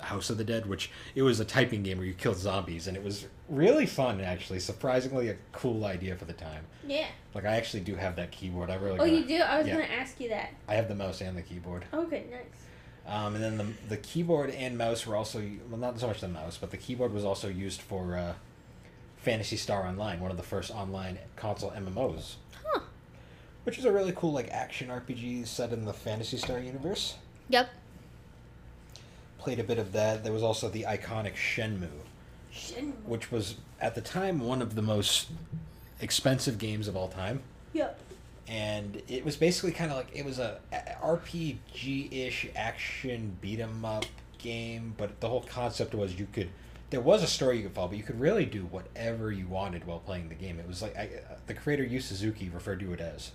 House 0.00 0.30
of 0.30 0.38
the 0.38 0.44
Dead, 0.44 0.66
which 0.66 0.90
it 1.14 1.22
was 1.22 1.40
a 1.40 1.44
typing 1.44 1.82
game 1.82 1.98
where 1.98 2.06
you 2.06 2.14
killed 2.14 2.36
zombies, 2.36 2.86
and 2.86 2.96
it 2.96 3.02
was 3.02 3.26
really 3.48 3.86
fun 3.86 4.20
actually. 4.20 4.60
Surprisingly, 4.60 5.28
a 5.28 5.36
cool 5.52 5.84
idea 5.84 6.16
for 6.16 6.24
the 6.24 6.32
time. 6.32 6.64
Yeah. 6.86 7.06
Like 7.34 7.44
I 7.44 7.56
actually 7.56 7.80
do 7.80 7.96
have 7.96 8.16
that 8.16 8.30
keyboard. 8.30 8.70
I 8.70 8.76
really. 8.76 8.94
Oh, 8.94 8.98
gotta- 8.98 9.12
you 9.12 9.24
do? 9.24 9.36
I 9.42 9.58
was 9.58 9.66
yeah. 9.66 9.74
gonna 9.74 9.92
ask 9.92 10.20
you 10.20 10.28
that. 10.30 10.50
I 10.68 10.74
have 10.74 10.88
the 10.88 10.94
mouse 10.94 11.20
and 11.20 11.36
the 11.36 11.42
keyboard. 11.42 11.84
Okay, 11.92 12.24
nice. 12.30 12.66
Um, 13.06 13.36
and 13.36 13.44
then 13.44 13.56
the, 13.56 13.66
the 13.88 13.96
keyboard 13.98 14.50
and 14.50 14.76
mouse 14.76 15.06
were 15.06 15.14
also 15.14 15.40
well, 15.70 15.78
not 15.78 15.98
so 16.00 16.08
much 16.08 16.20
the 16.20 16.28
mouse, 16.28 16.58
but 16.58 16.70
the 16.70 16.76
keyboard 16.76 17.12
was 17.12 17.24
also 17.24 17.48
used 17.48 17.80
for 17.80 18.16
uh, 18.16 18.34
Phantasy 19.18 19.56
Star 19.56 19.86
Online, 19.86 20.20
one 20.20 20.30
of 20.30 20.36
the 20.36 20.42
first 20.42 20.70
online 20.72 21.18
console 21.36 21.70
MMOs. 21.70 22.34
Huh. 22.64 22.80
Which 23.64 23.78
is 23.78 23.84
a 23.84 23.92
really 23.92 24.12
cool 24.12 24.32
like 24.32 24.50
action 24.50 24.88
RPG 24.88 25.46
set 25.46 25.72
in 25.72 25.84
the 25.84 25.92
Fantasy 25.92 26.36
Star 26.36 26.58
universe. 26.58 27.14
Yep. 27.48 27.68
Played 29.46 29.60
a 29.60 29.62
bit 29.62 29.78
of 29.78 29.92
that. 29.92 30.24
There 30.24 30.32
was 30.32 30.42
also 30.42 30.68
the 30.68 30.82
iconic 30.88 31.34
Shenmue, 31.36 31.86
Shenmue. 32.52 33.04
which 33.04 33.30
was 33.30 33.54
at 33.80 33.94
the 33.94 34.00
time 34.00 34.40
one 34.40 34.60
of 34.60 34.74
the 34.74 34.82
most 34.82 35.28
expensive 36.00 36.58
games 36.58 36.88
of 36.88 36.96
all 36.96 37.06
time. 37.06 37.44
Yep. 37.72 37.96
and 38.48 39.00
it 39.06 39.24
was 39.24 39.36
basically 39.36 39.70
kind 39.70 39.92
of 39.92 39.98
like 39.98 40.08
it 40.12 40.24
was 40.24 40.40
a 40.40 40.58
RPG-ish 41.00 42.48
action 42.56 43.36
beat 43.40 43.60
'em 43.60 43.84
up 43.84 44.06
game, 44.38 44.94
but 44.96 45.20
the 45.20 45.28
whole 45.28 45.42
concept 45.42 45.94
was 45.94 46.18
you 46.18 46.26
could 46.32 46.48
there 46.90 47.00
was 47.00 47.22
a 47.22 47.28
story 47.28 47.58
you 47.58 47.62
could 47.62 47.72
follow, 47.72 47.86
but 47.86 47.98
you 47.98 48.02
could 48.02 48.18
really 48.18 48.46
do 48.46 48.64
whatever 48.64 49.30
you 49.30 49.46
wanted 49.46 49.84
while 49.84 50.00
playing 50.00 50.28
the 50.28 50.34
game. 50.34 50.58
It 50.58 50.66
was 50.66 50.82
like 50.82 50.96
I, 50.96 51.04
uh, 51.30 51.36
the 51.46 51.54
creator 51.54 51.84
Yu 51.84 52.00
Suzuki 52.00 52.48
referred 52.48 52.80
to 52.80 52.92
it 52.92 53.00
as 53.00 53.30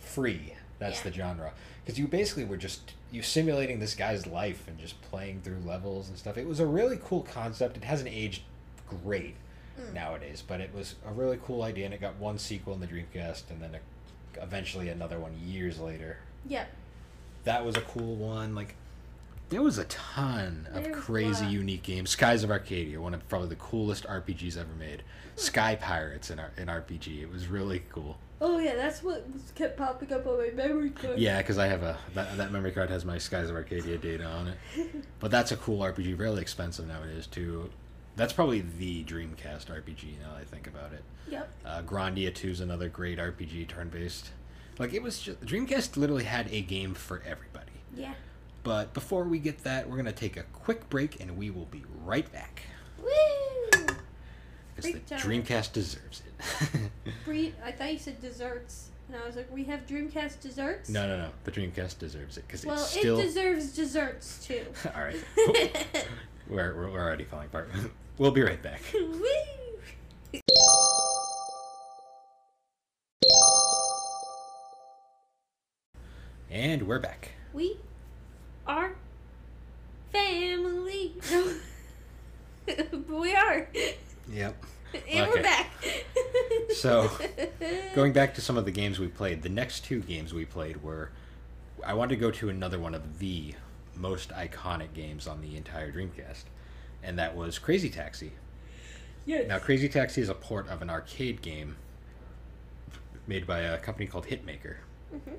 free. 0.00 0.54
That's 0.82 0.98
Yeah. 0.98 1.10
the 1.10 1.12
genre 1.12 1.52
because 1.84 1.98
you 1.98 2.08
basically 2.08 2.44
were 2.44 2.56
just 2.56 2.92
you 3.12 3.22
simulating 3.22 3.78
this 3.78 3.94
guy's 3.94 4.26
life 4.26 4.66
and 4.66 4.78
just 4.78 5.00
playing 5.02 5.42
through 5.42 5.60
levels 5.64 6.08
and 6.08 6.18
stuff. 6.18 6.36
It 6.38 6.46
was 6.48 6.60
a 6.60 6.66
really 6.66 6.98
cool 7.04 7.22
concept. 7.22 7.76
It 7.76 7.84
hasn't 7.84 8.08
aged 8.10 8.42
great 8.88 9.36
Mm. 9.80 9.92
nowadays, 9.94 10.42
but 10.46 10.60
it 10.60 10.74
was 10.74 10.96
a 11.06 11.12
really 11.12 11.38
cool 11.42 11.62
idea, 11.62 11.86
and 11.86 11.94
it 11.94 12.00
got 12.00 12.16
one 12.16 12.38
sequel 12.38 12.74
in 12.74 12.80
the 12.80 12.86
Dreamcast, 12.86 13.44
and 13.50 13.62
then 13.62 13.74
a, 13.76 14.42
eventually 14.42 14.88
another 14.90 15.18
one 15.18 15.32
years 15.42 15.78
later. 15.78 16.18
Yep. 16.46 16.68
That 17.44 17.64
was 17.64 17.76
a 17.76 17.80
cool 17.80 18.16
one. 18.16 18.54
Like, 18.54 18.74
there 19.48 19.62
was 19.62 19.78
a 19.78 19.84
ton 19.84 20.68
of 20.72 20.84
There's 20.84 20.96
crazy, 20.96 21.46
unique 21.46 21.82
games. 21.82 22.10
Skies 22.10 22.44
of 22.44 22.50
Arcadia, 22.50 23.00
one 23.00 23.14
of 23.14 23.26
probably 23.30 23.48
the 23.48 23.56
coolest 23.56 24.04
RPGs 24.06 24.56
ever 24.58 24.74
made. 24.74 25.02
Sky 25.36 25.74
Pirates 25.76 26.30
in, 26.30 26.38
in 26.58 26.68
RPG. 26.68 27.22
It 27.22 27.30
was 27.30 27.46
really 27.46 27.82
cool. 27.90 28.18
Oh 28.44 28.58
yeah, 28.58 28.74
that's 28.74 29.04
what 29.04 29.24
kept 29.54 29.76
popping 29.76 30.12
up 30.12 30.26
on 30.26 30.36
my 30.36 30.50
memory 30.50 30.90
card. 30.90 31.16
Yeah, 31.16 31.38
because 31.38 31.58
I 31.58 31.68
have 31.68 31.84
a 31.84 31.96
that, 32.14 32.36
that 32.36 32.50
memory 32.50 32.72
card 32.72 32.90
has 32.90 33.04
my 33.04 33.16
Skies 33.16 33.48
of 33.48 33.54
Arcadia 33.54 33.96
data 33.96 34.24
on 34.24 34.48
it. 34.48 34.58
But 35.20 35.30
that's 35.30 35.52
a 35.52 35.56
cool 35.56 35.78
RPG, 35.78 36.18
really 36.18 36.42
expensive 36.42 36.88
nowadays 36.88 37.28
too. 37.28 37.70
That's 38.16 38.32
probably 38.32 38.64
the 38.78 39.04
Dreamcast 39.04 39.66
RPG 39.66 40.18
now 40.20 40.32
that 40.32 40.40
I 40.40 40.44
think 40.44 40.66
about 40.66 40.92
it. 40.92 41.04
Yep. 41.30 41.52
Uh, 41.64 41.82
Grandia 41.82 42.34
2 42.34 42.50
is 42.50 42.60
another 42.60 42.88
great 42.88 43.18
RPG 43.18 43.68
turn 43.68 43.88
based. 43.88 44.32
Like 44.76 44.92
it 44.92 45.02
was 45.04 45.20
just 45.20 45.40
Dreamcast 45.42 45.96
literally 45.96 46.24
had 46.24 46.52
a 46.52 46.62
game 46.62 46.94
for 46.94 47.22
everybody. 47.24 47.70
Yeah. 47.94 48.14
But 48.64 48.92
before 48.92 49.22
we 49.22 49.38
get 49.38 49.62
that, 49.62 49.88
we're 49.88 49.96
gonna 49.96 50.10
take 50.10 50.36
a 50.36 50.42
quick 50.52 50.90
break 50.90 51.20
and 51.20 51.36
we 51.36 51.50
will 51.50 51.66
be 51.66 51.84
right 52.04 52.30
back. 52.32 52.62
Because 54.82 55.22
the 55.22 55.28
Dreamcast 55.28 55.72
deserves 55.72 56.22
it. 56.26 57.52
I 57.64 57.72
thought 57.72 57.92
you 57.92 57.98
said 57.98 58.20
desserts, 58.20 58.90
and 59.08 59.16
I 59.16 59.26
was 59.26 59.36
like, 59.36 59.50
we 59.52 59.64
have 59.64 59.86
Dreamcast 59.86 60.40
desserts. 60.40 60.88
no, 60.90 61.06
no, 61.06 61.16
no. 61.18 61.28
The 61.44 61.50
Dreamcast 61.52 61.98
deserves 61.98 62.36
it 62.36 62.46
because 62.46 62.64
Well, 62.64 62.76
it's 62.76 62.90
still. 62.90 63.18
it 63.18 63.22
deserves 63.22 63.74
desserts 63.74 64.44
too. 64.46 64.64
All 64.94 65.02
right. 65.02 65.16
we're, 66.48 66.74
we're, 66.74 66.90
we're 66.90 67.00
already 67.00 67.24
falling 67.24 67.46
apart. 67.46 67.70
we'll 68.18 68.30
be 68.32 68.42
right 68.42 68.62
back. 68.62 68.80
Woo! 68.94 69.22
And 76.50 76.82
we're 76.86 76.98
back. 76.98 77.30
We 77.52 77.78
are 78.66 78.94
family. 80.12 81.14
We 83.08 83.34
are. 83.34 83.68
Yep. 84.30 84.64
And 85.10 85.26
Okay. 85.26 85.30
we're 85.30 85.42
back. 85.42 85.70
So, 86.74 87.10
Going 87.94 88.12
back 88.12 88.34
to 88.34 88.40
some 88.42 88.56
of 88.58 88.64
the 88.66 88.70
games 88.70 88.98
we 88.98 89.08
played, 89.08 89.42
the 89.42 89.48
next 89.48 89.84
two 89.84 90.00
games 90.00 90.32
we 90.34 90.44
played 90.44 90.82
were. 90.82 91.10
I 91.84 91.94
wanted 91.94 92.16
to 92.16 92.20
go 92.20 92.30
to 92.32 92.48
another 92.50 92.78
one 92.78 92.94
of 92.94 93.18
the 93.18 93.54
most 93.96 94.30
iconic 94.30 94.92
games 94.94 95.26
on 95.26 95.40
the 95.42 95.56
entire 95.56 95.90
Dreamcast, 95.92 96.44
and 97.02 97.18
that 97.18 97.34
was 97.36 97.58
Crazy 97.58 97.88
Taxi. 97.90 98.32
yes. 99.26 99.48
Now, 99.48 99.58
Crazy 99.58 99.88
Taxi 99.88 100.20
is 100.20 100.28
a 100.28 100.34
port 100.34 100.68
of 100.68 100.80
an 100.82 100.90
arcade 100.90 101.40
game 101.42 101.76
made 103.26 103.46
by 103.46 103.60
a 103.60 103.78
company 103.78 104.06
called 104.06 104.26
Hitmaker. 104.26 104.76
Mhm. 105.14 105.36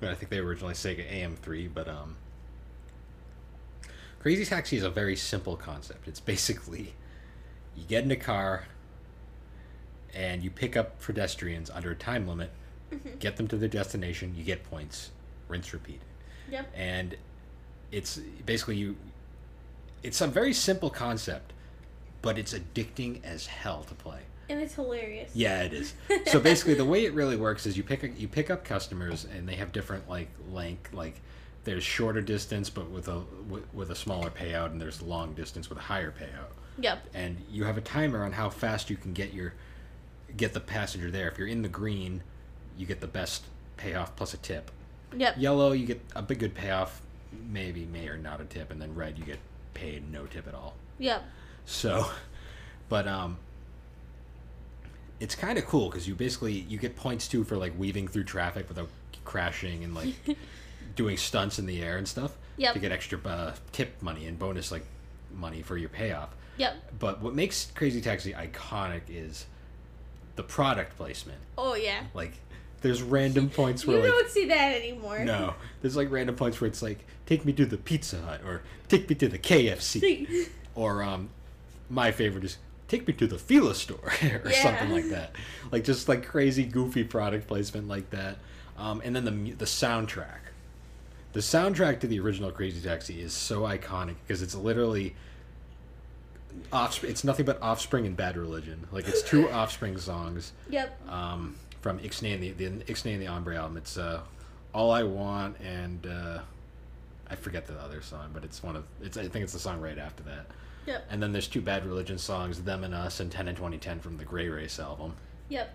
But 0.00 0.10
I 0.10 0.14
think 0.14 0.30
they 0.30 0.40
were 0.40 0.48
originally 0.48 0.74
Sega 0.74 1.08
AM3, 1.10 1.68
but 1.72 1.88
um, 1.88 2.16
Crazy 4.20 4.44
Taxi 4.44 4.76
is 4.76 4.82
a 4.84 4.90
very 4.90 5.16
simple 5.16 5.56
concept. 5.56 6.06
It's 6.08 6.20
basically 6.20 6.94
you 7.76 7.84
get 7.84 8.04
in 8.04 8.10
a 8.10 8.16
car 8.16 8.66
and 10.14 10.42
you 10.42 10.50
pick 10.50 10.76
up 10.76 11.00
pedestrians 11.00 11.70
under 11.70 11.90
a 11.90 11.94
time 11.94 12.26
limit, 12.28 12.50
Mhm. 12.92 13.18
get 13.18 13.36
them 13.36 13.48
to 13.48 13.56
their 13.56 13.68
destination, 13.68 14.34
you 14.36 14.44
get 14.44 14.62
points, 14.64 15.10
rinse, 15.48 15.72
repeat. 15.72 16.00
Yep. 16.50 16.70
And 16.74 17.16
it's 17.90 18.18
basically 18.44 18.76
you. 18.76 18.96
It's 20.02 20.20
a 20.20 20.26
very 20.26 20.52
simple 20.52 20.90
concept, 20.90 21.52
but 22.20 22.36
it's 22.38 22.52
addicting 22.52 23.24
as 23.24 23.46
hell 23.46 23.84
to 23.84 23.94
play. 23.94 24.20
And 24.50 24.60
it's 24.60 24.74
hilarious. 24.74 25.30
Yeah, 25.34 25.62
it 25.62 25.72
is. 25.72 25.94
So 26.26 26.40
basically, 26.40 26.74
the 26.74 26.84
way 26.84 27.04
it 27.06 27.14
really 27.14 27.36
works 27.36 27.64
is 27.64 27.76
you 27.76 27.82
pick 27.82 28.02
a, 28.02 28.08
you 28.10 28.28
pick 28.28 28.50
up 28.50 28.64
customers, 28.64 29.24
and 29.24 29.48
they 29.48 29.54
have 29.56 29.72
different 29.72 30.08
like 30.10 30.28
length. 30.50 30.92
Like 30.92 31.20
there's 31.64 31.84
shorter 31.84 32.20
distance, 32.20 32.68
but 32.68 32.90
with 32.90 33.08
a 33.08 33.20
with, 33.48 33.64
with 33.72 33.90
a 33.90 33.94
smaller 33.94 34.28
payout, 34.30 34.66
and 34.66 34.80
there's 34.80 35.00
long 35.00 35.32
distance 35.34 35.70
with 35.70 35.78
a 35.78 35.82
higher 35.82 36.10
payout. 36.10 36.50
Yep. 36.78 37.08
And 37.14 37.36
you 37.50 37.64
have 37.64 37.76
a 37.76 37.80
timer 37.80 38.24
on 38.24 38.32
how 38.32 38.50
fast 38.50 38.90
you 38.90 38.96
can 38.96 39.12
get 39.12 39.32
your 39.32 39.54
get 40.36 40.54
the 40.54 40.60
passenger 40.60 41.10
there. 41.10 41.28
If 41.28 41.38
you're 41.38 41.48
in 41.48 41.62
the 41.62 41.68
green, 41.68 42.22
you 42.76 42.86
get 42.86 43.00
the 43.00 43.06
best 43.06 43.44
payoff 43.76 44.16
plus 44.16 44.34
a 44.34 44.38
tip. 44.38 44.70
Yep. 45.16 45.36
Yellow, 45.38 45.72
you 45.72 45.86
get 45.86 46.00
a 46.16 46.22
big 46.22 46.38
good 46.38 46.54
payoff, 46.54 47.02
maybe 47.50 47.84
may 47.84 48.08
or 48.08 48.16
not 48.16 48.40
a 48.40 48.44
tip, 48.44 48.70
and 48.70 48.80
then 48.80 48.94
red, 48.94 49.18
you 49.18 49.24
get 49.24 49.38
paid 49.74 50.10
no 50.10 50.26
tip 50.26 50.48
at 50.48 50.54
all. 50.54 50.74
Yep. 50.98 51.22
So, 51.66 52.10
but 52.88 53.06
um, 53.06 53.36
it's 55.20 55.34
kind 55.34 55.58
of 55.58 55.66
cool 55.66 55.88
because 55.88 56.08
you 56.08 56.14
basically 56.14 56.52
you 56.52 56.78
get 56.78 56.96
points 56.96 57.28
too 57.28 57.44
for 57.44 57.56
like 57.56 57.78
weaving 57.78 58.08
through 58.08 58.24
traffic 58.24 58.68
without 58.68 58.88
crashing 59.24 59.84
and 59.84 59.94
like 59.94 60.14
doing 60.96 61.16
stunts 61.16 61.58
in 61.58 61.66
the 61.66 61.82
air 61.82 61.98
and 61.98 62.08
stuff. 62.08 62.36
Yep. 62.56 62.74
To 62.74 62.78
get 62.80 62.92
extra 62.92 63.18
uh, 63.24 63.54
tip 63.72 64.00
money 64.02 64.26
and 64.26 64.38
bonus 64.38 64.70
like 64.70 64.84
money 65.34 65.62
for 65.62 65.76
your 65.76 65.88
payoff. 65.88 66.34
Yep. 66.58 66.74
But 66.98 67.20
what 67.22 67.34
makes 67.34 67.70
Crazy 67.74 68.00
Taxi 68.00 68.32
iconic 68.32 69.02
is 69.08 69.46
the 70.36 70.42
product 70.42 70.96
placement. 70.96 71.38
Oh 71.58 71.74
yeah. 71.74 72.04
Like, 72.14 72.32
there's 72.80 73.02
random 73.02 73.48
points 73.56 73.84
You 73.84 73.92
where 73.92 74.00
like 74.02 74.10
don't 74.10 74.28
see 74.30 74.46
that 74.46 74.74
anymore. 74.74 75.20
no, 75.20 75.54
there's 75.80 75.96
like 75.96 76.10
random 76.10 76.34
points 76.36 76.60
where 76.60 76.68
it's 76.68 76.82
like 76.82 77.04
take 77.26 77.44
me 77.44 77.52
to 77.54 77.66
the 77.66 77.76
Pizza 77.78 78.20
Hut 78.20 78.40
or 78.44 78.62
take 78.88 79.08
me 79.08 79.14
to 79.16 79.28
the 79.28 79.38
KFC 79.38 80.48
or 80.74 81.02
um, 81.02 81.30
my 81.88 82.10
favorite 82.12 82.44
is 82.44 82.58
take 82.88 83.06
me 83.06 83.14
to 83.14 83.26
the 83.26 83.38
Fila 83.38 83.74
store 83.74 84.12
or 84.22 84.50
Yeah. 84.50 84.62
something 84.62 84.90
like 84.90 85.08
that. 85.10 85.34
Like 85.70 85.84
just 85.84 86.08
like 86.08 86.26
crazy 86.26 86.64
goofy 86.64 87.04
product 87.04 87.46
placement 87.46 87.88
like 87.88 88.10
that. 88.10 88.36
Um, 88.76 89.00
and 89.04 89.14
then 89.14 89.24
the 89.24 89.52
the 89.52 89.64
soundtrack. 89.66 90.38
The 91.34 91.40
soundtrack 91.40 92.00
to 92.00 92.06
the 92.06 92.20
original 92.20 92.50
Crazy 92.50 92.80
Taxi 92.86 93.20
is 93.22 93.32
so 93.32 93.62
iconic 93.62 94.16
because 94.26 94.42
it's 94.42 94.54
literally 94.54 95.14
offspring. 96.72 97.10
It's 97.12 97.24
nothing 97.24 97.46
but 97.46 97.60
Offspring 97.62 98.06
and 98.06 98.16
Bad 98.16 98.36
Religion. 98.36 98.86
Like 98.92 99.08
it's 99.08 99.22
two 99.22 99.48
Offspring 99.52 99.98
songs 99.98 100.52
Yep. 100.70 101.10
um, 101.10 101.56
from 101.80 101.98
Ixnay 101.98 102.34
and 102.34 102.42
the, 102.42 102.50
the 102.52 102.70
Ixnay 102.84 103.12
and 103.14 103.22
the 103.22 103.26
Hombre 103.26 103.56
album. 103.56 103.76
It's 103.76 103.96
uh, 103.98 104.20
All 104.74 104.90
I 104.90 105.02
Want 105.02 105.56
and 105.60 106.06
uh, 106.06 106.38
I 107.28 107.34
forget 107.36 107.66
the 107.66 107.74
other 107.80 108.02
song, 108.02 108.30
but 108.32 108.44
it's 108.44 108.62
one 108.62 108.76
of 108.76 108.84
it's 109.02 109.16
I 109.16 109.28
think 109.28 109.42
it's 109.44 109.52
the 109.52 109.58
song 109.58 109.80
right 109.80 109.98
after 109.98 110.22
that. 110.24 110.46
Yep. 110.86 111.06
And 111.10 111.22
then 111.22 111.32
there's 111.32 111.46
two 111.46 111.60
Bad 111.60 111.86
Religion 111.86 112.18
songs, 112.18 112.60
Them 112.62 112.82
and 112.84 112.92
Us, 112.94 113.20
and 113.20 113.30
10 113.30 113.48
and 113.48 113.56
2010 113.56 114.00
from 114.00 114.16
the 114.16 114.24
Gray 114.24 114.48
Race 114.48 114.80
album. 114.80 115.14
Yep. 115.48 115.72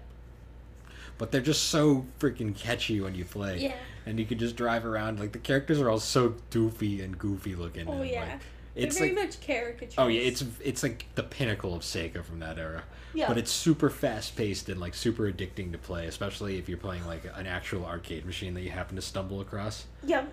But 1.18 1.32
they're 1.32 1.42
just 1.42 1.66
so 1.70 2.06
freaking 2.20 2.56
catchy 2.56 3.00
when 3.02 3.16
you 3.16 3.26
play. 3.26 3.58
Yeah. 3.60 3.76
And 4.06 4.20
you 4.20 4.26
can 4.26 4.38
just 4.38 4.56
drive 4.56 4.86
around. 4.86 5.20
Like, 5.20 5.32
the 5.32 5.40
characters 5.40 5.82
are 5.82 5.90
all 5.90 6.00
so 6.00 6.36
doofy 6.52 7.04
and 7.04 7.18
goofy 7.18 7.56
looking. 7.56 7.88
Oh 7.88 7.94
and, 7.94 8.10
yeah. 8.10 8.22
like, 8.22 8.40
it's 8.78 8.98
very 8.98 9.14
like. 9.16 9.26
much 9.26 9.42
caricatures. 9.42 9.96
Oh 9.98 10.08
yeah, 10.08 10.22
it's 10.22 10.44
it's 10.64 10.84
like 10.84 11.06
the 11.16 11.24
pinnacle 11.24 11.74
of 11.76 11.82
Sega 11.82 12.24
from 12.24 12.40
that 12.40 12.58
era. 12.58 12.84
yeah. 13.14 13.28
But 13.28 13.38
it's 13.38 13.52
super 13.52 13.90
fast 13.90 14.36
paced 14.36 14.70
and 14.70 14.80
like 14.80 14.94
super 14.94 15.32
addicting 15.32 15.72
to 15.72 15.78
play, 15.78 16.06
especially 16.08 16.58
if 16.58 16.68
you're 16.70 16.78
playing 16.78 17.06
like 17.06 17.24
an 17.36 17.48
actual 17.48 17.86
arcade 17.86 18.26
machine 18.26 18.54
that 18.54 18.62
you 18.62 18.72
happen 18.72 18.96
to 18.96 19.02
stumble 19.02 19.42
across. 19.42 19.86
Yep. 20.04 20.32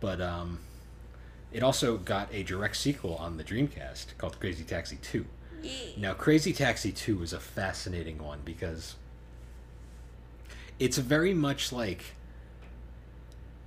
But 0.00 0.20
um, 0.20 0.58
it 1.52 1.62
also 1.62 1.96
got 1.96 2.28
a 2.32 2.42
direct 2.42 2.76
sequel 2.76 3.16
on 3.16 3.36
the 3.36 3.44
Dreamcast 3.44 4.16
called 4.18 4.38
Crazy 4.38 4.62
Taxi 4.64 4.98
2. 5.02 5.24
Yeah. 5.62 5.72
Now, 5.96 6.14
Crazy 6.14 6.52
Taxi 6.52 6.92
2 6.92 7.22
is 7.22 7.32
a 7.32 7.40
fascinating 7.40 8.18
one 8.22 8.40
because 8.44 8.94
it's 10.78 10.98
very 10.98 11.34
much 11.34 11.72
like 11.72 12.04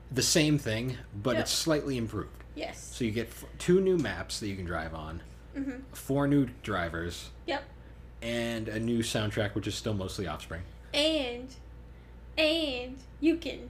the 0.09 0.21
same 0.21 0.57
thing, 0.57 0.97
but 1.13 1.35
Yeah. 1.35 1.41
it's 1.41 1.51
slightly 1.51 1.97
improved. 1.97 2.40
Yes. 2.55 2.91
So 2.95 3.05
you 3.05 3.11
get 3.11 3.27
f- 3.27 3.45
two 3.57 3.79
new 3.81 3.97
maps 3.97 4.39
that 4.39 4.47
you 4.47 4.55
can 4.55 4.65
drive 4.65 4.93
on, 4.93 5.21
Mhm. 5.57 5.81
four 5.93 6.27
new 6.27 6.47
drivers, 6.63 7.29
Yep. 7.47 7.63
and 8.21 8.67
a 8.67 8.79
new 8.79 8.99
soundtrack, 8.99 9.55
which 9.55 9.67
is 9.67 9.75
still 9.75 9.93
mostly 9.93 10.27
Offspring. 10.27 10.61
And 10.93 11.47
and 12.37 12.97
you 13.19 13.37
can 13.37 13.69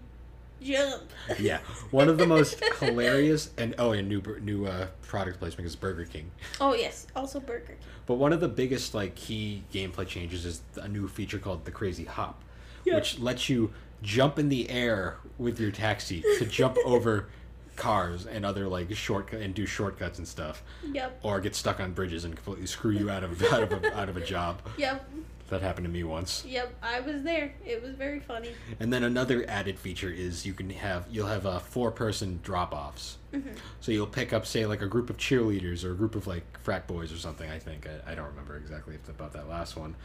jump. 0.61 1.03
Yeah, 1.39 1.59
one 1.91 2.07
of 2.09 2.17
the 2.17 2.27
most 2.27 2.63
hilarious 2.79 3.51
and 3.57 3.73
oh, 3.77 3.91
and 3.91 4.07
new 4.07 4.21
new 4.41 4.65
uh, 4.65 4.87
product 5.01 5.39
placement 5.39 5.67
is 5.67 5.75
Burger 5.75 6.05
King. 6.05 6.31
Oh 6.59 6.73
yes. 6.73 7.07
Also 7.15 7.39
Burger 7.39 7.65
King. 7.67 7.75
But 8.05 8.15
one 8.15 8.33
of 8.33 8.39
the 8.39 8.47
biggest 8.47 8.93
like 8.93 9.15
key 9.15 9.63
gameplay 9.73 10.07
changes 10.07 10.45
is 10.45 10.61
a 10.75 10.87
new 10.87 11.07
feature 11.07 11.39
called 11.39 11.65
the 11.65 11.71
Crazy 11.71 12.05
Hop, 12.05 12.41
Yeah. 12.85 12.95
which 12.95 13.19
lets 13.19 13.49
you 13.49 13.73
jump 14.01 14.39
in 14.39 14.49
the 14.49 14.69
air 14.69 15.17
with 15.37 15.59
your 15.59 15.71
taxi 15.71 16.21
to 16.39 16.45
jump 16.45 16.77
over 16.85 17.27
cars 17.75 18.25
and 18.25 18.45
other 18.45 18.67
like 18.67 18.93
shortcut 18.95 19.41
and 19.41 19.53
do 19.53 19.65
shortcuts 19.65 20.17
and 20.19 20.27
stuff, 20.27 20.63
Yep. 20.91 21.19
or 21.23 21.39
get 21.39 21.55
stuck 21.55 21.79
on 21.79 21.93
bridges 21.93 22.25
and 22.25 22.35
completely 22.35 22.67
screw 22.67 22.91
you 22.91 23.09
out 23.09 23.23
of 23.23 23.41
out 23.53 23.63
of 23.63 23.71
a, 23.83 23.97
out 23.97 24.09
of 24.09 24.17
a 24.17 24.21
job. 24.25 24.61
Yep. 24.77 25.09
That 25.49 25.61
happened 25.61 25.85
to 25.85 25.91
me 25.91 26.05
once. 26.05 26.45
Yep. 26.47 26.73
I 26.81 27.01
was 27.01 27.23
there. 27.23 27.53
It 27.65 27.83
was 27.83 27.95
very 27.95 28.21
funny. 28.21 28.51
And 28.79 28.93
then 28.93 29.03
another 29.03 29.43
added 29.49 29.77
feature 29.77 30.09
is 30.09 30.45
you 30.45 30.53
can 30.53 30.69
have 30.69 31.05
you'll 31.11 31.27
have 31.27 31.45
a 31.45 31.59
four 31.59 31.91
person 31.91 32.39
drop 32.41 32.73
offs. 32.73 33.17
Mhm. 33.33 33.57
So 33.81 33.91
you'll 33.91 34.07
pick 34.07 34.31
up 34.31 34.45
say 34.45 34.65
like 34.65 34.81
a 34.81 34.87
group 34.87 35.09
of 35.09 35.17
cheerleaders 35.17 35.83
or 35.83 35.91
a 35.91 35.95
group 35.95 36.15
of 36.15 36.25
like 36.25 36.43
frat 36.61 36.87
boys 36.87 37.11
or 37.11 37.17
something. 37.17 37.49
I 37.49 37.59
think 37.59 37.85
I, 38.07 38.11
I 38.13 38.15
don't 38.15 38.27
remember 38.27 38.55
exactly 38.55 38.97
about 39.09 39.33
that 39.33 39.49
last 39.49 39.75
one, 39.75 39.95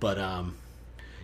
but 0.00 0.18
um, 0.18 0.56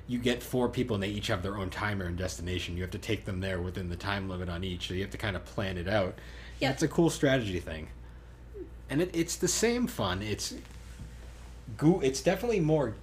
you 0.09 0.19
get 0.19 0.43
four 0.43 0.69
people 0.69 0.95
and 0.95 1.03
they 1.03 1.09
each 1.09 1.29
have 1.29 1.43
their 1.43 1.57
own 1.57 1.71
timer 1.71 2.05
and 2.07 2.17
destination. 2.17 2.77
You 2.77 2.83
have 2.83 2.91
to 2.93 2.99
take 2.99 3.25
them 3.25 3.41
there 3.41 3.61
within 3.61 3.89
the 3.89 3.97
time 3.97 4.29
limit 4.29 4.49
on 4.49 4.65
each. 4.65 4.89
So 4.89 4.95
you 4.95 5.03
have 5.03 5.11
to 5.11 5.19
kind 5.19 5.37
of 5.37 5.45
plan 5.45 5.79
it 5.79 5.89
out. 5.89 6.15
Yep. 6.61 6.73
It's 6.75 6.83
a 6.83 6.89
cool 6.89 7.11
strategy 7.11 7.59
thing, 7.61 7.89
and 8.89 9.03
it, 9.03 9.11
it's 9.15 9.37
the 9.37 9.49
same 9.49 9.87
fun. 9.87 10.23
It's 10.23 10.55
goo. 11.77 12.01
It's 12.03 12.21
definitely 12.23 12.61
more 12.61 12.95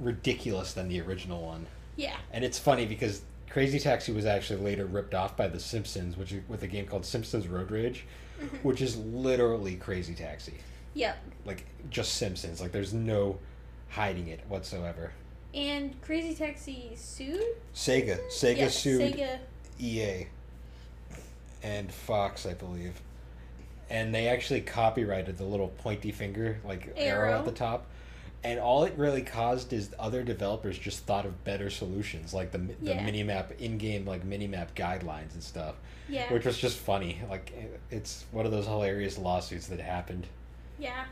ridiculous 0.00 0.72
than 0.72 0.88
the 0.88 1.00
original 1.00 1.42
one. 1.42 1.66
Yeah. 1.96 2.16
And 2.32 2.44
it's 2.44 2.58
funny 2.58 2.86
because 2.86 3.22
Crazy 3.50 3.78
Taxi 3.78 4.12
was 4.12 4.26
actually 4.26 4.62
later 4.62 4.86
ripped 4.86 5.14
off 5.14 5.36
by 5.36 5.48
The 5.48 5.60
Simpsons, 5.60 6.16
which 6.16 6.32
is, 6.32 6.42
with 6.48 6.62
a 6.62 6.66
game 6.66 6.86
called 6.86 7.04
Simpsons 7.04 7.48
Road 7.48 7.70
Rage, 7.70 8.04
mm-hmm. 8.40 8.56
which 8.58 8.80
is 8.80 8.96
literally 8.96 9.76
Crazy 9.76 10.14
Taxi, 10.14 10.54
Yep. 10.94 11.18
like 11.44 11.66
just 11.90 12.14
Simpsons. 12.14 12.60
Like 12.60 12.72
there's 12.72 12.94
no 12.94 13.38
hiding 13.90 14.28
it 14.28 14.40
whatsoever. 14.48 15.12
And 15.58 16.00
Crazy 16.02 16.34
Taxi 16.36 16.92
sued. 16.94 17.42
Sega, 17.74 18.20
Sega 18.30 18.56
Yes, 18.58 18.78
sued 18.78 19.00
Sega. 19.16 19.38
EA 19.80 20.26
and 21.64 21.92
Fox, 21.92 22.46
I 22.46 22.54
believe, 22.54 23.00
and 23.90 24.14
they 24.14 24.28
actually 24.28 24.60
copyrighted 24.60 25.36
the 25.36 25.44
little 25.44 25.68
pointy 25.68 26.12
finger 26.12 26.60
like 26.64 26.92
arrow, 26.96 27.30
Arrow. 27.30 27.38
at 27.40 27.44
the 27.44 27.50
top. 27.52 27.86
And 28.44 28.60
all 28.60 28.84
it 28.84 28.94
really 28.96 29.22
caused 29.22 29.72
is 29.72 29.90
other 29.98 30.22
developers 30.22 30.78
just 30.78 31.00
thought 31.06 31.26
of 31.26 31.42
better 31.42 31.70
solutions, 31.70 32.32
like 32.32 32.52
the 32.52 32.58
the 32.58 32.74
Yeah. 32.94 33.04
minimap 33.04 33.58
in-game 33.58 34.06
like 34.06 34.24
minimap 34.24 34.68
guidelines 34.76 35.34
and 35.34 35.42
stuff, 35.42 35.74
Yeah. 36.08 36.32
which 36.32 36.44
was 36.44 36.56
just 36.56 36.78
funny. 36.78 37.18
Like 37.28 37.52
it's 37.90 38.24
one 38.30 38.46
of 38.46 38.52
those 38.52 38.66
hilarious 38.66 39.18
lawsuits 39.18 39.66
that 39.66 39.80
happened. 39.80 40.28
Yeah. 40.78 41.06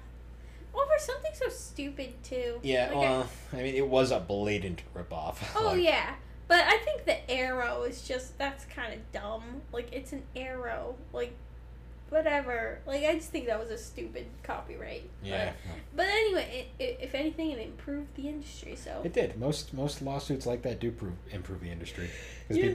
Over 0.76 0.92
something 0.98 1.30
so 1.34 1.48
stupid 1.48 2.22
too. 2.22 2.60
Yeah, 2.62 2.86
Like, 2.88 2.96
well, 2.96 3.28
I 3.52 3.56
mean, 3.56 3.74
it 3.74 3.88
was 3.88 4.10
a 4.10 4.20
blatant 4.20 4.82
ripoff. 4.94 5.36
oh 5.56 5.68
Like, 5.68 5.82
yeah. 5.82 6.14
But 6.48 6.60
I 6.64 6.78
think 6.78 7.04
the 7.06 7.28
arrow 7.30 7.82
is 7.82 8.02
just 8.02 8.38
that's 8.38 8.64
kind 8.66 8.92
of 8.94 9.00
dumb. 9.12 9.62
Like 9.72 9.88
it's 9.92 10.12
an 10.12 10.22
arrow. 10.36 10.96
Like 11.12 11.32
whatever. 12.10 12.78
Like 12.86 13.04
I 13.04 13.14
just 13.14 13.30
think 13.30 13.46
that 13.46 13.58
was 13.58 13.70
a 13.70 13.78
stupid 13.78 14.26
copyright. 14.42 15.08
Yeah, 15.24 15.52
But, 15.64 15.76
but 15.96 16.06
anyway, 16.06 16.68
it, 16.78 16.82
it, 16.82 16.98
if 17.02 17.14
anything, 17.14 17.50
it 17.50 17.58
improved 17.58 18.14
the 18.14 18.28
industry. 18.28 18.76
So 18.76 19.00
it 19.04 19.12
did. 19.12 19.38
Most 19.38 19.74
most 19.74 20.02
lawsuits 20.02 20.46
like 20.46 20.62
that 20.62 20.78
do 20.78 20.90
prove, 20.90 21.14
improve 21.32 21.60
the 21.60 21.70
industry. 21.70 22.10
Yeah. 22.48 22.74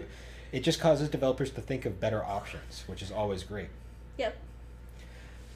it 0.52 0.62
just 0.62 0.82
causes 0.82 1.08
developers 1.10 1.52
to 1.52 1.62
think 1.62 1.86
of 1.86 2.00
better 2.00 2.24
options, 2.24 2.84
which 2.88 3.02
is 3.02 3.12
always 3.12 3.44
great. 3.44 3.70
Yep. 4.18 4.36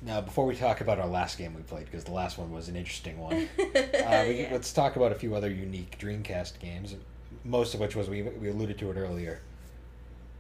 Now, 0.01 0.21
before 0.21 0.45
we 0.45 0.55
talk 0.55 0.81
about 0.81 0.99
our 0.99 1.07
last 1.07 1.37
game 1.37 1.53
we 1.55 1.61
played, 1.63 1.85
because 1.85 2.03
the 2.03 2.11
last 2.13 2.37
one 2.37 2.51
was 2.51 2.67
an 2.69 2.75
interesting 2.75 3.17
one, 3.17 3.33
uh, 3.59 4.25
we, 4.27 4.41
Yeah. 4.41 4.49
let's 4.51 4.71
talk 4.71 4.95
about 4.95 5.11
a 5.11 5.15
few 5.15 5.33
other 5.35 5.49
unique 5.49 5.97
Dreamcast 5.99 6.59
games. 6.59 6.95
Most 7.43 7.73
of 7.73 7.79
which 7.79 7.95
was 7.95 8.09
we 8.09 8.21
we 8.23 8.49
alluded 8.49 8.77
to 8.79 8.91
it 8.91 8.97
earlier. 8.97 9.41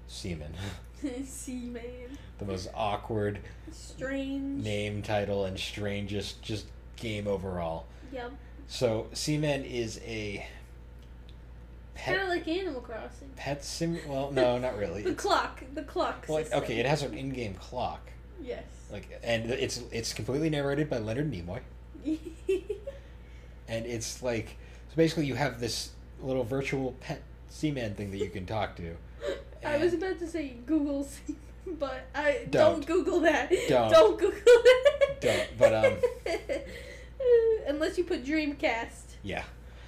Seaman, 0.07 0.53
See, 1.25 1.55
man. 1.65 1.83
the 2.37 2.45
most 2.45 2.69
awkward 2.75 3.39
Strange. 3.71 4.63
name, 4.63 5.01
title, 5.01 5.45
and 5.45 5.59
strangest 5.59 6.41
just 6.43 6.65
game 6.95 7.27
overall. 7.27 7.85
Yep. 8.11 8.31
So, 8.67 9.07
Seaman 9.13 9.65
is 9.65 9.99
a 10.05 10.45
Kind 11.95 12.17
pet 12.17 12.21
of 12.23 12.29
like 12.29 12.47
Animal 12.47 12.81
Crossing. 12.81 13.29
pet 13.35 13.63
sim. 13.63 13.97
Well, 14.07 14.31
no, 14.33 14.57
not 14.59 14.77
really. 14.77 15.01
The 15.03 15.11
It's, 15.11 15.23
clock. 15.23 15.63
The 15.73 15.83
clock. 15.83 16.25
well, 16.27 16.43
okay, 16.53 16.77
it 16.79 16.85
has 16.85 17.01
an 17.03 17.13
in-game 17.17 17.55
clock, 17.55 18.11
Yes. 18.43 18.63
Like, 18.95 19.19
and 19.23 19.51
it's 19.51 19.81
it's 19.91 20.13
completely 20.13 20.49
narrated 20.49 20.89
by 20.89 20.97
Leonard 20.99 21.31
Nimoy. 21.31 21.59
and 23.67 23.85
it's 23.85 24.21
like 24.23 24.57
so 24.89 24.95
basically 24.95 25.25
you 25.25 25.35
have 25.35 25.59
this 25.59 25.91
little 26.21 26.43
virtual 26.43 26.93
pet 27.01 27.21
seaman 27.49 27.93
thing 27.95 28.11
that 28.11 28.17
you 28.17 28.29
can 28.29 28.45
talk 28.45 28.75
to. 28.77 28.95
I 29.65 29.77
was 29.77 29.93
about 29.93 30.19
to 30.19 30.27
say 30.27 30.55
Google, 30.65 31.07
but 31.65 32.07
I 32.13 32.45
Don't. 32.49 32.85
don't, 32.85 32.85
Google 32.85 33.19
that. 33.21 33.51
Don't. 33.67 33.91
don't 33.91 34.19
Google 34.19 34.39
that. 34.45 35.19
Don't, 35.21 35.57
but, 35.57 35.73
um, 35.73 35.93
unless 37.67 37.97
you 37.97 38.03
put 38.03 38.23
Dreamcast. 38.23 39.15
yeah, 39.23 39.43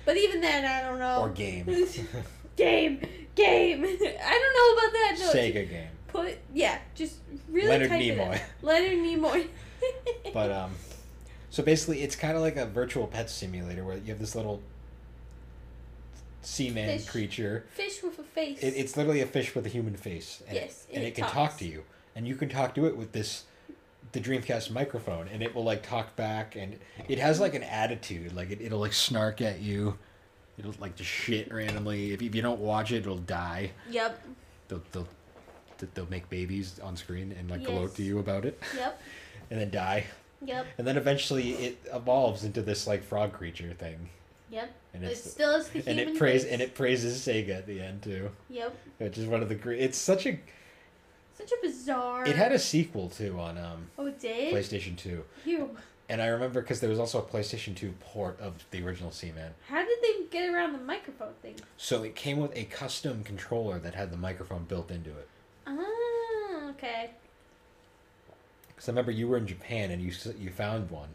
But 0.06 0.18
even 0.18 0.42
then, 0.42 0.66
I 0.66 0.88
don't 0.90 0.98
know. 1.00 1.22
or 1.22 1.30
game, 1.30 1.66
game, 2.56 3.00
game. 3.36 3.84
I 3.84 4.34
don't 4.40 4.56
know 4.58 4.74
about 4.74 4.94
that. 4.94 5.16
No, 5.20 5.32
Sega 5.32 5.70
game. 5.70 5.88
Put 6.18 6.40
yeah, 6.52 6.80
just 6.96 7.18
really 7.48 7.68
Leonard 7.68 7.90
type 7.90 8.02
it 8.02 8.18
Nimoy. 8.18 8.42
Leonard 8.64 8.98
Nimoy. 8.98 9.48
But 10.34 10.52
um, 10.52 10.72
so 11.52 11.62
basically 11.62 12.02
it's 12.02 12.16
kind 12.16 12.36
of 12.36 12.42
like 12.42 12.56
a 12.56 12.66
virtual 12.66 13.06
pet 13.06 13.30
simulator 13.30 13.84
where 13.84 13.98
you 13.98 14.08
have 14.08 14.20
this 14.20 14.36
little 14.36 14.62
seaman 16.42 16.98
Fish. 16.98 17.08
creature. 17.08 17.66
fish 17.70 18.02
with 18.02 18.18
a 18.18 18.24
face. 18.24 18.58
It, 18.64 18.74
it's 18.76 18.98
literally 18.98 19.22
a 19.22 19.28
fish 19.28 19.54
with 19.54 19.68
a 19.68 19.70
human 19.70 19.96
face, 19.96 20.42
and 20.48 20.56
Yes, 20.56 20.88
it, 20.90 20.96
and 20.96 20.98
and 20.98 21.06
it, 21.06 21.10
it 21.10 21.16
can 21.16 21.26
talk 21.26 21.56
to 21.58 21.66
you, 21.66 21.84
and 22.16 22.28
you 22.28 22.36
can 22.36 22.50
talk 22.50 22.74
to 22.76 22.88
it 22.88 22.98
with 22.98 23.12
this 23.12 23.44
the 24.12 24.20
Dreamcast 24.20 24.72
microphone, 24.72 25.28
and 25.28 25.44
it 25.44 25.54
will 25.54 25.64
like 25.64 25.84
talk 25.84 26.16
back, 26.16 26.56
and 26.56 26.80
it 27.08 27.20
has 27.20 27.40
like 27.40 27.54
an 27.54 27.64
attitude, 27.64 28.34
like 28.34 28.50
it, 28.50 28.60
it'll 28.60 28.80
like 28.80 28.94
snark 28.94 29.40
at 29.40 29.60
you, 29.60 30.00
it'll 30.58 30.74
like 30.80 30.96
just 30.96 31.12
shit 31.12 31.54
randomly. 31.54 32.12
If, 32.14 32.24
if 32.24 32.34
you 32.34 32.42
don't 32.42 32.60
watch 32.60 32.92
it, 32.92 32.98
it'll 32.98 33.18
die. 33.18 33.72
Yep. 33.92 34.20
They'll 34.68 34.82
they'll 34.92 35.08
they'll 35.94 36.10
make 36.10 36.30
babies 36.30 36.80
on 36.80 36.96
screen 36.96 37.34
and 37.38 37.50
like 37.50 37.64
gloat 37.64 37.96
to 37.96 38.04
you 38.04 38.20
about 38.20 38.46
it, 38.46 38.62
Yep. 38.76 39.02
and 39.52 39.60
then 39.62 39.70
die, 39.70 40.06
Yep. 40.44 40.66
and 40.78 40.88
then 40.88 40.98
eventually 40.98 41.52
it 41.54 41.78
evolves 41.94 42.44
into 42.44 42.62
this 42.62 42.88
like 42.88 43.04
frog 43.04 43.34
creature 43.34 43.74
thing, 43.74 44.10
Yep. 44.50 44.72
and 44.94 45.04
It 45.04 45.18
still 45.18 45.54
has 45.54 45.70
the 45.70 45.80
and 45.88 46.00
human 46.00 46.16
it 46.16 46.18
praise 46.20 46.46
and 46.46 46.62
it 46.62 46.74
praises 46.76 47.20
Sega 47.20 47.58
at 47.58 47.68
the 47.68 47.82
end 47.82 48.02
too, 48.04 48.30
Yep. 48.50 48.76
which 49.00 49.18
is 49.18 49.26
one 49.28 49.42
of 49.42 49.50
the 49.50 49.56
great. 49.56 49.82
It's 49.82 49.98
such 49.98 50.26
a 50.26 50.40
Such 51.38 51.52
a 51.52 51.58
bizarre. 51.62 52.26
It 52.28 52.36
had 52.36 52.52
a 52.52 52.58
sequel 52.60 53.10
too 53.10 53.40
on 53.40 53.58
um, 53.60 53.90
Oh, 53.98 54.08
it 54.08 54.20
did. 54.20 54.54
PlayStation 54.54 54.98
2. 54.98 55.24
Ew. 55.46 55.78
And 56.10 56.22
I 56.22 56.28
remember 56.28 56.62
because 56.62 56.80
there 56.80 56.90
was 56.90 56.98
also 57.00 57.20
a 57.20 57.22
PlayStation 57.22 57.76
2 57.76 57.94
port 58.00 58.40
of 58.40 58.54
the 58.72 58.82
original 58.84 59.12
Seaman. 59.12 59.54
How 59.68 59.84
did 59.86 60.00
they 60.02 60.24
get 60.32 60.50
around 60.50 60.72
the 60.74 60.80
microphone 60.80 61.34
thing? 61.42 61.56
So 61.76 62.02
it 62.04 62.16
came 62.16 62.38
with 62.38 62.56
a 62.56 62.64
custom 62.64 63.24
controller 63.24 63.78
that 63.80 63.94
had 63.94 64.10
the 64.12 64.18
microphone 64.18 64.64
built 64.64 64.90
into 64.90 65.10
it. 65.12 65.28
Okay. 66.78 67.10
Because 68.68 68.88
I 68.88 68.92
remember 68.92 69.12
you 69.12 69.28
were 69.28 69.38
in 69.38 69.48
Japan 69.48 69.92
and 69.92 70.02
you 70.02 70.12
you 70.40 70.50
found 70.52 70.90
one. 70.92 71.10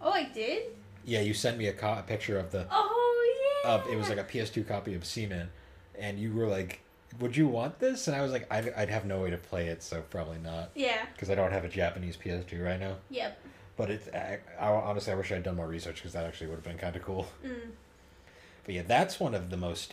Oh, 0.00 0.10
I 0.10 0.24
did. 0.24 0.64
Yeah, 1.04 1.20
you 1.20 1.34
sent 1.34 1.58
me 1.58 1.66
a, 1.66 1.72
co- 1.72 1.98
a 1.98 2.02
picture 2.02 2.38
of 2.38 2.50
the 2.50 2.66
Oh 2.70 3.60
yeah. 3.64 3.70
of 3.72 3.86
it 3.88 3.96
was 3.96 4.08
like 4.08 4.18
a 4.18 4.24
PS2 4.24 4.66
copy 4.66 4.94
of 4.94 5.04
Seaman, 5.04 5.50
and 5.98 6.18
you 6.18 6.32
were 6.32 6.46
like, 6.46 6.80
"Would 7.20 7.36
you 7.36 7.46
want 7.46 7.78
this?" 7.78 8.08
And 8.08 8.16
I 8.16 8.22
was 8.22 8.32
like, 8.32 8.46
"I'd, 8.50 8.72
I'd 8.74 8.88
have 8.88 9.04
no 9.04 9.20
way 9.20 9.30
to 9.30 9.36
play 9.36 9.66
it, 9.68 9.82
so 9.82 10.00
probably 10.08 10.38
not, 10.38 10.70
Yeah. 10.74 11.04
because 11.12 11.28
I 11.30 11.34
don't 11.34 11.52
have 11.52 11.64
a 11.64 11.68
Japanese 11.68 12.16
PS2 12.16 12.64
right 12.64 12.80
now." 12.80 12.96
Yep. 13.10 13.38
But 13.76 13.90
it's 13.90 14.08
I, 14.08 14.38
I, 14.58 14.68
honestly, 14.68 15.12
I 15.12 15.16
wish 15.16 15.30
I'd 15.32 15.42
done 15.42 15.56
more 15.56 15.66
research 15.68 15.96
because 15.96 16.12
that 16.14 16.24
actually 16.24 16.46
would 16.46 16.56
have 16.56 16.64
been 16.64 16.78
kind 16.78 16.96
of 16.96 17.02
cool. 17.02 17.26
Mm. 17.44 17.70
But 18.64 18.74
yeah, 18.74 18.82
that's 18.86 19.20
one 19.20 19.34
of 19.34 19.50
the 19.50 19.56
most 19.58 19.92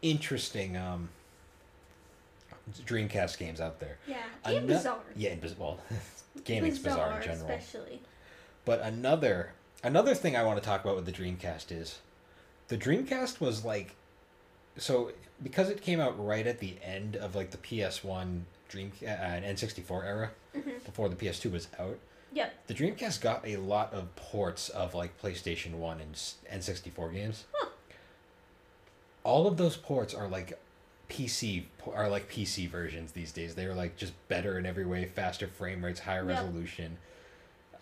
interesting 0.00 0.76
um, 0.78 1.10
Dreamcast 2.86 3.38
games 3.38 3.60
out 3.60 3.80
there. 3.80 3.98
Yeah. 4.06 4.16
Ano- 4.44 4.56
And 4.58 4.66
bizarre. 4.66 4.98
Yeah, 5.16 5.30
and 5.30 5.40
biz- 5.40 5.58
well, 5.58 5.78
gaming's 6.44 6.78
bizarre, 6.78 7.16
in 7.16 7.22
general. 7.22 7.50
especially. 7.50 8.00
But 8.64 8.80
another 8.80 9.52
another 9.82 10.14
thing 10.14 10.36
I 10.36 10.42
want 10.44 10.60
to 10.62 10.64
talk 10.66 10.82
about 10.84 10.96
with 10.96 11.06
the 11.06 11.12
Dreamcast 11.12 11.70
is 11.72 11.98
the 12.68 12.76
Dreamcast 12.76 13.40
was 13.40 13.64
like 13.64 13.94
so 14.76 15.12
because 15.42 15.70
it 15.70 15.80
came 15.82 16.00
out 16.00 16.22
right 16.24 16.46
at 16.46 16.58
the 16.58 16.76
end 16.82 17.16
of 17.16 17.34
like 17.34 17.50
the 17.50 17.56
PS1 17.58 18.42
Dream 18.68 18.92
uh, 19.02 19.06
and 19.06 19.44
N64 19.44 20.04
era 20.04 20.30
Mhm. 20.56 20.84
before 20.84 21.08
the 21.08 21.16
PS2 21.16 21.50
was 21.52 21.68
out. 21.78 21.98
Yep. 22.32 22.52
The 22.66 22.74
Dreamcast 22.74 23.20
got 23.22 23.46
a 23.46 23.56
lot 23.56 23.94
of 23.94 24.14
ports 24.16 24.68
of 24.68 24.94
like 24.94 25.18
PlayStation 25.22 25.72
1 25.74 26.00
and 26.00 26.14
s- 26.14 26.34
N64 26.52 27.12
games. 27.14 27.44
Huh. 27.54 27.68
All 29.24 29.46
of 29.46 29.56
those 29.56 29.76
ports 29.76 30.12
are 30.14 30.28
like 30.28 30.58
PC 31.08 31.64
are 31.94 32.08
like 32.08 32.30
PC 32.30 32.68
versions 32.68 33.12
these 33.12 33.32
days. 33.32 33.54
They're 33.54 33.74
like 33.74 33.96
just 33.96 34.12
better 34.28 34.58
in 34.58 34.66
every 34.66 34.84
way, 34.86 35.06
faster 35.06 35.46
frame 35.46 35.84
rates, 35.84 36.00
higher 36.00 36.26
Yep. 36.28 36.38
resolution, 36.38 36.98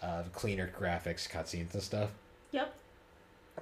uh, 0.03 0.23
cleaner 0.33 0.71
graphics, 0.79 1.29
cutscenes 1.29 1.73
and 1.75 1.83
stuff. 1.83 2.11
Yep. 2.53 2.73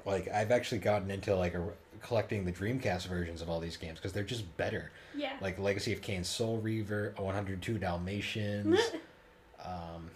Like 0.04 0.28
I've 0.28 0.50
actually 0.50 0.78
gotten 0.80 1.10
into 1.10 1.34
like 1.34 1.54
a, 1.54 1.64
collecting 2.02 2.44
the 2.44 2.52
Dreamcast 2.52 3.06
versions 3.06 3.40
of 3.40 3.48
all 3.48 3.60
these 3.60 3.76
games 3.78 3.98
because 3.98 4.12
they're 4.12 4.22
just 4.22 4.54
better. 4.58 4.90
Yeah. 5.16 5.32
Like 5.40 5.58
Legacy 5.58 5.92
of 5.94 6.02
Kain, 6.02 6.24
Soul 6.24 6.58
Reaver, 6.58 7.14
102 7.16 7.78
Dalmatians, 7.78 8.78
um, 9.64 10.10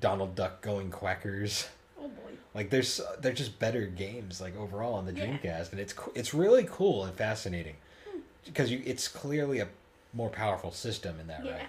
Donald 0.00 0.34
Duck 0.34 0.62
Going 0.62 0.90
Quackers. 0.90 1.68
oh 2.00 2.08
boy. 2.08 2.12
Like 2.54 2.70
there's 2.70 3.00
they're 3.20 3.32
just 3.34 3.58
better 3.58 3.84
games 3.86 4.40
like 4.40 4.56
overall 4.56 4.94
on 4.94 5.04
the 5.04 5.12
Yeah. 5.12 5.26
Dreamcast, 5.26 5.72
and 5.72 5.80
it's 5.80 5.94
it's 6.14 6.32
really 6.32 6.66
cool 6.70 7.04
and 7.04 7.14
fascinating 7.14 7.76
because 8.46 8.70
you 8.70 8.82
it's 8.86 9.08
clearly 9.08 9.58
a 9.60 9.68
more 10.12 10.30
powerful 10.30 10.70
system 10.72 11.20
in 11.20 11.26
that 11.26 11.44
Yeah. 11.44 11.52
way. 11.52 11.62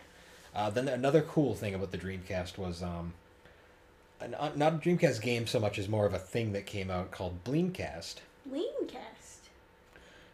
Uh, 0.56 0.70
then 0.70 0.88
another 0.88 1.22
cool 1.22 1.54
thing 1.54 1.76
about 1.76 1.92
the 1.92 1.98
Dreamcast 1.98 2.58
was 2.58 2.82
um, 2.82 3.14
an, 4.22 4.34
uh, 4.36 4.52
not 4.56 4.74
a 4.74 4.78
Dreamcast 4.78 5.22
game 5.22 5.46
so 5.48 5.60
much 5.60 5.78
as 5.78 5.88
more 5.90 6.06
of 6.06 6.14
a 6.14 6.20
thing 6.20 6.54
that 6.54 6.66
came 6.66 6.90
out 6.90 7.12
called 7.12 7.44
Bleemcast. 7.44 8.16
Leancast. 8.50 9.50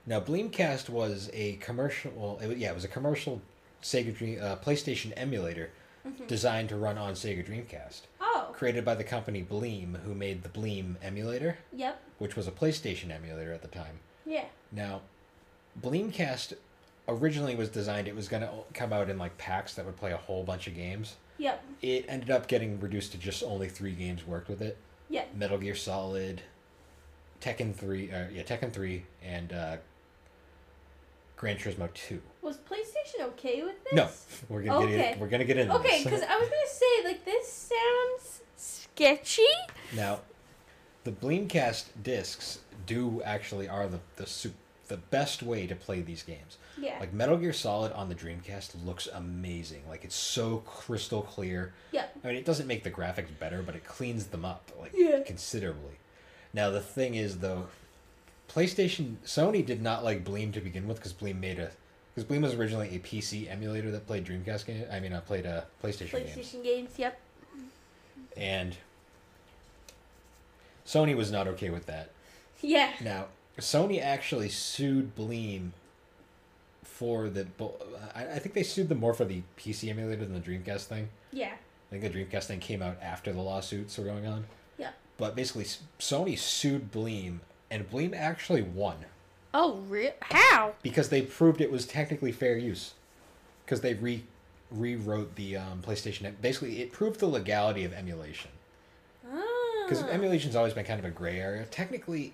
Now 0.05 0.19
Bleemcast 0.19 0.89
was 0.89 1.29
a 1.33 1.53
commercial. 1.57 2.11
Well, 2.15 2.39
it, 2.41 2.57
yeah, 2.57 2.69
it 2.71 2.75
was 2.75 2.83
a 2.85 2.89
commercial 2.89 3.41
Sega 3.81 4.15
Dream 4.15 4.39
uh, 4.41 4.55
PlayStation 4.57 5.11
emulator 5.17 5.71
Mhm. 6.07 6.27
designed 6.27 6.67
to 6.69 6.75
run 6.75 6.97
on 6.97 7.13
Sega 7.13 7.45
Dreamcast, 7.47 8.01
Oh. 8.19 8.49
created 8.53 8.83
by 8.83 8.93
the 8.95 9.05
company 9.05 9.41
Bleem, 9.41 10.01
who 10.03 10.13
made 10.13 10.43
the 10.43 10.49
Bleem 10.49 10.95
emulator, 11.01 11.57
Yep. 11.71 12.01
which 12.17 12.35
was 12.35 12.45
a 12.45 12.51
PlayStation 12.51 13.09
emulator 13.09 13.53
at 13.53 13.61
the 13.61 13.69
time. 13.69 13.99
Yeah. 14.25 14.45
Now, 14.71 15.01
Bleemcast 15.81 16.53
originally 17.07 17.55
was 17.55 17.69
designed. 17.69 18.07
It 18.07 18.15
was 18.15 18.27
going 18.27 18.43
to 18.43 18.49
come 18.73 18.93
out 18.93 19.09
in 19.09 19.17
like 19.17 19.37
packs 19.37 19.73
that 19.75 19.85
would 19.85 19.97
play 19.97 20.11
a 20.11 20.17
whole 20.17 20.43
bunch 20.43 20.67
of 20.67 20.75
games. 20.75 21.15
Yep. 21.37 21.63
It 21.81 22.05
ended 22.07 22.29
up 22.31 22.47
getting 22.47 22.79
reduced 22.79 23.11
to 23.13 23.17
just 23.17 23.43
only 23.43 23.67
three 23.67 23.91
games 23.93 24.25
worked 24.25 24.49
with 24.49 24.61
it. 24.61 24.77
Yep. 25.09 25.35
Metal 25.35 25.57
Gear 25.57 25.75
Solid, 25.75 26.41
Tekken 27.41 27.75
three, 27.75 28.11
uh, 28.11 28.25
yeah, 28.33 28.43
Tekken 28.43 28.71
three, 28.71 29.05
and 29.23 29.51
uh, 29.51 29.77
Gran 31.35 31.57
Turismo 31.57 31.91
two. 31.93 32.21
Was 32.41 32.57
PlayStation 32.57 33.23
okay 33.29 33.63
with 33.63 33.83
this? 33.83 33.93
No, 33.93 34.07
we're 34.49 34.61
gonna 34.63 34.85
get 34.87 34.93
Okay. 34.99 35.13
in, 35.13 35.19
we're 35.19 35.27
gonna 35.27 35.43
get 35.45 35.57
into 35.57 35.73
Okay, 35.75 36.03
because 36.03 36.21
I 36.21 36.37
was 36.37 36.47
gonna 36.49 36.67
say 36.67 37.03
like 37.05 37.25
this 37.25 37.51
sounds 37.51 38.41
sketchy. 38.55 39.41
now, 39.95 40.21
the 41.03 41.11
Bleemcast 41.11 41.85
discs 42.01 42.59
do 42.85 43.21
actually 43.23 43.67
are 43.67 43.87
the 43.87 43.99
the 44.15 44.25
su- 44.25 44.53
the 44.87 44.97
best 44.97 45.41
way 45.41 45.65
to 45.67 45.75
play 45.75 46.01
these 46.01 46.23
games. 46.23 46.57
Yeah. 46.77 46.97
Like 46.99 47.13
Metal 47.13 47.37
Gear 47.37 47.53
Solid 47.53 47.91
on 47.93 48.09
the 48.09 48.15
Dreamcast 48.15 48.71
looks 48.85 49.07
amazing. 49.07 49.83
Like 49.87 50.03
it's 50.03 50.15
so 50.15 50.57
crystal 50.65 51.21
clear. 51.21 51.73
yeah. 51.91 52.05
I 52.23 52.27
mean, 52.27 52.35
it 52.35 52.45
doesn't 52.45 52.67
make 52.67 52.83
the 52.83 52.91
graphics 52.91 53.27
better, 53.39 53.61
but 53.61 53.75
it 53.75 53.85
cleans 53.85 54.27
them 54.27 54.43
up 54.45 54.69
like 54.79 54.91
Yeah. 54.95 55.21
considerably. 55.25 55.93
Now 56.53 56.69
the 56.69 56.81
thing 56.81 57.15
is 57.15 57.39
though, 57.39 57.67
PlayStation 58.49 59.15
Sony 59.25 59.65
did 59.65 59.81
not 59.81 60.03
like 60.03 60.23
Bleem 60.25 60.51
to 60.53 60.59
begin 60.61 60.87
with 60.87 60.97
because 60.97 61.13
Bleem 61.13 61.39
made 61.39 61.59
a 61.59 61.71
because 62.13 62.29
Bleem 62.29 62.41
was 62.43 62.53
originally 62.53 62.89
a 62.95 62.99
PC 62.99 63.49
emulator 63.49 63.89
that 63.91 64.05
played 64.05 64.25
Dreamcast 64.25 64.65
games. 64.67 64.85
I 64.91 64.99
mean, 64.99 65.13
I 65.13 65.19
played 65.19 65.45
uh, 65.47 65.61
PlayStation, 65.83 66.11
games, 66.11 66.31
PlayStation 66.37 66.63
games. 66.63 66.89
Yep. 66.97 67.19
and 68.37 68.75
Sony 70.85 71.15
was 71.15 71.31
not 71.31 71.47
okay 71.47 71.69
with 71.69 71.85
that. 71.87 72.09
Yeah. 72.61 72.91
Now, 73.01 73.25
Sony 73.59 74.01
actually 74.01 74.49
sued 74.49 75.15
Bleem 75.15 75.71
for 76.83 77.29
the. 77.29 77.47
I, 78.15 78.25
I 78.25 78.39
think 78.39 78.55
they 78.55 78.63
sued 78.63 78.89
them 78.89 78.99
more 78.99 79.13
for 79.13 79.25
the 79.25 79.43
PC 79.57 79.89
emulator 79.89 80.25
than 80.25 80.33
the 80.33 80.39
Dreamcast 80.39 80.85
thing. 80.85 81.09
Yeah. 81.31 81.53
I 81.91 81.95
think 81.99 82.11
the 82.13 82.19
Dreamcast 82.19 82.45
thing 82.45 82.59
came 82.59 82.81
out 82.81 82.97
after 83.01 83.31
the 83.31 83.41
lawsuits 83.41 83.97
were 83.97 84.05
going 84.05 84.25
on. 84.25 84.45
Yeah. 84.77 84.91
But 85.17 85.35
basically, 85.35 85.65
Sony 85.99 86.37
sued 86.37 86.91
Bleem, 86.91 87.39
and 87.69 87.89
Bleem 87.89 88.15
actually 88.15 88.63
won 88.63 88.97
Oh, 89.53 89.75
real? 89.87 90.13
How? 90.21 90.73
because 90.81 91.09
they 91.09 91.21
proved 91.21 91.61
it 91.61 91.71
was 91.71 91.85
technically 91.85 92.31
fair 92.31 92.57
use. 92.57 92.93
Because 93.65 93.81
they 93.81 93.93
re 93.93 94.23
rewrote 94.71 95.35
the 95.35 95.55
um, 95.57 95.83
PlayStation. 95.85 96.31
Basically, 96.41 96.81
it 96.81 96.91
proved 96.91 97.19
the 97.19 97.27
legality 97.27 97.83
of 97.85 97.93
emulation. 97.93 98.49
Ah. 99.31 99.39
Because 99.87 100.03
emulation's 100.05 100.55
always 100.55 100.73
been 100.73 100.85
kind 100.85 100.97
of 100.99 101.05
a 101.05 101.11
gray 101.11 101.39
area. 101.39 101.65
Technically, 101.65 102.33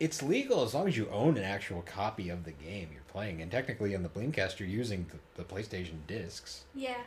it's 0.00 0.22
legal 0.22 0.62
as 0.62 0.74
long 0.74 0.86
as 0.86 0.96
you 0.96 1.08
own 1.10 1.36
an 1.36 1.44
actual 1.44 1.82
copy 1.82 2.28
of 2.28 2.44
the 2.44 2.52
game 2.52 2.88
you're 2.92 3.02
playing. 3.08 3.42
And 3.42 3.50
technically, 3.50 3.94
on 3.96 4.02
the 4.02 4.08
Bleemcast, 4.08 4.58
you're 4.58 4.68
using 4.68 5.06
the, 5.34 5.42
the 5.42 5.48
PlayStation 5.48 6.06
discs. 6.06 6.64
Yeah. 6.74 7.02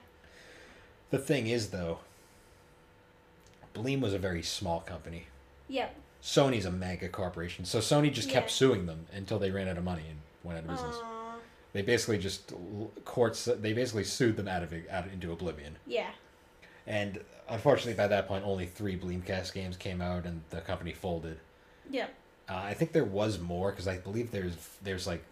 The 1.10 1.18
thing 1.18 1.48
is, 1.48 1.70
though, 1.70 2.00
Bleem 3.74 4.02
was 4.02 4.14
a 4.14 4.20
very 4.20 4.42
small 4.42 4.82
company. 4.82 5.28
Yep. 5.70 5.96
Sony's 6.22 6.66
a 6.66 6.72
mega 6.72 7.10
corporation, 7.10 7.66
so 7.66 7.80
Sony 7.80 8.14
just 8.14 8.30
kept 8.30 8.48
Yeah. 8.48 8.54
suing 8.54 8.86
them 8.86 9.08
until 9.12 9.40
they 9.40 9.50
ran 9.50 9.68
out 9.68 9.78
of 9.78 9.84
money 9.84 10.04
and 10.08 10.20
went 10.44 10.58
out 10.60 10.66
of 10.66 10.70
business. 10.70 10.96
Aw. 11.02 11.36
They 11.74 11.82
basically 11.82 12.18
just 12.18 12.54
courts. 13.06 13.46
They 13.46 13.74
basically 13.74 14.04
sued 14.04 14.36
them 14.36 14.48
out 14.48 14.62
of 14.62 14.74
out 14.92 15.08
into 15.08 15.32
oblivion. 15.32 15.78
Yeah. 15.88 16.12
And 16.86 17.22
unfortunately, 17.48 17.94
by 17.94 18.08
that 18.08 18.28
point, 18.28 18.46
only 18.46 18.66
three 18.66 19.00
Bleemcast 19.00 19.54
games 19.54 19.78
came 19.78 20.02
out, 20.02 20.26
and 20.26 20.42
the 20.50 20.62
company 20.62 20.92
folded. 20.92 21.40
Yep. 21.90 22.14
Uh, 22.52 22.62
I 22.66 22.74
think 22.74 22.92
there 22.92 23.06
was 23.06 23.40
more 23.40 23.72
because 23.72 23.88
I 23.88 23.98
believe 23.98 24.32
there's 24.32 24.56
there's 24.84 25.08
like 25.08 25.24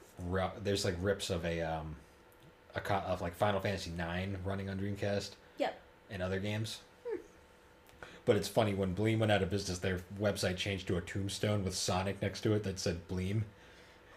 there's 0.63 0.85
like 0.85 0.95
rips 1.01 1.29
of 1.29 1.43
a 1.43 1.61
um 1.61 1.97
a 2.75 2.79
co- 2.79 2.95
of 2.95 3.21
like 3.21 3.35
Final 3.35 3.59
Fantasy 3.59 3.91
Nine 3.91 4.37
running 4.45 4.69
on 4.69 4.79
Dreamcast. 4.79 5.31
Yep. 5.57 5.77
And 6.09 6.21
other 6.23 6.39
games. 6.39 6.79
But 8.25 8.35
it's 8.35 8.47
funny 8.47 8.73
when 8.73 8.95
Bleem 8.95 9.19
went 9.19 9.31
out 9.31 9.41
of 9.41 9.49
business, 9.49 9.79
their 9.79 10.01
website 10.19 10.55
changed 10.55 10.87
to 10.87 10.97
a 10.97 11.01
tombstone 11.01 11.63
with 11.63 11.73
Sonic 11.73 12.21
next 12.21 12.41
to 12.41 12.53
it 12.53 12.63
that 12.63 12.79
said 12.79 13.07
Bleem, 13.07 13.41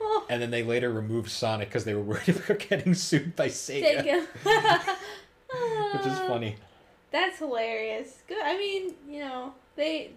Oh, 0.01 0.27
and 0.29 0.43
then 0.43 0.51
they 0.51 0.63
later 0.63 0.93
removed 0.93 1.31
Sonic 1.31 1.69
because 1.69 1.85
they 1.85 1.95
were 1.95 2.03
worried 2.03 2.29
about 2.45 2.59
getting 2.59 2.93
sued 2.95 3.35
by 3.35 3.49
Sega, 3.49 4.27
Sega. 4.45 4.87
which 5.95 6.07
is 6.07 6.19
funny. 6.21 6.57
That's 7.11 7.39
hilarious. 7.39 8.23
Good. 8.29 8.43
I 8.45 8.57
mean, 8.59 8.95
you 9.09 9.21
know, 9.21 9.55
they. 9.77 10.11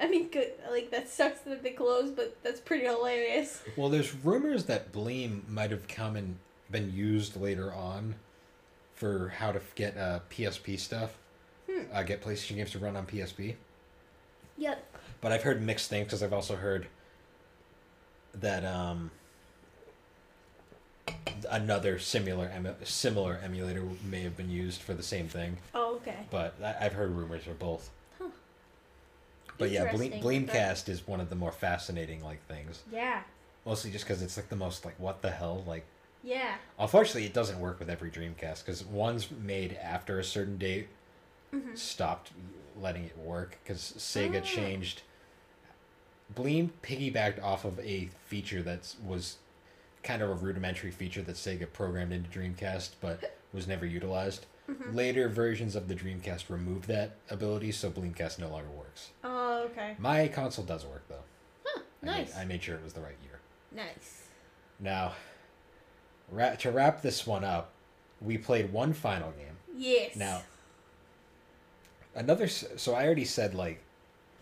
I 0.00 0.08
mean, 0.08 0.28
good. 0.28 0.52
Like 0.70 0.90
that 0.90 1.08
sucks 1.08 1.40
that 1.42 1.62
they 1.62 1.70
closed, 1.70 2.16
but 2.16 2.36
that's 2.42 2.60
pretty 2.60 2.84
hilarious. 2.86 3.62
Well, 3.76 3.88
there's 3.88 4.14
rumors 4.14 4.64
that 4.64 4.92
Bleem 4.92 5.48
might 5.48 5.70
have 5.70 5.86
come 5.88 6.16
and 6.16 6.36
been 6.70 6.92
used 6.92 7.40
later 7.40 7.72
on 7.72 8.16
for 8.94 9.28
how 9.28 9.52
to 9.52 9.60
get 9.74 9.96
uh, 9.96 10.20
PSP 10.30 10.78
stuff, 10.78 11.16
Hmm. 11.70 11.82
uh, 11.92 12.02
get 12.02 12.22
PlayStation 12.22 12.56
games 12.56 12.70
to 12.72 12.78
run 12.78 12.96
on 12.96 13.06
PSP. 13.06 13.54
Yep. 14.58 14.84
But 15.20 15.32
I've 15.32 15.42
heard 15.42 15.62
mixed 15.62 15.88
things 15.90 16.06
because 16.06 16.22
I've 16.22 16.32
also 16.32 16.56
heard 16.56 16.86
that 18.34 18.64
um, 18.64 19.10
another 21.50 21.98
similar 21.98 22.50
emu- 22.56 22.74
similar 22.84 23.38
emulator 23.42 23.82
may 24.04 24.20
have 24.22 24.36
been 24.36 24.50
used 24.50 24.80
for 24.82 24.94
the 24.94 25.02
same 25.02 25.28
thing. 25.28 25.56
Oh, 25.74 25.96
okay. 25.96 26.26
But 26.30 26.54
I- 26.62 26.76
I've 26.86 26.92
heard 26.94 27.10
rumors 27.12 27.44
for 27.44 27.54
both. 27.54 27.90
But 29.58 29.70
yeah, 29.70 29.90
Ble-. 29.92 29.98
Bleemcast 30.20 30.88
is 30.88 31.06
one 31.06 31.20
of 31.20 31.30
the 31.30 31.36
more 31.36 31.52
fascinating 31.52 32.22
like 32.24 32.44
things. 32.46 32.82
Yeah. 32.92 33.22
Mostly 33.64 33.90
just 33.90 34.04
because 34.04 34.20
it's 34.22 34.36
like 34.36 34.48
the 34.48 34.56
most 34.56 34.84
like 34.84 34.98
what 34.98 35.22
the 35.22 35.30
hell 35.30 35.62
like. 35.66 35.84
Yeah. 36.22 36.54
Unfortunately, 36.78 37.26
it 37.26 37.34
doesn't 37.34 37.60
work 37.60 37.78
with 37.78 37.88
every 37.90 38.10
Dreamcast 38.10 38.64
because 38.64 38.84
one's 38.84 39.30
made 39.30 39.74
after 39.82 40.18
a 40.18 40.24
certain 40.24 40.56
date 40.58 40.88
Mhm. 41.52 41.76
stopped 41.78 42.32
letting 42.80 43.04
it 43.04 43.16
work 43.18 43.58
because 43.62 43.94
Sega 43.98 44.40
Ah. 44.40 44.44
changed. 44.44 45.02
Bleem 46.34 46.70
piggybacked 46.82 47.42
off 47.42 47.64
of 47.64 47.78
a 47.80 48.08
feature 48.26 48.62
that 48.62 48.94
was 49.04 49.36
kind 50.02 50.22
of 50.22 50.30
a 50.30 50.34
rudimentary 50.34 50.90
feature 50.90 51.22
that 51.22 51.36
Sega 51.36 51.70
programmed 51.72 52.12
into 52.12 52.28
Dreamcast, 52.30 52.90
but 53.00 53.36
was 53.52 53.66
never 53.68 53.86
utilized. 53.86 54.46
Mhm. 54.68 54.94
Later 54.94 55.28
versions 55.28 55.76
of 55.76 55.88
the 55.88 55.94
Dreamcast 55.94 56.48
removed 56.48 56.86
that 56.88 57.16
ability, 57.28 57.70
so 57.72 57.90
Bleemcast 57.90 58.38
no 58.38 58.48
longer 58.48 58.70
works. 58.70 59.10
Oh, 59.22 59.64
okay. 59.70 59.94
My 59.98 60.26
console 60.28 60.64
does 60.64 60.86
work 60.86 61.04
though. 61.08 61.22
Huh. 61.64 61.80
I 62.02 62.06
made- 62.06 62.12
Nice. 62.12 62.36
I 62.36 62.44
made 62.44 62.62
sure 62.62 62.76
it 62.76 62.82
was 62.84 62.94
the 62.94 63.00
right 63.02 63.16
year. 63.22 63.40
Nice. 63.72 64.22
Now, 64.80 65.14
ra- 66.30 66.54
to 66.54 66.70
wrap 66.70 67.02
this 67.02 67.26
one 67.26 67.44
up, 67.44 67.72
we 68.20 68.38
played 68.38 68.72
one 68.72 68.92
final 68.94 69.32
game. 69.32 69.56
Yes. 69.76 70.16
Now, 70.16 70.42
another. 72.14 72.48
So 72.48 72.94
I 72.94 73.04
already 73.04 73.24
said 73.24 73.54
like, 73.54 73.80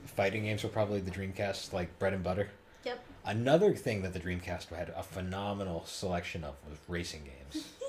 fighting 0.07 0.45
games 0.45 0.62
were 0.62 0.68
probably 0.68 1.01
the 1.01 1.11
Dreamcast 1.11 1.73
like 1.73 1.99
bread 1.99 2.12
and 2.12 2.23
butter. 2.23 2.51
Yep. 2.85 2.99
Another 3.25 3.75
thing 3.75 4.03
that 4.03 4.12
the 4.12 4.20
Dreamcast 4.20 4.68
had 4.75 4.91
a 4.97 5.03
phenomenal 5.03 5.85
selection 5.87 6.43
of 6.45 6.55
was 6.68 6.79
racing 6.89 7.23
games, 7.25 7.68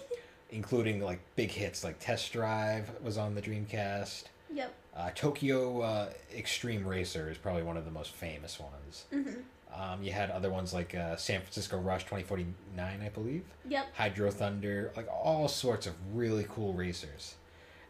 including 0.54 1.02
like 1.02 1.20
big 1.36 1.52
hits 1.52 1.84
like 1.84 2.00
Test 2.00 2.32
Drive 2.32 2.90
was 3.02 3.18
on 3.18 3.36
the 3.36 3.42
Dreamcast. 3.42 4.24
Yep. 4.54 4.74
Uh, 4.96 5.10
Tokyo 5.16 5.82
uh, 5.82 6.10
Xtreme 6.36 6.86
Racer 6.86 7.30
is 7.30 7.38
probably 7.38 7.64
one 7.64 7.78
of 7.78 7.86
the 7.86 7.92
most 7.92 8.12
famous 8.12 8.60
ones. 8.60 9.06
Mhm. 9.12 9.44
Um, 9.76 10.04
you 10.04 10.12
had 10.12 10.30
other 10.30 10.52
ones 10.52 10.72
like 10.72 10.94
uh, 10.94 11.16
San 11.16 11.42
Francisco 11.42 11.80
Rush 11.80 12.04
2049, 12.04 13.02
I 13.04 13.10
believe. 13.10 13.44
Yep. 13.68 13.88
Hydro 13.96 14.30
Thunder, 14.30 14.92
like 14.96 15.08
all 15.12 15.48
sorts 15.48 15.88
of 15.88 15.96
really 16.14 16.46
cool 16.48 16.74
racers. 16.74 17.36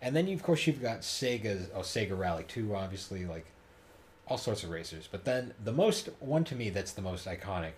And 0.02 0.16
then 0.16 0.28
you, 0.28 0.36
of 0.36 0.44
course 0.44 0.66
you've 0.66 0.82
got 0.82 1.02
Sega's 1.02 1.70
oh 1.76 1.80
Sega 1.80 2.18
Rally 2.18 2.46
2 2.48 2.74
obviously 2.76 3.26
like 3.26 3.46
all 4.28 4.38
sorts 4.38 4.64
of 4.64 4.70
racers. 4.70 5.10
But 5.12 5.26
then 5.26 5.54
the 5.62 5.74
most 5.74 6.10
one 6.20 6.46
to 6.46 6.56
me 6.56 6.70
that's 6.70 6.94
the 6.94 7.02
most 7.02 7.26
iconic 7.28 7.72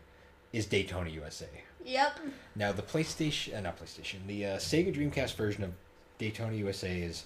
is 0.55 0.65
Daytona 0.65 1.09
USA. 1.09 1.47
Yep. 1.83 2.19
Now 2.55 2.71
the 2.71 2.81
PlayStation, 2.81 3.57
uh, 3.57 3.61
not 3.61 3.77
PlayStation, 3.79 4.25
the 4.27 4.45
uh, 4.45 4.57
Sega 4.57 4.95
Dreamcast 4.95 5.35
version 5.35 5.63
of 5.63 5.71
Daytona 6.17 6.55
USA 6.55 6.97
is 7.01 7.25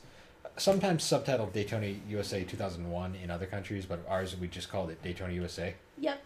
sometimes 0.57 1.03
subtitled 1.03 1.53
Daytona 1.53 1.93
USA 2.09 2.43
2001 2.43 3.15
in 3.23 3.29
other 3.29 3.45
countries, 3.45 3.85
but 3.85 3.99
ours 4.09 4.35
we 4.35 4.47
just 4.47 4.69
called 4.71 4.89
it 4.89 5.01
Daytona 5.03 5.31
USA. 5.33 5.75
Yep. 5.99 6.21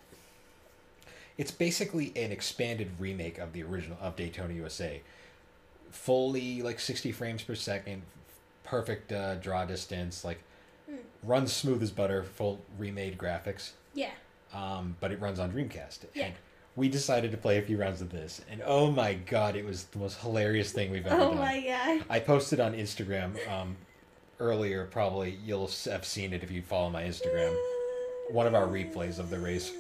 It's 1.38 1.52
basically 1.52 2.14
an 2.16 2.32
expanded 2.32 2.92
remake 3.00 3.38
of 3.38 3.52
the 3.54 3.64
original 3.64 3.98
of 4.02 4.16
Daytona 4.16 4.54
USA. 4.54 5.02
Fully 5.92 6.62
like 6.62 6.80
60 6.80 7.12
frames 7.12 7.44
per 7.44 7.56
second, 7.56 8.02
perfect 8.64 9.12
uh, 9.12 9.36
draw 9.36 9.66
distance, 9.66 10.24
like 10.24 10.40
Mm. 10.92 10.98
runs 11.24 11.54
smooth 11.54 11.82
as 11.82 11.92
butter, 11.92 12.24
full 12.26 12.60
remade 12.78 13.18
graphics. 13.18 13.72
Yeah. 13.94 14.12
Um, 14.54 14.98
but 15.00 15.14
it 15.14 15.22
runs 15.22 15.40
on 15.40 15.50
Dreamcast. 15.54 16.00
Yeah. 16.14 16.26
And 16.26 16.34
we 16.76 16.90
decided 16.90 17.32
to 17.32 17.38
play 17.38 17.58
a 17.58 17.62
few 17.62 17.78
rounds 17.78 18.02
of 18.02 18.10
this, 18.12 18.42
and 18.50 18.62
oh 18.66 18.90
my 18.92 19.14
god, 19.14 19.56
it 19.56 19.66
was 19.66 19.84
the 19.86 20.00
most 20.00 20.20
hilarious 20.22 20.72
thing 20.72 20.92
we've 20.92 21.06
ever 21.06 21.22
Oh 21.22 21.30
done. 21.30 21.38
my 21.40 21.62
god. 21.62 22.06
I 22.10 22.20
posted 22.20 22.60
on 22.60 22.74
Instagram 22.74 23.36
um, 23.50 23.76
earlier. 24.40 24.86
Probably 24.86 25.38
you'll 25.46 25.70
have 25.86 26.06
seen 26.06 26.34
it 26.34 26.44
if 26.44 26.52
you 26.52 26.62
follow 26.62 26.90
my 26.90 27.04
Instagram. 27.04 27.56
One 28.32 28.48
of 28.48 28.56
our 28.56 28.66
replays 28.68 29.20
of 29.20 29.30
the 29.30 29.38
race, 29.40 29.72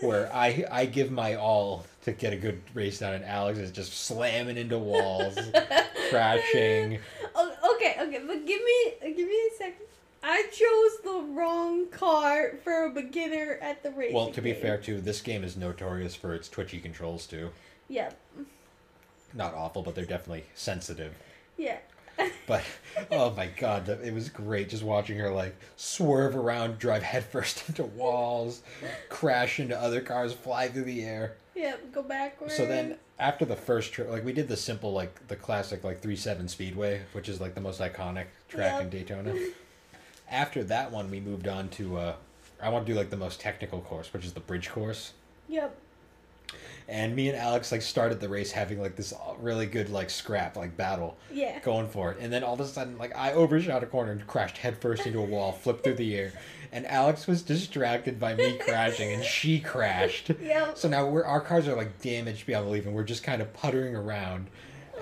where 0.00 0.30
I 0.34 0.64
I 0.70 0.86
give 0.86 1.10
my 1.10 1.36
all 1.36 1.84
to 2.04 2.12
get 2.12 2.32
a 2.32 2.36
good 2.36 2.60
race 2.74 2.98
down, 2.98 3.14
and 3.14 3.24
Alex 3.24 3.58
is 3.58 3.70
just 3.70 3.92
slamming 3.94 4.56
into 4.58 4.76
walls, 4.78 5.38
crashing. 6.10 6.98
Oh, 7.34 7.74
okay, 7.76 7.96
okay, 8.00 8.20
but 8.26 8.44
give 8.46 8.60
me 8.60 9.12
give 9.14 9.26
me 9.28 9.34
a 9.52 9.56
second. 9.56 9.86
I 10.22 10.44
chose 10.52 11.02
the 11.02 11.32
wrong 11.32 11.88
car 11.88 12.52
for 12.62 12.84
a 12.84 12.90
beginner 12.90 13.58
at 13.60 13.82
the 13.82 13.90
race. 13.90 14.14
Well, 14.14 14.30
to 14.30 14.40
be 14.40 14.52
fair, 14.52 14.78
too, 14.78 15.00
this 15.00 15.20
game 15.20 15.42
is 15.42 15.56
notorious 15.56 16.14
for 16.14 16.34
its 16.34 16.48
twitchy 16.48 16.78
controls 16.78 17.26
too. 17.26 17.50
Yep. 17.88 18.16
Not 19.34 19.54
awful, 19.54 19.82
but 19.82 19.94
they're 19.94 20.04
definitely 20.04 20.44
sensitive. 20.54 21.14
Yeah. 21.56 21.78
But 22.46 22.62
oh 23.10 23.30
my 23.30 23.46
god, 23.46 23.88
it 23.88 24.12
was 24.12 24.28
great 24.28 24.68
just 24.68 24.82
watching 24.82 25.16
her 25.18 25.30
like 25.30 25.56
swerve 25.76 26.36
around, 26.36 26.78
drive 26.78 27.02
headfirst 27.02 27.62
into 27.68 27.84
walls, 27.84 28.62
crash 29.08 29.58
into 29.60 29.78
other 29.80 30.00
cars, 30.00 30.32
fly 30.32 30.68
through 30.68 30.84
the 30.84 31.02
air. 31.02 31.36
Yep. 31.54 31.92
Go 31.92 32.02
backwards. 32.02 32.56
So 32.56 32.66
then 32.66 32.96
after 33.18 33.44
the 33.44 33.56
first 33.56 33.92
trip, 33.92 34.10
like 34.10 34.24
we 34.24 34.32
did 34.32 34.48
the 34.48 34.56
simple 34.56 34.92
like 34.92 35.26
the 35.28 35.36
classic 35.36 35.84
like 35.84 36.00
three 36.00 36.16
seven 36.16 36.48
speedway, 36.48 37.02
which 37.12 37.28
is 37.28 37.40
like 37.40 37.54
the 37.54 37.60
most 37.60 37.80
iconic 37.80 38.26
track 38.48 38.82
in 38.82 38.90
Daytona. 38.90 39.34
After 40.32 40.64
that 40.64 40.90
one, 40.90 41.10
we 41.10 41.20
moved 41.20 41.46
on 41.46 41.68
to 41.70 41.98
uh, 41.98 42.14
I 42.60 42.70
want 42.70 42.86
to 42.86 42.92
do 42.92 42.98
like 42.98 43.10
the 43.10 43.16
most 43.16 43.38
technical 43.40 43.80
course, 43.82 44.12
which 44.12 44.24
is 44.24 44.32
the 44.32 44.40
bridge 44.40 44.70
course. 44.70 45.12
Yep. 45.48 45.76
And 46.88 47.14
me 47.14 47.28
and 47.28 47.38
Alex 47.38 47.70
like 47.70 47.80
started 47.82 48.20
the 48.20 48.28
race 48.28 48.50
having 48.50 48.80
like 48.80 48.96
this 48.96 49.12
uh, 49.12 49.34
really 49.38 49.66
good 49.66 49.88
like 49.88 50.10
scrap 50.10 50.56
like 50.56 50.76
battle 50.76 51.16
Yeah. 51.32 51.60
going 51.60 51.86
for 51.88 52.10
it, 52.12 52.18
and 52.20 52.32
then 52.32 52.42
all 52.42 52.54
of 52.54 52.60
a 52.60 52.66
sudden 52.66 52.98
like 52.98 53.16
I 53.16 53.32
overshot 53.32 53.82
a 53.82 53.86
corner 53.86 54.12
and 54.12 54.26
crashed 54.26 54.58
headfirst 54.58 55.06
into 55.06 55.20
a 55.20 55.24
wall, 55.24 55.52
flipped 55.62 55.84
through 55.84 55.94
the 55.94 56.14
air, 56.16 56.32
and 56.72 56.86
Alex 56.86 57.26
was 57.26 57.42
distracted 57.42 58.18
by 58.18 58.34
me 58.34 58.58
crashing, 58.58 59.12
and 59.12 59.22
she 59.24 59.60
crashed. 59.60 60.30
Yep. 60.42 60.76
So 60.76 60.88
now 60.88 61.06
we're 61.06 61.24
our 61.24 61.40
cars 61.40 61.68
are 61.68 61.76
like 61.76 62.00
damaged 62.00 62.46
beyond 62.46 62.66
belief, 62.66 62.84
and 62.86 62.94
we're 62.94 63.04
just 63.04 63.22
kind 63.22 63.40
of 63.42 63.52
puttering 63.52 63.94
around. 63.94 64.48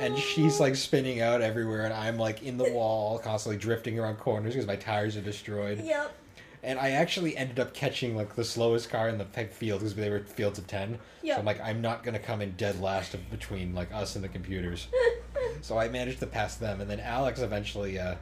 And 0.00 0.18
she's 0.18 0.60
like 0.60 0.76
spinning 0.76 1.20
out 1.20 1.42
everywhere, 1.42 1.84
and 1.84 1.94
I'm 1.94 2.16
like 2.16 2.42
in 2.42 2.56
the 2.56 2.70
wall, 2.72 3.18
constantly 3.18 3.58
drifting 3.58 3.98
around 3.98 4.16
corners 4.16 4.54
because 4.54 4.66
my 4.66 4.76
tires 4.76 5.16
are 5.16 5.20
destroyed. 5.20 5.82
Yep. 5.84 6.16
And 6.62 6.78
I 6.78 6.90
actually 6.90 7.36
ended 7.36 7.58
up 7.58 7.72
catching 7.72 8.16
like 8.16 8.36
the 8.36 8.44
slowest 8.44 8.90
car 8.90 9.08
in 9.08 9.16
the 9.16 9.24
field 9.24 9.80
because 9.80 9.94
they 9.94 10.10
were 10.10 10.20
fields 10.20 10.58
of 10.58 10.66
ten. 10.66 10.98
Yep. 11.22 11.36
So 11.36 11.40
I'm 11.40 11.46
like, 11.46 11.60
I'm 11.60 11.80
not 11.80 12.02
gonna 12.02 12.18
come 12.18 12.40
in 12.40 12.52
dead 12.52 12.80
last 12.80 13.14
of 13.14 13.30
between 13.30 13.74
like 13.74 13.92
us 13.92 14.14
and 14.14 14.24
the 14.24 14.28
computers. 14.28 14.88
so 15.62 15.78
I 15.78 15.88
managed 15.88 16.20
to 16.20 16.26
pass 16.26 16.56
them, 16.56 16.80
and 16.80 16.90
then 16.90 17.00
Alex 17.00 17.40
eventually. 17.40 17.98
uh 17.98 18.16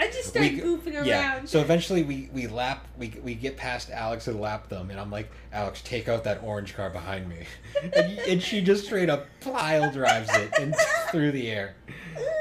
I 0.00 0.06
just 0.06 0.28
started 0.28 0.52
we- 0.52 0.60
goofing 0.60 0.94
around. 0.94 1.06
yeah. 1.06 1.44
So 1.44 1.60
eventually 1.60 2.04
we 2.04 2.30
we 2.32 2.46
lap 2.46 2.86
we 2.96 3.12
we 3.22 3.34
get 3.34 3.56
past 3.56 3.90
Alex 3.90 4.28
and 4.28 4.40
lap 4.40 4.68
them, 4.68 4.90
and 4.90 5.00
I'm 5.00 5.10
like, 5.10 5.28
Alex, 5.52 5.82
take 5.82 6.08
out 6.08 6.22
that 6.24 6.40
orange 6.42 6.74
car 6.74 6.88
behind 6.88 7.28
me, 7.28 7.38
and, 7.82 7.94
and 8.20 8.42
she 8.42 8.60
just 8.60 8.84
straight 8.84 9.10
up 9.10 9.26
pile 9.40 9.90
drives 9.92 10.28
it 10.36 10.50
and 10.60 10.74
through 11.10 11.32
the 11.32 11.50
air, 11.50 11.74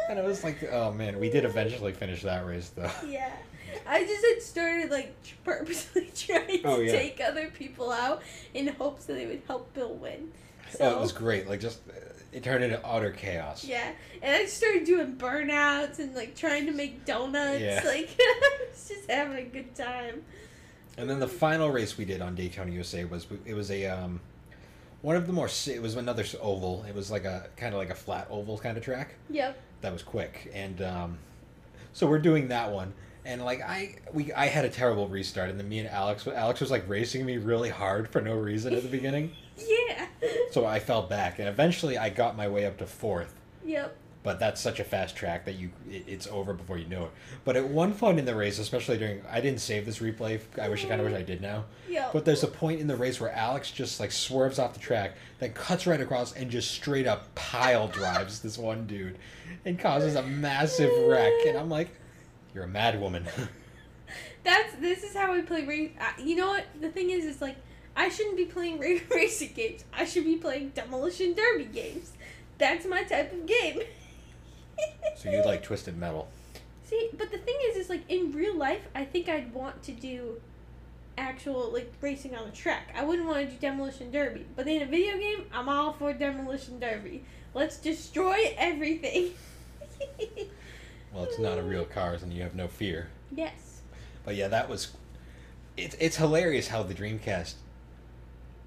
and 0.09 0.19
I 0.19 0.21
was 0.21 0.43
like, 0.43 0.63
oh 0.71 0.91
man, 0.93 1.19
we 1.19 1.29
did 1.31 1.45
eventually 1.45 1.93
finish 1.93 2.21
that 2.21 2.45
race 2.45 2.69
though. 2.75 2.91
Yeah. 3.07 3.31
I 3.89 4.03
just 4.05 4.25
had 4.25 4.41
started 4.41 4.91
like 4.91 5.15
purposely 5.43 6.09
trying 6.15 6.61
oh, 6.65 6.77
to 6.77 6.77
Oh, 6.77 6.79
yeah. 6.81 6.91
take 6.91 7.21
other 7.25 7.47
people 7.49 7.91
out 7.91 8.21
in 8.53 8.67
hopes 8.67 9.05
that 9.05 9.13
they 9.13 9.25
would 9.25 9.41
help 9.47 9.73
Bill 9.73 9.93
win. 9.93 10.31
So 10.71 10.79
Oh, 10.85 10.97
it 10.97 10.99
was 10.99 11.11
great. 11.13 11.47
Like 11.47 11.59
just 11.61 11.79
it 12.33 12.43
turned 12.43 12.63
into 12.63 12.85
utter 12.85 13.11
chaos. 13.11 13.63
yeah, 13.63 13.91
and 14.21 14.35
I 14.35 14.45
started 14.45 14.85
doing 14.85 15.15
burnouts 15.15 15.99
and 15.99 16.13
like 16.15 16.35
trying 16.35 16.65
to 16.65 16.71
make 16.71 17.05
donuts. 17.05 17.61
Yeah. 17.61 17.81
Like 17.85 18.09
I 18.19 18.57
was 18.69 18.87
just 18.87 19.09
having 19.09 19.37
a 19.37 19.49
good 19.49 19.73
time. 19.75 20.23
And 20.97 21.09
then 21.09 21.19
the 21.19 21.27
final 21.27 21.69
race 21.69 21.97
we 21.97 22.05
did 22.05 22.21
on 22.21 22.35
Daytona 22.35 22.71
USA 22.71 23.05
was 23.05 23.27
it 23.45 23.53
was 23.53 23.69
a 23.71 23.85
um 23.85 24.19
one 25.01 25.15
of 25.15 25.27
the 25.27 25.33
more 25.33 25.47
it 25.67 25.81
was 25.81 25.95
another 25.95 26.25
oval. 26.41 26.83
It 26.89 26.95
was 26.95 27.11
like 27.11 27.23
a 27.25 27.47
kind 27.55 27.73
of 27.73 27.77
like 27.79 27.91
a 27.91 27.95
flat 27.95 28.27
oval 28.29 28.57
kind 28.57 28.77
of 28.77 28.83
track. 28.83 29.15
Yep. 29.29 29.57
that 29.81 29.93
was 29.93 30.01
quick 30.03 30.49
and 30.53 30.81
um, 30.81 31.17
so 31.93 32.07
we're 32.07 32.19
doing 32.19 32.47
that 32.49 32.71
one 32.71 32.93
and 33.25 33.43
like 33.43 33.61
i 33.61 33.95
we 34.13 34.31
i 34.33 34.45
had 34.47 34.63
a 34.65 34.69
terrible 34.69 35.07
restart 35.07 35.49
and 35.49 35.59
then 35.59 35.67
me 35.67 35.79
and 35.79 35.89
alex 35.89 36.25
alex 36.27 36.59
was 36.61 36.71
like 36.71 36.87
racing 36.87 37.25
me 37.25 37.37
really 37.37 37.69
hard 37.69 38.07
for 38.09 38.21
no 38.21 38.35
reason 38.35 38.73
at 38.73 38.81
the 38.83 38.89
beginning 38.89 39.31
Yeah. 39.57 40.05
so 40.51 40.65
i 40.65 40.79
fell 40.79 41.03
back 41.03 41.39
and 41.39 41.47
eventually 41.47 41.97
i 41.97 42.09
got 42.09 42.35
my 42.37 42.47
way 42.47 42.65
up 42.65 42.77
to 42.77 42.85
fourth 42.85 43.33
Yep. 43.65 43.95
but 44.23 44.39
that's 44.39 44.61
such 44.61 44.79
a 44.79 44.83
fast 44.83 45.15
track 45.15 45.45
that 45.45 45.55
you 45.55 45.69
it, 45.89 46.03
it's 46.07 46.27
over 46.27 46.53
before 46.53 46.77
you 46.77 46.87
know 46.87 47.05
it 47.05 47.11
but 47.43 47.55
at 47.55 47.67
one 47.67 47.93
point 47.93 48.19
in 48.19 48.25
the 48.25 48.35
race 48.35 48.59
especially 48.59 48.97
during 48.97 49.21
i 49.29 49.41
didn't 49.41 49.59
save 49.59 49.85
this 49.85 49.99
replay 49.99 50.39
i 50.61 50.69
wish 50.69 50.85
i 50.85 50.87
kind 50.87 51.01
of 51.01 51.07
wish 51.07 51.15
i 51.15 51.21
did 51.23 51.41
now 51.41 51.65
Yep. 51.89 52.13
but 52.13 52.25
there's 52.25 52.43
a 52.43 52.47
point 52.47 52.79
in 52.79 52.87
the 52.87 52.95
race 52.95 53.19
where 53.19 53.31
alex 53.31 53.71
just 53.71 53.99
like 53.99 54.11
swerves 54.11 54.59
off 54.59 54.73
the 54.73 54.79
track 54.79 55.15
then 55.39 55.53
cuts 55.53 55.85
right 55.87 55.99
across 56.01 56.33
and 56.33 56.49
just 56.51 56.71
straight 56.71 57.07
up 57.07 57.33
pile 57.35 57.87
drives 57.99 58.39
this 58.41 58.57
one 58.57 58.85
dude 58.87 59.17
and 59.65 59.77
causes 59.79 60.15
a 60.15 60.23
massive 60.23 60.91
wreck 61.07 61.33
and 61.47 61.57
i'm 61.57 61.69
like 61.69 61.89
you're 62.53 62.63
a 62.63 62.67
mad 62.67 62.99
woman 63.01 63.25
That's 64.43 64.73
this 64.75 65.03
is 65.03 65.13
how 65.13 65.33
I 65.33 65.41
play 65.41 65.65
race. 65.65 65.91
You 66.23 66.37
know 66.37 66.47
what? 66.47 66.63
The 66.79 66.87
thing 66.89 67.09
is, 67.09 67.25
is 67.25 67.41
like 67.41 67.57
I 67.97 68.09
shouldn't 68.09 68.37
be 68.37 68.45
playing 68.45 68.79
racing 69.09 69.53
games. 69.55 69.83
I 69.91 70.05
should 70.05 70.23
be 70.23 70.35
playing 70.35 70.69
demolition 70.69 71.33
derby 71.33 71.65
games. 71.65 72.13
That's 72.59 72.85
my 72.85 73.03
type 73.03 73.33
of 73.33 73.45
game. 73.45 73.81
so 75.17 75.29
you 75.31 75.43
like 75.43 75.63
twisted 75.63 75.97
metal 75.97 76.29
See, 76.85 77.09
but 77.17 77.31
the 77.31 77.37
thing 77.39 77.55
is, 77.65 77.75
is 77.75 77.89
like 77.89 78.03
in 78.07 78.31
real 78.31 78.55
life, 78.55 78.87
I 78.95 79.03
think 79.03 79.27
I'd 79.27 79.53
want 79.53 79.83
to 79.83 79.91
do 79.91 80.39
actual 81.17 81.73
like 81.73 81.91
racing 81.99 82.35
on 82.35 82.47
a 82.47 82.51
track. 82.51 82.93
I 82.95 83.03
wouldn't 83.03 83.27
want 83.27 83.39
to 83.39 83.45
do 83.47 83.59
demolition 83.59 84.11
derby. 84.11 84.45
But 84.55 84.67
in 84.67 84.81
a 84.81 84.85
video 84.85 85.17
game, 85.17 85.45
I'm 85.51 85.67
all 85.67 85.93
for 85.93 86.13
demolition 86.13 86.79
derby. 86.79 87.25
Let's 87.53 87.77
destroy 87.77 88.55
everything. 88.57 89.33
well, 91.13 91.23
it's 91.23 91.39
not 91.39 91.57
a 91.57 91.63
real 91.63 91.83
cars, 91.85 92.23
and 92.23 92.31
you 92.31 92.43
have 92.43 92.55
no 92.55 92.67
fear. 92.67 93.09
Yes. 93.31 93.81
But 94.23 94.35
yeah, 94.35 94.47
that 94.47 94.69
was. 94.69 94.93
It's 95.75 95.95
it's 95.99 96.15
hilarious 96.15 96.69
how 96.69 96.83
the 96.83 96.93
Dreamcast. 96.93 97.55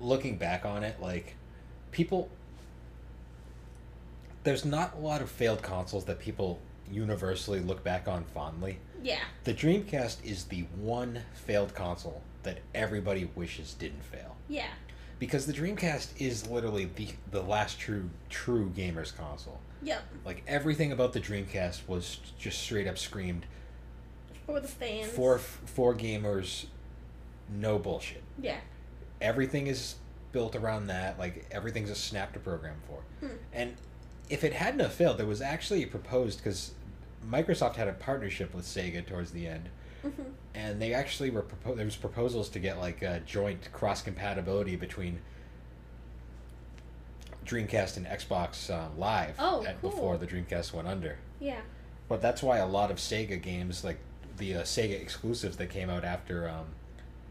Looking 0.00 0.36
back 0.36 0.64
on 0.64 0.82
it, 0.82 1.00
like, 1.00 1.36
people. 1.92 2.28
There's 4.42 4.64
not 4.64 4.94
a 4.94 4.98
lot 4.98 5.20
of 5.20 5.30
failed 5.30 5.62
consoles 5.62 6.06
that 6.06 6.18
people 6.18 6.60
universally 6.90 7.60
look 7.60 7.84
back 7.84 8.08
on 8.08 8.24
fondly. 8.24 8.78
Yeah. 9.02 9.20
The 9.44 9.52
Dreamcast 9.54 10.24
is 10.24 10.44
the 10.44 10.62
one 10.76 11.20
failed 11.34 11.74
console 11.74 12.22
that 12.42 12.58
everybody 12.74 13.30
wishes 13.34 13.74
didn't 13.74 14.02
fail. 14.02 14.36
Yeah. 14.48 14.68
Because 15.18 15.44
the 15.46 15.52
Dreamcast 15.52 16.08
is 16.18 16.46
literally 16.48 16.86
the 16.96 17.08
the 17.30 17.42
last 17.42 17.78
true 17.78 18.08
true 18.30 18.72
gamers 18.74 19.14
console. 19.14 19.60
Yep. 19.82 20.02
Like 20.24 20.42
everything 20.48 20.90
about 20.92 21.12
the 21.12 21.20
Dreamcast 21.20 21.86
was 21.86 22.18
just 22.38 22.58
straight 22.62 22.86
up 22.86 22.96
screamed 22.96 23.44
For 24.46 24.58
the 24.60 24.68
fans. 24.68 25.10
for 25.12 25.38
for 25.38 25.94
gamers 25.94 26.66
no 27.50 27.78
bullshit. 27.78 28.22
Yeah. 28.40 28.60
Everything 29.20 29.66
is 29.66 29.96
built 30.32 30.54
around 30.56 30.86
that, 30.88 31.18
like 31.18 31.46
everything's 31.50 31.90
a 31.90 31.94
snap 31.94 32.32
to 32.34 32.38
program 32.38 32.76
for. 32.86 33.02
Hmm. 33.26 33.34
And 33.52 33.76
if 34.28 34.44
it 34.44 34.52
hadn't 34.52 34.80
have 34.80 34.92
failed, 34.92 35.18
there 35.18 35.26
was 35.26 35.42
actually 35.42 35.84
proposed 35.86 36.42
cuz 36.42 36.72
Microsoft 37.28 37.76
had 37.76 37.88
a 37.88 37.92
partnership 37.92 38.54
with 38.54 38.64
Sega 38.64 39.06
towards 39.06 39.32
the 39.32 39.46
end 39.46 39.68
hmm 40.02 40.08
and 40.54 40.80
they 40.82 40.92
actually 40.94 41.30
were 41.30 41.42
propo- 41.42 41.76
there 41.76 41.84
was 41.84 41.94
proposals 41.94 42.48
to 42.48 42.58
get 42.58 42.78
like 42.78 43.02
a 43.02 43.20
joint 43.20 43.70
cross 43.72 44.02
compatibility 44.02 44.74
between 44.74 45.20
Dreamcast 47.46 47.96
and 47.96 48.06
Xbox 48.06 48.70
uh, 48.70 48.88
Live 48.96 49.34
Oh, 49.38 49.64
at, 49.64 49.80
cool. 49.80 49.90
before 49.90 50.16
the 50.18 50.26
Dreamcast 50.26 50.72
went 50.72 50.88
under. 50.88 51.18
Yeah. 51.40 51.60
But 52.08 52.20
that's 52.20 52.42
why 52.42 52.58
a 52.58 52.66
lot 52.66 52.90
of 52.90 52.96
Sega 52.98 53.40
games, 53.40 53.84
like 53.84 53.98
the 54.38 54.56
uh, 54.56 54.62
Sega 54.62 55.00
exclusives 55.00 55.56
that 55.58 55.68
came 55.70 55.88
out 55.90 56.04
after 56.04 56.48
um, 56.48 56.66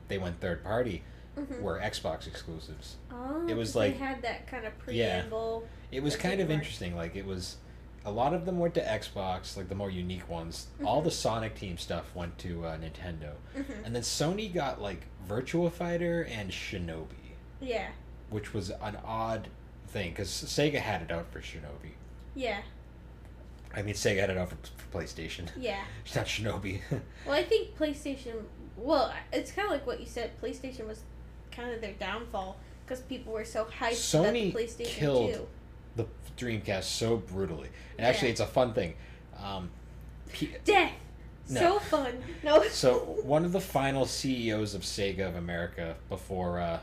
they 0.08 0.18
went 0.18 0.40
third 0.40 0.64
party, 0.64 1.04
hmm 1.46 1.64
were 1.64 1.80
Xbox 1.80 2.28
exclusives. 2.28 2.96
Oh, 3.12 3.46
It 3.48 3.56
was 3.56 3.76
like- 3.76 3.94
they 3.98 4.04
had 4.06 4.22
that 4.24 4.48
kind 4.48 4.66
of 4.66 4.78
preamble. 4.80 5.64
Yeah. 5.92 5.98
It 5.98 6.04
was 6.04 6.16
kind 6.16 6.40
of 6.42 6.52
interesting. 6.52 6.96
Like 6.96 7.16
it 7.16 7.26
was, 7.26 7.58
a 8.06 8.12
lot 8.12 8.34
of 8.34 8.46
them 8.46 8.60
went 8.60 8.74
to 8.76 8.82
Xbox, 8.82 9.58
like 9.58 9.70
the 9.70 9.76
more 9.76 9.90
unique 9.90 10.28
ones. 10.30 10.68
All 10.86 11.02
Mhm. 11.02 11.06
the 11.06 11.12
Sonic 11.12 11.56
Team 11.56 11.78
stuff 11.78 12.14
went 12.16 12.38
to 12.40 12.66
uh, 12.66 12.78
Nintendo, 12.78 13.34
hmm 13.56 13.84
and 13.86 13.96
then 13.96 14.04
Sony 14.04 14.54
got 14.54 14.82
like 14.82 15.02
Virtua 15.28 15.72
Fighter 15.72 16.24
and 16.24 16.52
Shinobi. 16.52 17.08
Yeah. 17.62 17.90
which 18.30 18.54
was 18.54 18.70
an 18.70 18.96
odd 19.04 19.48
thing 19.88 20.12
because 20.12 20.30
Sega 20.30 20.76
had 20.80 21.02
it 21.02 21.12
out 21.12 21.32
for 21.32 21.42
Shinobi. 21.42 21.94
Yeah. 22.36 22.62
I 23.76 23.82
mean, 23.82 23.96
Sega 23.96 24.20
had 24.22 24.30
it 24.30 24.38
out 24.38 24.50
for, 24.50 24.58
for 24.78 24.98
PlayStation. 25.00 25.48
Yeah. 25.58 25.84
It's 26.06 26.16
not 26.16 26.26
Shinobi. 26.26 26.82
Well, 27.26 27.36
I 27.36 27.44
think 27.44 27.76
PlayStation. 27.78 28.44
Well, 28.78 29.12
it's 29.34 29.52
kind 29.52 29.66
of 29.66 29.72
like 29.72 29.86
what 29.86 30.00
you 30.00 30.06
said. 30.06 30.40
PlayStation 30.42 30.88
was 30.88 31.02
kind 31.60 31.74
of 31.74 31.82
their 31.82 31.94
downfall 31.94 32.58
because 32.86 33.02
people 33.02 33.34
were 33.34 33.46
so 33.46 33.66
hyped 33.66 33.92
Sony 33.94 34.24
that 34.24 34.34
the 34.34 34.52
PlayStation 34.66 34.86
killed- 34.88 35.34
2. 35.34 35.48
the 35.96 36.06
Dreamcast 36.38 36.84
so 36.84 37.18
brutally, 37.18 37.70
and 37.98 38.08
actually, 38.08 38.30
it's 38.30 38.40
a 38.40 38.48
fun 38.48 38.74
thing. 38.74 38.96
Um, 39.44 39.70
P- 40.32 40.56
Death. 40.64 40.94
No. 41.50 41.60
So 41.60 41.80
fun. 41.80 42.24
No. 42.44 42.64
so 42.70 43.00
one 43.24 43.44
of 43.44 43.52
the 43.52 43.60
final 43.60 44.06
CEOs 44.06 44.74
of 44.74 44.84
Sega 44.84 45.28
of 45.28 45.36
America 45.36 45.96
before 46.08 46.60
uh, 46.60 46.80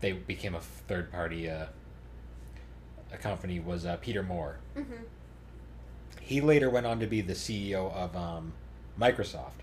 they 0.00 0.12
became 0.12 0.54
a 0.54 0.60
third 0.60 1.12
party 1.12 1.48
uh, 1.48 1.66
a 3.12 3.16
company 3.16 3.60
was 3.60 3.86
uh, 3.86 3.96
Peter 3.98 4.22
Moore. 4.22 4.56
hmm 4.74 4.82
He 6.20 6.40
later 6.40 6.68
went 6.68 6.86
on 6.86 6.98
to 7.00 7.06
be 7.06 7.20
the 7.20 7.34
CEO 7.34 7.92
of 7.92 8.16
um, 8.16 8.52
Microsoft. 8.98 9.62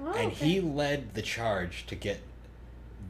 Oh, 0.00 0.12
and 0.12 0.30
okay. 0.32 0.46
he 0.46 0.60
led 0.60 1.14
the 1.14 1.22
charge 1.22 1.86
to 1.86 1.96
get 1.96 2.20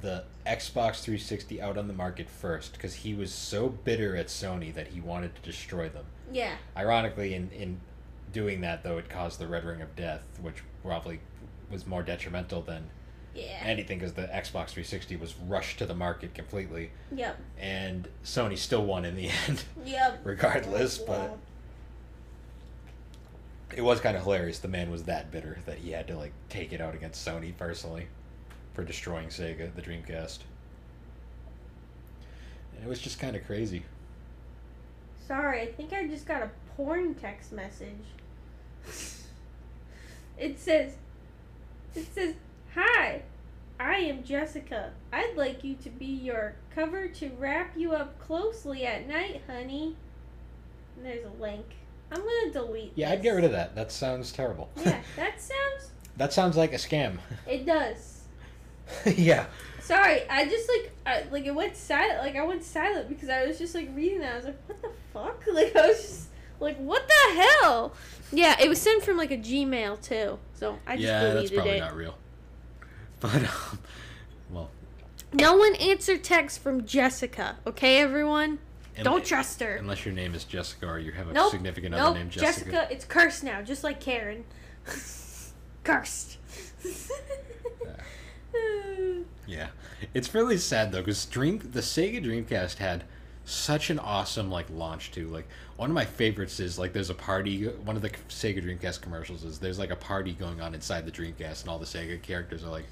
the 0.00 0.24
Xbox 0.46 1.00
360 1.00 1.60
out 1.60 1.76
on 1.76 1.88
the 1.88 1.94
market 1.94 2.28
first 2.28 2.72
because 2.74 2.94
he 2.94 3.14
was 3.14 3.32
so 3.32 3.68
bitter 3.68 4.16
at 4.16 4.28
Sony 4.28 4.72
that 4.74 4.88
he 4.88 5.00
wanted 5.00 5.34
to 5.34 5.42
destroy 5.42 5.88
them. 5.88 6.04
Yeah. 6.32 6.54
Ironically, 6.76 7.34
in, 7.34 7.50
in 7.50 7.80
doing 8.32 8.60
that, 8.60 8.82
though, 8.82 8.98
it 8.98 9.08
caused 9.08 9.38
the 9.40 9.46
Red 9.48 9.64
Ring 9.64 9.80
of 9.82 9.96
Death, 9.96 10.22
which 10.40 10.56
probably 10.84 11.20
was 11.70 11.86
more 11.86 12.02
detrimental 12.02 12.62
than 12.62 12.90
Yeah. 13.34 13.58
anything 13.62 13.98
because 13.98 14.12
the 14.14 14.22
Xbox 14.22 14.68
360 14.70 15.16
was 15.16 15.34
rushed 15.36 15.78
to 15.78 15.86
the 15.86 15.94
market 15.94 16.34
completely, 16.34 16.90
Yep. 17.14 17.38
and 17.58 18.08
Sony 18.24 18.56
still 18.56 18.84
won 18.84 19.04
in 19.04 19.16
the 19.16 19.30
end, 19.48 19.64
Yep. 19.84 20.20
regardless. 20.24 20.98
But 20.98 21.36
it 23.76 23.82
was 23.82 24.00
kind 24.00 24.16
of 24.16 24.22
hilarious. 24.22 24.58
The 24.60 24.68
man 24.68 24.90
was 24.90 25.04
that 25.04 25.30
bitter 25.30 25.58
that 25.66 25.78
he 25.78 25.90
had 25.90 26.06
to 26.08 26.16
like 26.16 26.32
take 26.48 26.72
it 26.72 26.80
out 26.80 26.94
against 26.94 27.26
Sony 27.26 27.56
personally 27.56 28.06
for 28.78 28.84
destroying 28.84 29.26
Sega, 29.26 29.74
the 29.74 29.82
Dreamcast. 29.82 30.38
And 32.76 32.84
it 32.84 32.88
was 32.88 33.00
just 33.00 33.18
kind 33.18 33.34
of 33.34 33.44
crazy. 33.44 33.82
Sorry, 35.26 35.62
I 35.62 35.66
think 35.66 35.92
I 35.92 36.06
just 36.06 36.26
got 36.26 36.42
a 36.42 36.50
porn 36.76 37.16
text 37.16 37.50
message. 37.50 38.04
It 40.38 40.60
says, 40.60 40.92
it 41.96 42.06
says, 42.14 42.36
Hi, 42.76 43.22
I 43.80 43.96
am 43.96 44.22
Jessica. 44.22 44.92
I'd 45.12 45.34
like 45.34 45.64
you 45.64 45.74
to 45.82 45.90
be 45.90 46.06
your 46.06 46.54
cover 46.72 47.08
to 47.08 47.30
wrap 47.30 47.76
you 47.76 47.94
up 47.94 48.20
closely 48.20 48.86
at 48.86 49.08
night, 49.08 49.42
honey. 49.48 49.96
And 50.96 51.04
there's 51.04 51.26
a 51.26 51.42
link. 51.42 51.66
I'm 52.12 52.20
gonna 52.20 52.52
delete. 52.52 52.92
Yeah, 52.94 53.10
I'd 53.10 53.22
get 53.22 53.30
rid 53.30 53.42
of 53.42 53.50
that. 53.50 53.74
That 53.74 53.90
sounds 53.90 54.30
terrible. 54.30 54.68
Yeah, 54.76 55.00
that 55.16 55.40
sounds. 55.40 55.90
that 56.16 56.32
sounds 56.32 56.56
like 56.56 56.72
a 56.72 56.76
scam. 56.76 57.18
It 57.44 57.66
does. 57.66 58.17
yeah. 59.16 59.46
Sorry, 59.80 60.28
I 60.28 60.44
just 60.44 60.68
like, 60.68 60.92
I, 61.06 61.24
like 61.30 61.46
it 61.46 61.54
went 61.54 61.76
silent. 61.76 62.18
Like 62.20 62.36
I 62.36 62.42
went 62.44 62.62
silent 62.62 63.08
because 63.08 63.28
I 63.28 63.46
was 63.46 63.58
just 63.58 63.74
like 63.74 63.88
reading 63.94 64.20
that. 64.20 64.32
I 64.32 64.36
was 64.36 64.44
like, 64.46 64.58
what 64.66 64.82
the 64.82 64.90
fuck? 65.14 65.44
Like 65.54 65.74
I 65.76 65.86
was 65.88 65.96
just 66.02 66.28
like, 66.60 66.76
what 66.78 67.08
the 67.08 67.42
hell? 67.62 67.94
Yeah, 68.32 68.56
it 68.60 68.68
was 68.68 68.80
sent 68.80 69.02
from 69.02 69.16
like 69.16 69.30
a 69.30 69.38
Gmail 69.38 70.00
too. 70.02 70.38
So 70.54 70.78
I 70.86 70.96
just 70.96 71.06
yeah, 71.06 71.32
that's 71.34 71.50
probably 71.50 71.72
it. 71.72 71.80
not 71.80 71.96
real. 71.96 72.16
But 73.20 73.34
um, 73.34 73.78
well, 74.50 74.70
No 75.32 75.56
one 75.56 75.74
answered 75.76 76.22
text 76.22 76.60
from 76.62 76.84
Jessica. 76.84 77.56
Okay, 77.66 77.98
everyone. 78.00 78.58
Don't 79.02 79.24
trust 79.24 79.60
her. 79.60 79.76
unless 79.76 80.04
your 80.04 80.14
name 80.14 80.34
is 80.34 80.44
Jessica 80.44 80.86
or 80.86 80.98
you 80.98 81.12
have 81.12 81.28
a 81.28 81.32
Nope. 81.32 81.50
significant 81.50 81.92
Nope. 81.92 82.00
other 82.00 82.18
named 82.18 82.30
Jessica. 82.32 82.70
Jessica, 82.70 82.92
it's 82.92 83.04
cursed 83.04 83.42
now, 83.44 83.62
just 83.62 83.82
like 83.84 84.00
Karen. 84.00 84.44
cursed. 85.84 86.38
Yeah, 86.84 87.92
it's 90.14 90.32
really 90.34 90.56
sad 90.58 90.92
though 90.92 91.00
because 91.00 91.24
Dream 91.26 91.58
the 91.58 91.80
Sega 91.80 92.24
Dreamcast 92.24 92.76
had 92.78 93.04
such 93.44 93.90
an 93.90 93.98
awesome 93.98 94.50
like 94.50 94.66
launch 94.70 95.10
too. 95.10 95.26
Like 95.28 95.48
one 95.76 95.90
of 95.90 95.94
my 95.94 96.04
favorites 96.04 96.60
is 96.60 96.78
like 96.78 96.92
there's 96.92 97.10
a 97.10 97.14
party. 97.14 97.64
One 97.64 97.96
of 97.96 98.02
the 98.02 98.10
Sega 98.28 98.62
Dreamcast 98.64 99.00
commercials 99.00 99.44
is 99.44 99.58
there's 99.58 99.78
like 99.78 99.90
a 99.90 99.96
party 99.96 100.32
going 100.32 100.60
on 100.60 100.74
inside 100.74 101.06
the 101.06 101.10
Dreamcast 101.10 101.62
and 101.62 101.70
all 101.70 101.78
the 101.78 101.86
Sega 101.86 102.20
characters 102.22 102.64
are 102.64 102.70
like 102.70 102.86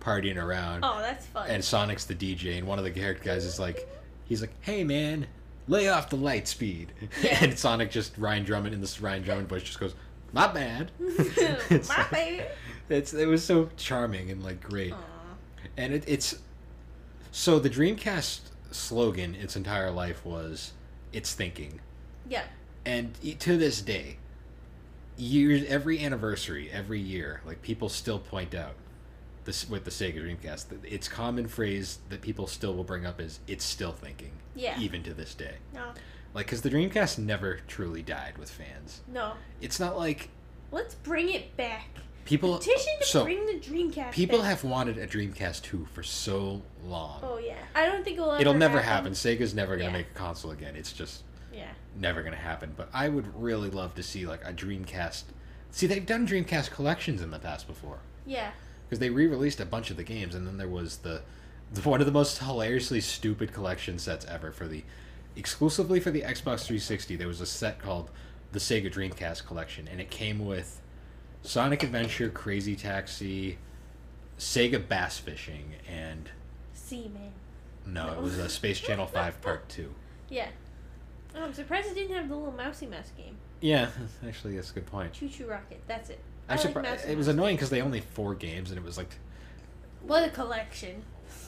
partying 0.00 0.36
around. 0.42 0.84
oh, 0.84 0.98
that's 1.00 1.26
fun. 1.26 1.48
And 1.50 1.64
Sonic's 1.64 2.04
the 2.04 2.14
DJ 2.14 2.58
and 2.58 2.66
one 2.66 2.78
of 2.78 2.84
the 2.84 2.90
character 2.90 3.24
guys 3.24 3.44
is 3.44 3.58
like, 3.58 3.88
he's 4.24 4.40
like, 4.40 4.52
hey 4.60 4.84
man, 4.84 5.26
lay 5.68 5.88
off 5.88 6.08
the 6.10 6.16
light 6.16 6.48
speed. 6.48 6.92
Yeah. 7.22 7.38
and 7.42 7.58
Sonic 7.58 7.90
just 7.90 8.16
Ryan 8.16 8.44
Drummond 8.44 8.74
in 8.74 8.80
this 8.80 9.00
Ryan 9.00 9.22
Drummond 9.22 9.48
voice 9.48 9.62
just 9.62 9.80
goes, 9.80 9.94
not 10.32 10.54
bad. 10.54 10.90
My 11.00 11.08
like- 11.88 12.10
baby. 12.10 12.42
It's 12.88 13.12
it 13.12 13.26
was 13.26 13.44
so 13.44 13.70
charming 13.76 14.30
and 14.30 14.42
like 14.44 14.60
great 14.62 14.92
Aw. 14.92 14.96
and 15.76 15.92
it, 15.94 16.04
it's 16.06 16.36
so 17.32 17.58
the 17.58 17.70
dreamcast 17.70 18.40
slogan 18.70 19.34
its 19.34 19.56
entire 19.56 19.90
life 19.90 20.24
was 20.24 20.72
it's 21.12 21.32
thinking 21.34 21.80
Yeah. 22.28 22.44
and 22.84 23.14
to 23.40 23.56
this 23.56 23.80
day 23.80 24.18
years 25.16 25.64
every 25.68 26.04
anniversary 26.04 26.70
every 26.70 27.00
year 27.00 27.40
like 27.46 27.62
people 27.62 27.88
still 27.88 28.18
point 28.18 28.54
out 28.54 28.74
this 29.44 29.68
with 29.68 29.84
the 29.84 29.90
sega 29.90 30.16
dreamcast 30.22 30.68
that 30.68 30.84
its 30.84 31.08
common 31.08 31.48
phrase 31.48 31.98
that 32.10 32.20
people 32.20 32.46
still 32.46 32.74
will 32.74 32.84
bring 32.84 33.06
up 33.06 33.20
is 33.20 33.40
it's 33.46 33.64
still 33.64 33.92
thinking 33.92 34.32
Yeah. 34.54 34.78
even 34.80 35.02
to 35.04 35.14
this 35.14 35.34
day 35.34 35.54
No. 35.74 35.86
like 36.34 36.46
because 36.46 36.62
the 36.62 36.70
dreamcast 36.70 37.18
never 37.18 37.60
truly 37.66 38.02
died 38.02 38.36
with 38.38 38.50
fans 38.50 39.00
No. 39.12 39.32
it's 39.60 39.80
not 39.80 39.96
like 39.98 40.28
Let's 40.72 40.96
bring 40.96 41.28
it 41.32 41.56
back. 41.56 41.86
People 42.26 42.58
Petition 42.58 42.92
to 43.00 43.06
so 43.06 43.24
bring 43.24 43.46
the 43.46 43.54
Dreamcast. 43.54 44.12
people 44.12 44.38
back. 44.40 44.48
have 44.48 44.64
wanted 44.64 44.98
a 44.98 45.06
dreamcast 45.06 45.62
2 45.62 45.86
for 45.94 46.02
so 46.02 46.60
long 46.84 47.20
Oh 47.22 47.38
yeah. 47.38 47.54
I 47.74 47.86
don't 47.86 48.04
think 48.04 48.18
it'll 48.18 48.32
ever 48.32 48.40
It'll 48.40 48.54
never 48.54 48.80
happen. 48.82 49.12
Sega's 49.12 49.54
never 49.54 49.76
gonna 49.76 49.90
Yeah. 49.90 49.96
make 49.96 50.10
a 50.10 50.18
console 50.18 50.50
again. 50.50 50.76
It's 50.76 50.92
just 50.92 51.22
Yeah. 51.52 51.70
never 51.96 52.22
gonna 52.22 52.36
happen. 52.36 52.74
But 52.76 52.90
I 52.92 53.08
would 53.08 53.40
really 53.40 53.70
love 53.70 53.94
to 53.94 54.02
see 54.02 54.26
like 54.26 54.44
a 54.44 54.52
Dreamcast. 54.52 55.24
See, 55.70 55.86
they've 55.86 56.04
done 56.04 56.26
Dreamcast 56.26 56.70
collections 56.70 57.22
in 57.22 57.30
the 57.30 57.38
past 57.38 57.66
before 57.66 57.98
Yeah. 58.26 58.50
because 58.88 58.98
they 58.98 59.10
re-released 59.10 59.60
a 59.60 59.66
bunch 59.66 59.90
of 59.90 59.96
the 59.96 60.04
games, 60.04 60.34
and 60.34 60.46
then 60.46 60.58
there 60.58 60.68
was 60.68 60.98
the, 60.98 61.22
the 61.72 61.80
one 61.88 62.00
of 62.00 62.06
the 62.06 62.12
most 62.12 62.38
hilariously 62.38 63.00
stupid 63.00 63.52
collection 63.52 63.98
sets 63.98 64.24
ever 64.26 64.50
for 64.52 64.66
the 64.68 64.84
exclusively 65.36 66.00
for 66.00 66.10
the 66.10 66.22
Xbox 66.22 66.64
360. 66.64 67.16
There 67.16 67.28
was 67.28 67.40
a 67.40 67.46
set 67.46 67.78
called 67.78 68.10
the 68.52 68.58
Sega 68.58 68.90
Dreamcast 68.92 69.44
collection, 69.46 69.86
and 69.88 70.00
it 70.00 70.10
came 70.10 70.44
with 70.44 70.80
Sonic 71.46 71.82
Adventure, 71.84 72.28
Crazy 72.28 72.74
Taxi, 72.74 73.58
Sega 74.38 74.86
Bass 74.86 75.18
Fishing, 75.18 75.74
and 75.88 76.28
See, 76.74 77.08
man. 77.14 77.32
no, 77.86 78.12
it 78.12 78.20
was 78.20 78.36
a 78.38 78.48
Space 78.48 78.80
Channel 78.80 79.06
Five 79.06 79.40
Part 79.40 79.68
Two. 79.68 79.94
Yeah. 80.28 80.48
Oh, 81.36 81.44
I'm 81.44 81.54
surprised 81.54 81.88
it 81.88 81.94
didn't 81.94 82.16
have 82.16 82.28
the 82.28 82.34
little 82.34 82.52
mousy 82.52 82.86
mouse 82.86 83.12
game. 83.16 83.36
Yeah, 83.60 83.88
actually, 84.26 84.56
that's 84.56 84.70
a 84.70 84.74
good 84.74 84.86
point. 84.86 85.12
ChuChu 85.12 85.48
Rocket. 85.48 85.80
That's 85.86 86.10
it. 86.10 86.18
I 86.48 86.52
I'm 86.54 86.58
like 86.58 86.66
surprised. 86.66 87.08
It 87.08 87.16
was 87.16 87.28
annoying 87.28 87.56
because 87.56 87.70
they 87.70 87.80
only 87.80 88.00
four 88.00 88.34
games, 88.34 88.70
and 88.70 88.78
it 88.78 88.84
was 88.84 88.98
like 88.98 89.14
What 90.02 90.24
a 90.24 90.30
collection. 90.30 91.02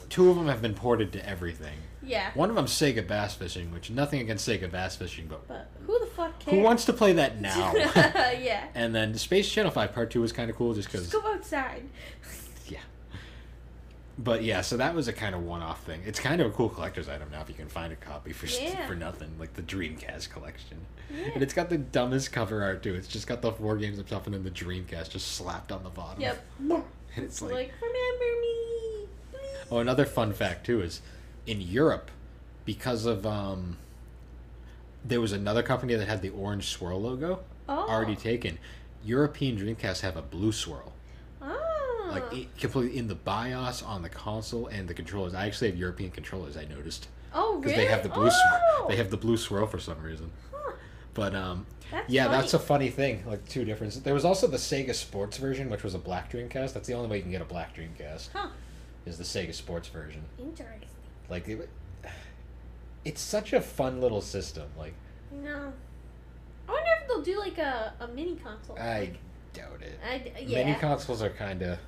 Two 0.09 0.29
of 0.29 0.35
them 0.37 0.47
have 0.47 0.61
been 0.61 0.73
ported 0.73 1.11
to 1.13 1.27
everything. 1.29 1.77
Yeah. 2.01 2.31
One 2.33 2.49
of 2.49 2.55
them's 2.55 2.71
Sega 2.71 3.07
Bass 3.07 3.35
Fishing, 3.35 3.71
which 3.71 3.91
nothing 3.91 4.19
against 4.21 4.47
Sega 4.47 4.71
Bass 4.71 4.95
Fishing, 4.95 5.27
but 5.27 5.47
But 5.47 5.69
who 5.85 5.99
the 5.99 6.07
fuck 6.07 6.39
cares? 6.39 6.55
who 6.57 6.63
wants 6.63 6.85
to 6.85 6.93
play 6.93 7.13
that 7.13 7.39
now? 7.41 7.73
yeah. 7.75 8.67
and 8.75 8.95
then 8.95 9.13
Space 9.15 9.51
Channel 9.51 9.71
Five 9.71 9.93
Part 9.93 10.09
Two 10.11 10.21
was 10.21 10.31
kind 10.31 10.49
of 10.49 10.55
cool, 10.55 10.73
just 10.73 10.91
because. 10.91 11.07
go 11.09 11.21
outside. 11.33 11.83
Yeah. 12.67 12.79
But 14.17 14.43
yeah, 14.43 14.61
so 14.61 14.77
that 14.77 14.93
was 14.93 15.07
a 15.07 15.13
kind 15.13 15.33
of 15.33 15.43
one-off 15.43 15.83
thing. 15.83 16.01
It's 16.05 16.19
kind 16.19 16.41
of 16.41 16.47
a 16.47 16.49
cool 16.51 16.69
collector's 16.69 17.07
item 17.07 17.29
now 17.31 17.41
if 17.41 17.47
you 17.49 17.55
can 17.55 17.69
find 17.69 17.93
a 17.93 17.95
copy 17.95 18.33
for 18.33 18.47
Yeah. 18.47 18.85
for 18.87 18.95
nothing, 18.95 19.31
like 19.39 19.53
the 19.53 19.61
Dreamcast 19.61 20.29
collection. 20.29 20.77
Yeah. 21.09 21.29
And 21.35 21.41
it's 21.43 21.53
got 21.53 21.69
the 21.69 21.77
dumbest 21.77 22.31
cover 22.31 22.61
art 22.63 22.83
too. 22.83 22.93
It's 22.95 23.07
just 23.07 23.27
got 23.27 23.41
the 23.41 23.51
four 23.53 23.77
games 23.77 23.97
top 24.09 24.25
and 24.25 24.35
then 24.35 24.43
the 24.43 24.51
Dreamcast 24.51 25.09
just 25.11 25.33
slapped 25.35 25.71
on 25.71 25.83
the 25.83 25.89
bottom. 25.89 26.21
Yep. 26.21 26.43
And 26.59 26.83
it's 27.17 27.35
It's 27.35 27.41
like, 27.41 27.51
like, 27.53 27.73
remember 27.81 28.41
me. 28.41 28.88
Please." 29.69 29.75
oh, 29.75 29.79
another 29.79 30.05
fun 30.05 30.33
fact 30.33 30.65
too 30.65 30.81
is 30.81 31.01
in 31.47 31.61
Europe, 31.61 32.11
because 32.65 33.05
of 33.05 33.25
um, 33.25 33.77
there 35.03 35.21
was 35.21 35.31
another 35.31 35.63
company 35.63 35.95
that 35.95 36.07
had 36.07 36.21
the 36.21 36.29
orange 36.29 36.67
swirl 36.67 37.01
logo 37.01 37.39
Oh. 37.67 37.87
already 37.87 38.15
taken. 38.15 38.57
European 39.05 39.57
Dreamcast 39.57 40.01
have 40.01 40.17
a 40.17 40.21
blue 40.21 40.51
swirl. 40.51 40.93
Oh. 41.41 42.09
like 42.11 42.57
completely 42.57 42.97
in 42.97 43.07
the 43.07 43.15
BIOS 43.15 43.81
on 43.83 44.01
the 44.01 44.09
console 44.09 44.65
and 44.67 44.87
the 44.87 44.93
controllers. 44.95 45.33
I 45.35 45.45
actually 45.45 45.69
have 45.69 45.77
European 45.77 46.09
controllers. 46.11 46.57
I 46.57 46.65
noticed 46.65 47.07
oh, 47.33 47.57
because 47.59 47.73
really? 47.73 47.85
they 47.85 47.91
have 47.91 48.01
the 48.03 48.09
blue. 48.09 48.29
Oh. 48.31 48.85
Sw- 48.85 48.89
they 48.89 48.95
have 48.97 49.11
the 49.11 49.17
blue 49.17 49.37
swirl 49.37 49.67
for 49.67 49.79
some 49.79 50.01
reason. 50.01 50.31
Huh. 50.51 50.71
But 51.13 51.35
um, 51.35 51.65
That's 51.91 52.09
yeah, 52.09 52.25
funny. 52.25 52.37
that's 52.41 52.53
a 52.55 52.59
funny 52.59 52.89
thing. 52.89 53.23
Like 53.27 53.47
two 53.47 53.63
differences. 53.65 54.01
There 54.01 54.13
was 54.15 54.25
also 54.25 54.47
the 54.47 54.57
Sega 54.57 54.95
Sports 54.95 55.37
version, 55.37 55.69
which 55.69 55.83
was 55.83 55.93
a 55.93 55.99
black 55.99 56.31
Dreamcast. 56.31 56.73
That's 56.73 56.87
the 56.87 56.93
only 56.95 57.09
way 57.09 57.17
you 57.17 57.23
can 57.23 57.31
get 57.31 57.41
a 57.41 57.45
black 57.45 57.75
Dreamcast. 57.75 58.29
Huh. 58.33 58.49
Is 59.09 59.17
the 59.17 59.23
Sega 59.23 59.53
Sports 59.55 59.87
version. 59.87 60.23
Interesting. 60.37 60.87
Like 61.29 61.47
it, 61.47 61.67
it's 63.03 63.19
such 63.21 63.53
a 63.53 63.59
fun 63.61 63.99
little 64.01 64.21
system. 64.21 64.67
Like 64.77 64.93
No. 65.31 65.73
I 66.67 66.71
wonder 66.71 66.89
if 67.01 67.07
they'll 67.07 67.21
do 67.23 67.39
like 67.39 67.57
a, 67.57 67.93
a 67.99 68.07
mini 68.09 68.35
console. 68.35 68.77
I 68.77 68.99
Like, 68.99 69.17
doubt 69.53 69.81
it. 69.81 69.99
I, 70.07 70.39
yeah. 70.45 70.63
Mini 70.63 70.77
consoles 70.79 71.23
are 71.23 71.31
kind 71.31 71.63
of. 71.63 71.79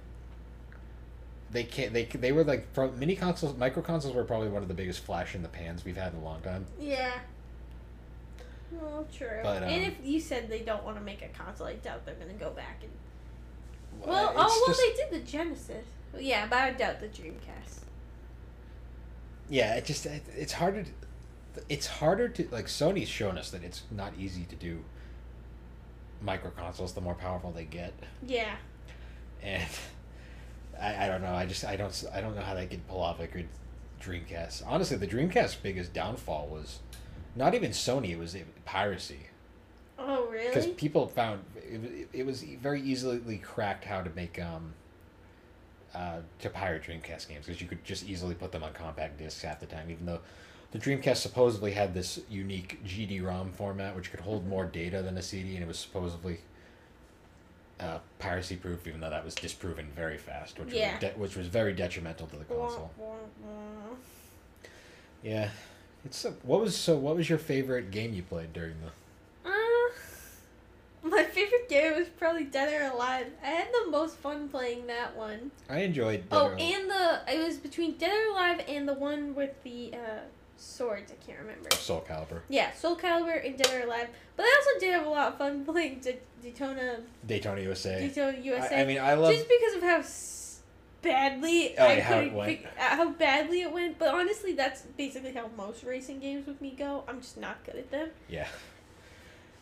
They 1.52 1.64
can't. 1.64 1.94
They 1.94 2.06
they 2.06 2.32
were 2.32 2.44
like 2.44 2.74
pro, 2.74 2.92
mini 2.92 3.16
consoles. 3.16 3.56
Micro 3.56 3.84
consoles 3.84 4.16
were 4.16 4.24
probably 4.24 4.50
one 4.50 4.64
of 4.64 4.68
the 4.68 4.74
biggest 4.74 5.02
flash 5.02 5.36
in 5.36 5.44
the 5.44 5.50
pans 5.50 5.86
we've 5.86 5.98
had 5.98 6.14
in 6.14 6.20
a 6.20 6.24
long 6.24 6.42
time. 6.42 6.66
Yeah. 6.80 7.12
Well, 8.72 9.06
true. 9.16 9.28
But, 9.44 9.62
and 9.64 9.86
um, 9.86 9.92
if 9.92 9.96
you 10.04 10.20
said 10.20 10.50
they 10.50 10.62
don't 10.62 10.84
want 10.84 10.98
to 10.98 11.04
make 11.04 11.22
a 11.22 11.28
console, 11.28 11.68
I 11.68 11.74
doubt 11.76 12.06
they're 12.06 12.16
gonna 12.16 12.34
go 12.34 12.50
back 12.52 12.80
and. 12.82 12.92
Well, 14.02 14.10
Well, 14.10 14.34
oh 14.38 14.64
well, 14.66 14.68
just- 14.68 14.80
they 14.82 14.94
did 14.96 15.12
the 15.26 15.30
Genesis. 15.30 15.86
Yeah, 16.20 16.48
but 16.50 16.60
I 16.60 16.72
doubt 16.72 17.00
the 17.00 17.08
Dreamcast. 17.08 17.80
Yeah, 19.50 19.76
it 19.76 19.86
just 19.86 20.06
it, 20.06 20.24
it's 20.36 20.54
harder. 20.54 20.84
To, 20.84 20.90
it's 21.70 21.88
harder 21.88 22.30
to 22.30 22.48
like 22.52 22.66
Sony's 22.68 23.10
shown 23.10 23.38
us 23.38 23.52
that 23.52 23.64
it's 23.64 23.84
not 23.92 24.14
easy 24.18 24.44
to 24.46 24.56
do. 24.56 24.80
Micro 26.22 26.52
consoles, 26.52 26.94
the 26.94 27.02
more 27.02 27.16
powerful 27.16 27.52
they 27.52 27.66
get, 27.66 27.94
Yeah. 28.26 28.56
and 29.42 29.68
I, 30.80 31.06
I 31.06 31.08
don't 31.08 31.22
know. 31.24 31.34
I 31.34 31.46
just 31.48 31.66
I 31.66 31.76
don't 31.76 32.04
I 32.14 32.22
don't 32.22 32.36
know 32.36 32.42
how 32.44 32.54
they 32.54 32.68
could 32.68 32.88
pull 32.88 33.02
off 33.02 33.20
a 33.20 33.26
good 33.28 33.48
Dreamcast. 34.00 34.64
Honestly, 34.68 34.98
the 34.98 35.08
Dreamcast's 35.08 35.56
biggest 35.56 35.94
downfall 35.94 36.48
was 36.48 36.80
not 37.36 37.56
even 37.56 37.72
Sony. 37.72 38.10
It 38.12 38.20
was 38.20 38.36
piracy. 38.66 39.22
Oh 39.98 40.28
really? 40.30 40.48
because 40.48 40.68
people 40.68 41.08
found 41.08 41.44
it, 41.56 42.08
it 42.14 42.26
was 42.26 42.44
very 42.44 42.82
easily 42.82 43.38
cracked 43.38 43.86
how 43.86 44.02
to 44.02 44.10
make 44.12 44.40
um 44.42 44.74
uh, 45.96 46.18
to 46.40 46.50
pirate 46.50 46.84
Dreamcast 46.84 47.28
games 47.30 47.46
because 47.46 47.62
you 47.62 47.68
could 47.68 47.84
just 47.84 48.08
easily 48.08 48.36
put 48.36 48.52
them 48.52 48.64
on 48.64 48.74
compact 48.74 49.18
discs 49.18 49.42
half 49.42 49.60
the 49.60 49.66
time, 49.66 49.90
even 49.90 50.06
though 50.06 50.20
the 50.72 50.80
Dreamcast 50.80 51.18
supposedly 51.18 51.72
had 51.72 51.94
this 51.94 52.20
unique 52.30 52.80
GD-ROM 52.86 53.52
format 53.52 53.96
which 53.96 54.10
could 54.12 54.22
hold 54.22 54.48
more 54.48 54.66
data 54.66 55.02
than 55.02 55.18
a 55.18 55.22
CD, 55.22 55.56
and 55.56 55.64
it 55.64 55.68
was 55.68 55.78
supposedly 55.80 56.40
uh, 57.80 57.98
piracy 58.20 58.56
proof, 58.56 58.88
even 58.88 59.02
though 59.02 59.10
that 59.10 59.26
was 59.26 59.36
disproven 59.36 59.88
very 59.96 60.18
fast, 60.18 60.60
which 60.60 60.72
Yeah. 60.74 60.92
was 60.94 61.00
de- 61.02 61.20
which 61.20 61.36
was 61.36 61.48
very 61.48 61.74
detrimental 61.74 62.28
to 62.28 62.36
the 62.38 62.46
console. 62.46 62.92
Yeah, 65.24 65.50
it's 66.06 66.26
what 66.44 66.62
was 66.62 66.76
so 66.76 66.98
what 66.98 67.16
was 67.16 67.30
your 67.30 67.38
favorite 67.38 67.92
game 67.92 68.14
you 68.14 68.24
played 68.24 68.54
during 68.54 68.76
the 68.82 68.92
game 71.72 71.96
was 71.98 72.08
probably 72.10 72.44
Dead 72.44 72.82
or 72.82 72.94
Alive. 72.94 73.28
I 73.44 73.48
had 73.48 73.68
the 73.86 73.90
most 73.90 74.18
fun 74.18 74.50
playing 74.50 74.88
that 74.88 75.16
one. 75.16 75.52
I 75.70 75.80
enjoyed. 75.80 76.30
Dead 76.30 76.38
Oh, 76.38 76.48
or 76.48 76.54
Alive. 76.54 76.60
and 76.62 76.90
the 76.90 77.22
it 77.34 77.46
was 77.48 77.58
between 77.58 77.98
Dead 77.98 78.12
or 78.12 78.32
Alive 78.34 78.62
and 78.68 78.88
the 78.88 78.94
one 78.94 79.34
with 79.36 79.52
the 79.64 79.94
uh, 79.94 80.20
swords. 80.58 81.12
I 81.12 81.26
can't 81.26 81.40
remember. 81.40 81.70
Soul 81.76 82.06
Calibur, 82.08 82.42
Yeah, 82.50 82.72
Soul 82.74 82.98
Calibur 82.98 83.46
and 83.46 83.58
Dead 83.58 83.74
or 83.82 83.86
Alive. 83.88 84.08
But 84.36 84.44
I 84.44 84.56
also 84.60 84.80
did 84.80 84.94
have 84.94 85.06
a 85.06 85.10
lot 85.10 85.32
of 85.32 85.38
fun 85.38 85.64
playing 85.72 86.00
D- 86.00 86.16
Daytona, 86.44 87.00
Daytona 87.26 87.62
USA. 87.62 88.00
Daytona 88.00 88.38
USA. 88.40 88.78
I, 88.78 88.82
I 88.82 88.86
mean, 88.86 89.00
I 89.00 89.14
love. 89.14 89.32
just 89.34 89.48
because 89.48 89.76
of 89.76 89.82
how 89.84 89.98
s- 90.00 90.60
badly 91.02 91.76
Oh, 91.78 91.86
I 91.86 91.94
yeah, 91.94 92.02
how 92.02 92.20
it 92.20 92.34
went. 92.34 92.50
pick, 92.50 92.66
uh, 92.78 92.96
how 92.96 93.10
badly 93.12 93.62
it 93.62 93.72
went. 93.72 93.98
But 93.98 94.10
honestly, 94.14 94.54
that's 94.54 94.82
basically 94.98 95.34
how 95.34 95.50
most 95.58 95.84
racing 95.84 96.20
games 96.20 96.46
with 96.48 96.60
me 96.62 96.76
go. 96.78 97.04
I'm 97.08 97.22
just 97.22 97.38
not 97.38 97.64
good 97.64 97.76
at 97.76 97.92
them. 97.92 98.10
Yeah. 98.30 98.48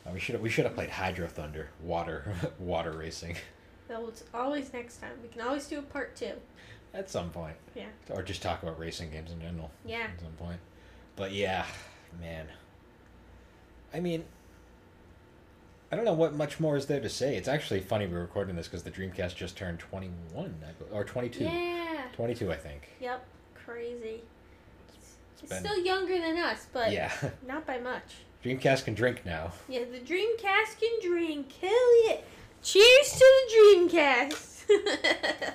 Uh, 0.06 0.12
we 0.14 0.20
should 0.20 0.41
we 0.41 0.50
should 0.50 0.66
have 0.66 0.76
played 0.76 0.89
Hydro 0.89 1.28
Thunder, 1.28 1.70
water 1.82 2.34
water 2.60 2.91
racing, 2.91 3.36
That 3.88 4.02
was 4.02 4.24
always 4.34 4.72
next 4.74 4.97
time. 5.02 5.12
We 5.22 5.28
can 5.30 5.41
always 5.41 5.68
do 5.68 5.80
a 5.80 5.82
part 5.82 6.16
two. 6.16 6.34
at 6.93 7.10
some 7.10 7.30
point. 7.30 7.56
Yeah. 7.76 7.86
Or 8.10 8.24
just 8.24 8.41
talk 8.41 8.64
about 8.64 8.80
racing 8.80 9.12
games 9.12 9.32
in 9.32 9.39
general 9.41 9.72
Yeah. 9.86 10.08
at 10.14 10.20
some 10.22 10.32
point. 10.34 10.60
But 11.16 11.32
yeah, 11.34 11.66
man. 12.22 12.47
I 13.93 14.00
mean, 14.00 14.24
I 15.91 15.95
don't 15.95 16.06
know 16.06 16.14
what 16.14 16.34
much 16.36 16.60
more 16.60 16.78
is 16.78 16.86
there 16.86 17.00
to 17.02 17.10
say. 17.10 17.36
It's 17.36 17.47
actually 17.47 17.80
funny 17.82 18.06
we're 18.08 18.22
recording 18.22 18.56
this 18.56 18.68
because 18.68 18.84
the 18.84 18.91
Dreamcast 18.91 19.36
just 19.36 19.58
turned 19.58 19.80
twenty 19.80 20.10
one 20.34 20.56
or 20.91 21.04
twenty 21.04 21.30
two. 21.30 21.43
Yeah. 21.45 22.04
Twenty 22.14 22.36
two, 22.36 22.52
I 22.52 22.56
think. 22.56 22.88
Yep. 23.02 23.26
Crazy. 23.66 24.22
It's, 25.41 25.50
been- 25.50 25.64
still 25.64 25.80
younger 25.84 26.18
than 26.20 26.38
us, 26.38 26.68
but 26.72 26.91
yeah, 26.91 27.12
not 27.47 27.66
by 27.66 27.80
much. 27.80 28.16
Dreamcast 28.44 28.86
can 28.86 28.94
drink 28.94 29.26
now. 29.26 29.52
Yeah, 29.68 29.82
the 29.92 30.00
Dreamcast 30.00 30.80
can 30.80 30.92
drink. 31.02 31.52
Hell 31.62 32.06
yeah. 32.08 32.18
Cheers 32.64 33.12
to 33.14 33.20
the 33.20 33.90
Dreamcast. 33.90 34.56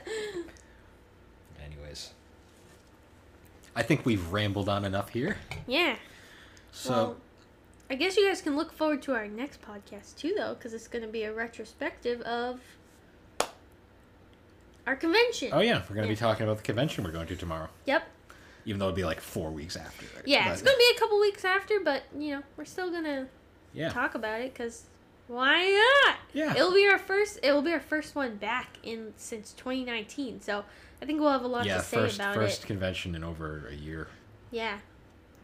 Anyways, 1.64 2.10
I 3.74 3.82
think 3.82 4.04
we've 4.04 4.32
rambled 4.32 4.68
on 4.68 4.84
enough 4.84 5.10
here. 5.10 5.36
yeah. 5.66 5.96
So. 6.72 6.90
well, 6.92 7.16
I 7.88 7.94
guess 7.94 8.16
you 8.16 8.26
guys 8.26 8.42
can 8.42 8.56
look 8.56 8.72
forward 8.72 9.02
to 9.02 9.14
our 9.14 9.28
next 9.28 9.60
podcast 9.62 10.16
too, 10.16 10.34
though, 10.36 10.54
because 10.54 10.74
it's 10.74 10.88
going 10.88 11.04
to 11.04 11.10
be 11.10 11.22
a 11.24 11.32
retrospective 11.32 12.20
of 12.22 12.60
our 14.86 14.96
convention. 14.96 15.50
Oh 15.52 15.60
yeah, 15.60 15.82
we're 15.88 15.96
gonna 15.96 16.08
be 16.08 16.16
talking 16.16 16.44
about 16.44 16.58
the 16.58 16.62
convention 16.62 17.04
we're 17.04 17.12
going 17.12 17.26
to 17.28 17.36
tomorrow. 17.36 17.68
Yep. 17.86 18.02
Even 18.66 18.78
though 18.78 18.86
it'd 18.86 18.96
be 18.96 19.04
like 19.04 19.20
four 19.20 19.50
weeks 19.50 19.76
after. 19.76 20.06
Right? 20.16 20.26
Yeah, 20.26 20.44
But- 20.44 20.52
it's 20.54 20.62
going 20.62 20.74
to 20.74 20.78
be 20.78 20.96
a 20.96 20.98
couple 21.00 21.20
weeks 21.20 21.44
after, 21.44 21.80
but 21.80 22.02
you 22.18 22.30
know 22.36 22.42
we're 22.56 22.64
still 22.64 22.90
going 22.90 23.04
to 23.04 23.26
yeah, 23.72 23.90
talk 23.90 24.14
about 24.14 24.40
it 24.40 24.52
because 24.54 24.84
why 25.26 25.70
not? 26.06 26.16
yeah. 26.32 26.52
It'll 26.54 26.72
be 26.74 26.86
our 26.86 26.98
first. 26.98 27.40
It 27.42 27.52
will 27.52 27.62
be 27.62 27.72
our 27.72 27.80
first 27.80 28.14
one 28.14 28.36
back 28.36 28.78
in 28.82 29.12
since 29.16 29.52
2019. 29.54 30.40
So 30.40 30.64
I 31.02 31.06
think 31.06 31.20
we'll 31.20 31.32
have 31.32 31.44
a 31.44 31.48
lot 31.48 31.66
yeah, 31.66 31.78
to 31.78 31.82
say 31.82 31.96
first 31.96 32.16
about 32.16 32.34
first 32.34 32.64
it. 32.64 32.66
convention 32.66 33.14
in 33.14 33.24
over 33.24 33.66
a 33.70 33.74
year. 33.74 34.08
Yeah, 34.50 34.78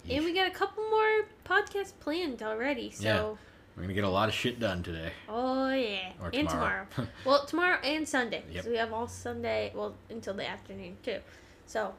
Yeesh. 0.07 0.17
and 0.17 0.25
we 0.25 0.33
got 0.33 0.47
a 0.47 0.51
couple 0.51 0.83
more 0.89 1.27
podcasts 1.45 1.93
planned 1.99 2.43
already. 2.43 2.91
So 2.91 3.05
Yeah. 3.05 3.35
We're 3.77 3.83
gonna 3.85 3.95
get 3.95 4.05
a 4.05 4.09
lot 4.11 4.29
of 4.29 4.35
shit 4.35 4.61
done 4.61 4.83
today. 4.83 5.13
oh 5.29 5.71
yeah, 5.73 6.13
Or 6.21 6.31
and 6.35 6.49
tomorrow. 6.49 6.87
tomorrow. 6.95 7.11
well, 7.25 7.47
tomorrow 7.47 7.79
and 7.83 8.07
Sunday. 8.07 8.43
Yep. 8.53 8.65
So 8.65 8.71
we 8.71 8.77
have 8.77 8.93
all 8.93 9.07
Sunday. 9.09 9.73
Well, 9.75 9.95
until 10.11 10.35
the 10.35 10.47
afternoon 10.47 10.97
too. 11.03 11.19
So 11.67 11.95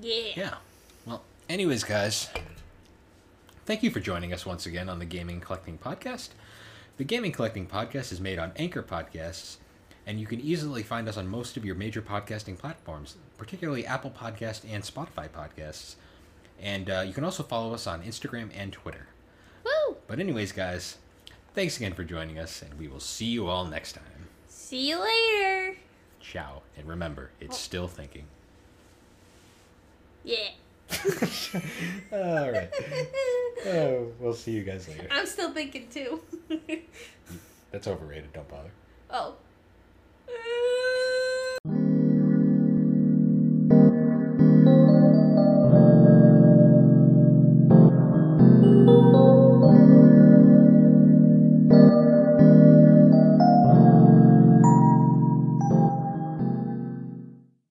yeah. 0.00 0.32
yeah. 0.36 0.54
Well, 1.06 1.22
anyways, 1.48 1.84
guys, 1.84 2.28
thank 3.66 3.82
you 3.82 3.90
for 3.90 4.00
joining 4.00 4.32
us 4.32 4.46
once 4.46 4.66
again 4.66 4.88
on 4.88 4.98
the 4.98 5.04
Gaming 5.04 5.40
Collecting 5.40 5.78
Podcast. 5.78 6.30
The 6.96 7.04
Gaming 7.04 7.32
Collecting 7.32 7.66
Podcast 7.66 8.12
is 8.12 8.20
made 8.20 8.38
on 8.38 8.52
Anchor 8.56 8.82
Podcasts, 8.82 9.56
and 10.06 10.20
you 10.20 10.26
can 10.26 10.40
easily 10.40 10.82
find 10.82 11.08
us 11.08 11.16
on 11.16 11.28
most 11.28 11.56
of 11.56 11.64
your 11.64 11.74
major 11.74 12.02
podcasting 12.02 12.58
platforms, 12.58 13.16
particularly 13.36 13.86
Apple 13.86 14.10
Podcast 14.10 14.62
and 14.68 14.82
Spotify 14.82 15.28
Podcasts. 15.28 15.94
And 16.60 16.90
uh, 16.90 17.04
you 17.06 17.12
can 17.12 17.24
also 17.24 17.42
follow 17.42 17.72
us 17.72 17.86
on 17.86 18.02
Instagram 18.02 18.50
and 18.54 18.72
Twitter. 18.72 19.06
Woo! 19.64 19.96
But 20.08 20.18
anyways, 20.18 20.52
guys, 20.52 20.98
Thanks 21.58 21.76
again 21.76 21.92
for 21.92 22.04
joining 22.04 22.38
us, 22.38 22.62
and 22.62 22.78
we 22.78 22.86
will 22.86 23.00
see 23.00 23.26
you 23.26 23.48
all 23.48 23.64
next 23.64 23.94
time. 23.94 24.28
See 24.46 24.90
you 24.90 25.00
later. 25.00 25.76
Ciao. 26.20 26.62
And 26.76 26.86
remember, 26.86 27.30
it's 27.40 27.58
still 27.58 27.88
thinking. 27.88 28.26
Yeah. 30.24 30.50
All 32.12 32.50
right. 32.50 32.70
Oh, 33.66 34.12
we'll 34.18 34.34
see 34.34 34.52
you 34.52 34.62
guys 34.62 34.88
later. 34.88 35.08
I'm 35.10 35.26
still 35.26 35.52
thinking 35.52 35.88
too. 35.88 36.20
That's 37.70 37.86
overrated. 37.86 38.32
Don't 38.32 38.48
bother. 38.48 38.70
Oh. 39.10 39.34